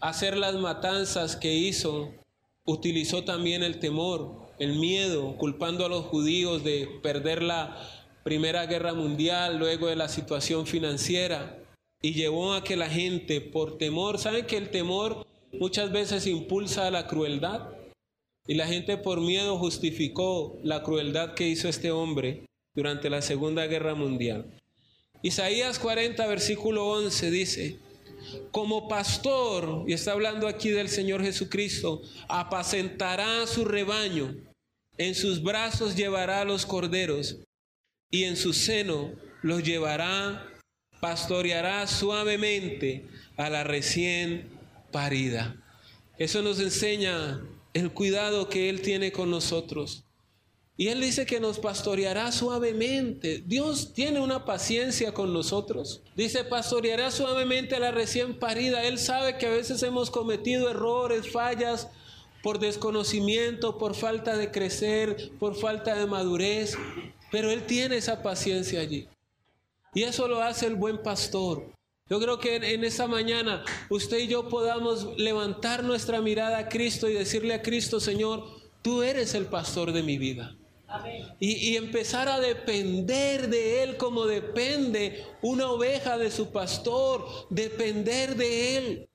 hacer 0.00 0.36
las 0.36 0.54
matanzas 0.54 1.36
que 1.36 1.52
hizo. 1.52 2.10
Utilizó 2.64 3.24
también 3.24 3.62
el 3.62 3.78
temor, 3.78 4.36
el 4.58 4.78
miedo, 4.78 5.36
culpando 5.36 5.84
a 5.84 5.88
los 5.88 6.06
judíos 6.06 6.64
de 6.64 6.88
perder 7.02 7.42
la 7.42 7.76
Primera 8.24 8.66
Guerra 8.66 8.94
Mundial, 8.94 9.58
luego 9.58 9.88
de 9.88 9.96
la 9.96 10.08
situación 10.08 10.66
financiera, 10.66 11.58
y 12.00 12.14
llevó 12.14 12.54
a 12.54 12.64
que 12.64 12.76
la 12.76 12.88
gente 12.88 13.40
por 13.40 13.78
temor, 13.78 14.18
¿saben 14.18 14.46
que 14.46 14.56
el 14.56 14.70
temor 14.70 15.26
muchas 15.52 15.92
veces 15.92 16.26
impulsa 16.26 16.86
a 16.86 16.90
la 16.90 17.06
crueldad 17.06 17.81
y 18.46 18.54
la 18.54 18.66
gente 18.66 18.96
por 18.96 19.20
miedo 19.20 19.58
justificó 19.58 20.58
la 20.62 20.82
crueldad 20.82 21.34
que 21.34 21.48
hizo 21.48 21.68
este 21.68 21.90
hombre 21.90 22.44
durante 22.74 23.10
la 23.10 23.22
Segunda 23.22 23.66
Guerra 23.66 23.94
Mundial. 23.94 24.58
Isaías 25.22 25.78
40, 25.78 26.26
versículo 26.26 26.88
11 26.88 27.30
dice, 27.30 27.78
como 28.50 28.88
pastor, 28.88 29.84
y 29.86 29.92
está 29.92 30.12
hablando 30.12 30.48
aquí 30.48 30.70
del 30.70 30.88
Señor 30.88 31.22
Jesucristo, 31.22 32.02
apacentará 32.28 33.46
su 33.46 33.64
rebaño, 33.64 34.34
en 34.98 35.14
sus 35.14 35.42
brazos 35.42 35.96
llevará 35.96 36.40
a 36.40 36.44
los 36.44 36.66
corderos 36.66 37.38
y 38.10 38.24
en 38.24 38.36
su 38.36 38.52
seno 38.52 39.12
los 39.42 39.62
llevará, 39.62 40.46
pastoreará 41.00 41.86
suavemente 41.86 43.06
a 43.36 43.48
la 43.48 43.64
recién 43.64 44.48
parida. 44.90 45.56
Eso 46.18 46.42
nos 46.42 46.60
enseña 46.60 47.40
el 47.74 47.92
cuidado 47.92 48.48
que 48.48 48.68
Él 48.68 48.82
tiene 48.82 49.12
con 49.12 49.30
nosotros. 49.30 50.04
Y 50.76 50.88
Él 50.88 51.00
dice 51.00 51.26
que 51.26 51.38
nos 51.38 51.58
pastoreará 51.58 52.32
suavemente. 52.32 53.42
Dios 53.46 53.92
tiene 53.92 54.20
una 54.20 54.44
paciencia 54.44 55.12
con 55.12 55.32
nosotros. 55.32 56.02
Dice, 56.16 56.44
pastoreará 56.44 57.10
suavemente 57.10 57.76
a 57.76 57.80
la 57.80 57.90
recién 57.90 58.38
parida. 58.38 58.84
Él 58.84 58.98
sabe 58.98 59.36
que 59.38 59.46
a 59.46 59.50
veces 59.50 59.82
hemos 59.82 60.10
cometido 60.10 60.70
errores, 60.70 61.30
fallas, 61.30 61.88
por 62.42 62.58
desconocimiento, 62.58 63.78
por 63.78 63.94
falta 63.94 64.36
de 64.36 64.50
crecer, 64.50 65.30
por 65.38 65.54
falta 65.54 65.94
de 65.94 66.06
madurez, 66.06 66.76
pero 67.30 67.50
Él 67.50 67.64
tiene 67.66 67.96
esa 67.96 68.22
paciencia 68.22 68.80
allí. 68.80 69.08
Y 69.94 70.02
eso 70.02 70.26
lo 70.26 70.42
hace 70.42 70.66
el 70.66 70.74
buen 70.74 71.02
pastor. 71.02 71.70
Yo 72.12 72.20
creo 72.20 72.38
que 72.38 72.56
en, 72.56 72.84
esta 72.84 73.06
mañana 73.06 73.64
usted 73.88 74.18
y 74.18 74.26
yo 74.26 74.46
podamos 74.50 75.16
levantar 75.16 75.82
nuestra 75.82 76.20
mirada 76.20 76.58
a 76.58 76.68
Cristo 76.68 77.08
y 77.08 77.14
decirle 77.14 77.54
a 77.54 77.62
Cristo, 77.62 78.00
Señor, 78.00 78.44
tú 78.82 79.02
eres 79.02 79.32
el 79.32 79.46
pastor 79.46 79.92
de 79.92 80.02
mi 80.02 80.18
vida. 80.18 80.54
Y, 81.40 81.70
y, 81.70 81.76
empezar 81.78 82.28
a 82.28 82.38
depender 82.38 83.48
de 83.48 83.82
Él 83.82 83.96
como 83.96 84.26
depende 84.26 85.24
una 85.40 85.70
oveja 85.70 86.18
de 86.18 86.30
su 86.30 86.52
pastor, 86.52 87.26
depender 87.48 88.36
de 88.36 88.76
Él. 88.76 89.08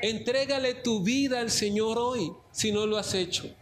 Entrégale 0.00 0.74
tu 0.74 1.02
vida 1.02 1.40
al 1.40 1.50
Señor 1.50 1.98
hoy, 1.98 2.30
si 2.52 2.70
no 2.70 2.86
lo 2.86 2.98
has 2.98 3.14
hecho. 3.14 3.52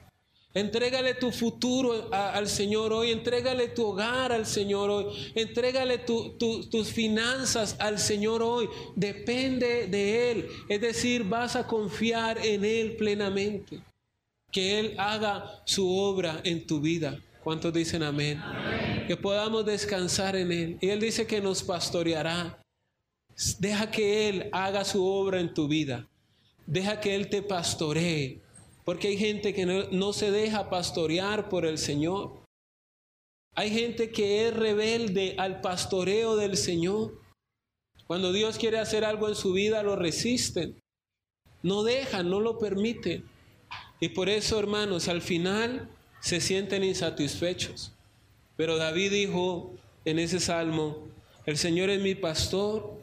Entrégale 0.54 1.14
tu 1.14 1.30
futuro 1.30 2.08
al 2.12 2.48
Señor 2.48 2.92
hoy, 2.92 3.10
entrégale 3.10 3.68
tu 3.68 3.84
hogar 3.84 4.32
al 4.32 4.46
Señor 4.46 4.88
hoy, 4.90 5.32
entrégale 5.34 5.98
tus 5.98 6.88
finanzas 6.90 7.76
al 7.78 7.98
Señor 7.98 8.42
hoy. 8.42 8.68
Depende 8.96 9.86
de 9.88 10.30
Él, 10.30 10.48
es 10.68 10.80
decir, 10.80 11.24
vas 11.24 11.54
a 11.54 11.66
confiar 11.66 12.38
en 12.44 12.64
Él 12.64 12.96
plenamente. 12.96 13.82
Que 14.50 14.80
Él 14.80 14.94
haga 14.96 15.62
su 15.66 15.86
obra 15.86 16.40
en 16.44 16.66
tu 16.66 16.80
vida. 16.80 17.20
¿Cuántos 17.44 17.72
dicen 17.72 18.02
amén? 18.02 18.42
Que 19.06 19.16
podamos 19.16 19.66
descansar 19.66 20.34
en 20.34 20.50
Él. 20.50 20.78
Y 20.80 20.88
Él 20.88 21.00
dice 21.00 21.26
que 21.26 21.42
nos 21.42 21.62
pastoreará. 21.62 22.58
Deja 23.58 23.90
que 23.90 24.28
Él 24.28 24.48
haga 24.52 24.84
su 24.84 25.06
obra 25.06 25.38
en 25.38 25.52
tu 25.52 25.68
vida. 25.68 26.08
Deja 26.66 26.98
que 26.98 27.14
Él 27.14 27.28
te 27.28 27.42
pastoree. 27.42 28.40
Porque 28.88 29.08
hay 29.08 29.18
gente 29.18 29.52
que 29.52 29.66
no, 29.66 30.12
se 30.14 30.30
deja 30.30 30.70
pastorear 30.70 31.50
por 31.50 31.66
el 31.66 31.76
Señor. 31.76 32.42
Hay 33.54 33.70
gente 33.70 34.10
que 34.10 34.48
es 34.48 34.56
rebelde 34.56 35.34
al 35.36 35.60
pastoreo 35.60 36.36
del 36.36 36.56
Señor. 36.56 37.20
Cuando 38.06 38.32
Dios 38.32 38.56
quiere 38.56 38.78
hacer 38.78 39.04
algo 39.04 39.28
en 39.28 39.34
su 39.34 39.52
vida, 39.52 39.82
lo 39.82 39.94
resisten. 39.94 40.80
No 41.62 41.82
dejan, 41.82 42.30
no 42.30 42.40
lo 42.40 42.56
permiten. 42.56 43.28
Y 44.00 44.08
por 44.08 44.30
eso, 44.30 44.58
hermanos, 44.58 45.08
al 45.08 45.20
final 45.20 45.90
se 46.20 46.40
sienten 46.40 46.82
insatisfechos. 46.82 47.92
Pero 48.56 48.78
David 48.78 49.12
dijo 49.12 49.74
en 50.06 50.18
ese 50.18 50.40
salmo, 50.40 51.08
el 51.44 51.58
Señor 51.58 51.90
es 51.90 52.00
mi 52.00 52.14
pastor 52.14 52.98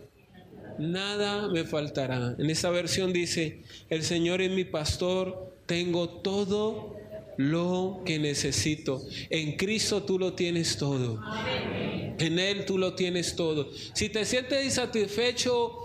nada 0.80 1.48
me 1.48 1.64
faltará. 1.64 2.36
En 2.38 2.50
esta 2.50 2.70
versión 2.70 3.14
dice, 3.14 3.62
el 3.90 4.04
Señor 4.04 4.42
es 4.42 4.52
mi 4.52 4.66
pastor, 4.66 5.55
tengo 5.66 6.10
todo 6.10 6.96
lo 7.38 8.02
que 8.06 8.20
necesito. 8.20 9.02
En 9.30 9.58
Cristo 9.58 10.04
tú 10.04 10.20
lo 10.20 10.34
tienes 10.34 10.78
todo. 10.78 11.22
En 12.18 12.40
Él 12.40 12.66
tú 12.66 12.78
lo 12.78 12.96
tienes 12.96 13.36
todo. 13.36 13.70
Si 13.94 14.10
te 14.10 14.26
sientes 14.26 14.64
insatisfecho, 14.64 15.80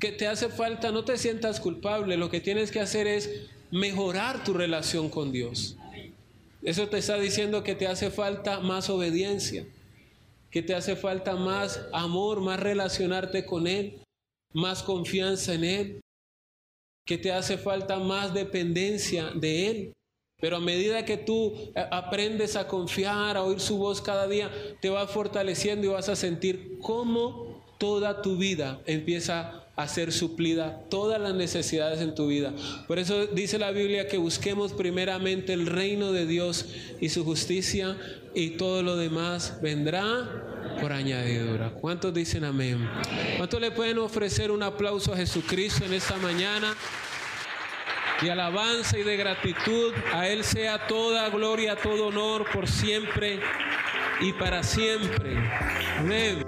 que 0.00 0.12
te 0.12 0.26
hace 0.26 0.48
falta, 0.48 0.90
no 0.92 1.04
te 1.04 1.18
sientas 1.18 1.60
culpable. 1.60 2.16
Lo 2.16 2.30
que 2.30 2.40
tienes 2.40 2.70
que 2.70 2.80
hacer 2.80 3.06
es 3.06 3.30
mejorar 3.70 4.44
tu 4.44 4.54
relación 4.54 5.08
con 5.08 5.32
Dios. 5.32 5.76
Eso 6.62 6.88
te 6.88 6.98
está 6.98 7.18
diciendo 7.18 7.64
que 7.64 7.74
te 7.74 7.88
hace 7.88 8.10
falta 8.10 8.60
más 8.60 8.88
obediencia, 8.88 9.66
que 10.50 10.62
te 10.62 10.74
hace 10.74 10.94
falta 10.94 11.34
más 11.34 11.80
amor, 11.92 12.40
más 12.40 12.60
relacionarte 12.60 13.44
con 13.44 13.66
Él 13.66 14.02
más 14.52 14.82
confianza 14.82 15.54
en 15.54 15.64
Él, 15.64 16.00
que 17.04 17.18
te 17.18 17.32
hace 17.32 17.58
falta 17.58 17.98
más 17.98 18.32
dependencia 18.32 19.30
de 19.34 19.66
Él. 19.68 19.92
Pero 20.40 20.56
a 20.56 20.60
medida 20.60 21.04
que 21.04 21.16
tú 21.16 21.54
eh, 21.74 21.84
aprendes 21.90 22.56
a 22.56 22.66
confiar, 22.66 23.36
a 23.36 23.42
oír 23.42 23.60
su 23.60 23.78
voz 23.78 24.00
cada 24.00 24.26
día, 24.26 24.50
te 24.80 24.90
va 24.90 25.06
fortaleciendo 25.06 25.86
y 25.86 25.90
vas 25.90 26.08
a 26.08 26.16
sentir 26.16 26.78
cómo 26.80 27.62
toda 27.78 28.22
tu 28.22 28.36
vida 28.36 28.80
empieza 28.86 29.62
a 29.74 29.88
ser 29.88 30.12
suplida, 30.12 30.84
todas 30.90 31.20
las 31.20 31.34
necesidades 31.34 32.00
en 32.00 32.14
tu 32.14 32.26
vida. 32.26 32.52
Por 32.86 32.98
eso 32.98 33.26
dice 33.26 33.58
la 33.58 33.70
Biblia 33.70 34.06
que 34.06 34.18
busquemos 34.18 34.72
primeramente 34.72 35.52
el 35.52 35.66
reino 35.66 36.12
de 36.12 36.26
Dios 36.26 36.66
y 37.00 37.08
su 37.08 37.24
justicia 37.24 37.96
y 38.34 38.50
todo 38.50 38.82
lo 38.82 38.96
demás 38.96 39.58
vendrá 39.62 40.51
por 40.80 40.92
añadidura. 40.92 41.70
¿Cuántos 41.70 42.12
dicen 42.12 42.44
amén? 42.44 42.88
¿Cuántos 43.36 43.60
le 43.60 43.70
pueden 43.70 43.98
ofrecer 43.98 44.50
un 44.50 44.62
aplauso 44.62 45.12
a 45.12 45.16
Jesucristo 45.16 45.84
en 45.84 45.94
esta 45.94 46.16
mañana? 46.16 46.74
Y 48.20 48.28
alabanza 48.28 48.98
y 48.98 49.02
de 49.02 49.16
gratitud 49.16 49.92
a 50.12 50.28
Él 50.28 50.44
sea 50.44 50.86
toda 50.86 51.28
gloria, 51.30 51.76
todo 51.76 52.06
honor 52.06 52.46
por 52.52 52.68
siempre 52.68 53.40
y 54.20 54.32
para 54.34 54.62
siempre. 54.62 55.36
Amén. 55.98 56.44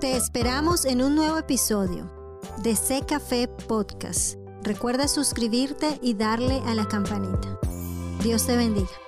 Te 0.00 0.16
esperamos 0.16 0.84
en 0.84 1.02
un 1.02 1.14
nuevo 1.14 1.38
episodio 1.38 2.17
de 2.62 2.76
Café 3.06 3.48
Podcast. 3.48 4.38
Recuerda 4.62 5.06
suscribirte 5.06 5.98
y 6.02 6.14
darle 6.14 6.60
a 6.66 6.74
la 6.74 6.86
campanita. 6.86 7.58
Dios 8.22 8.46
te 8.46 8.56
bendiga. 8.56 9.07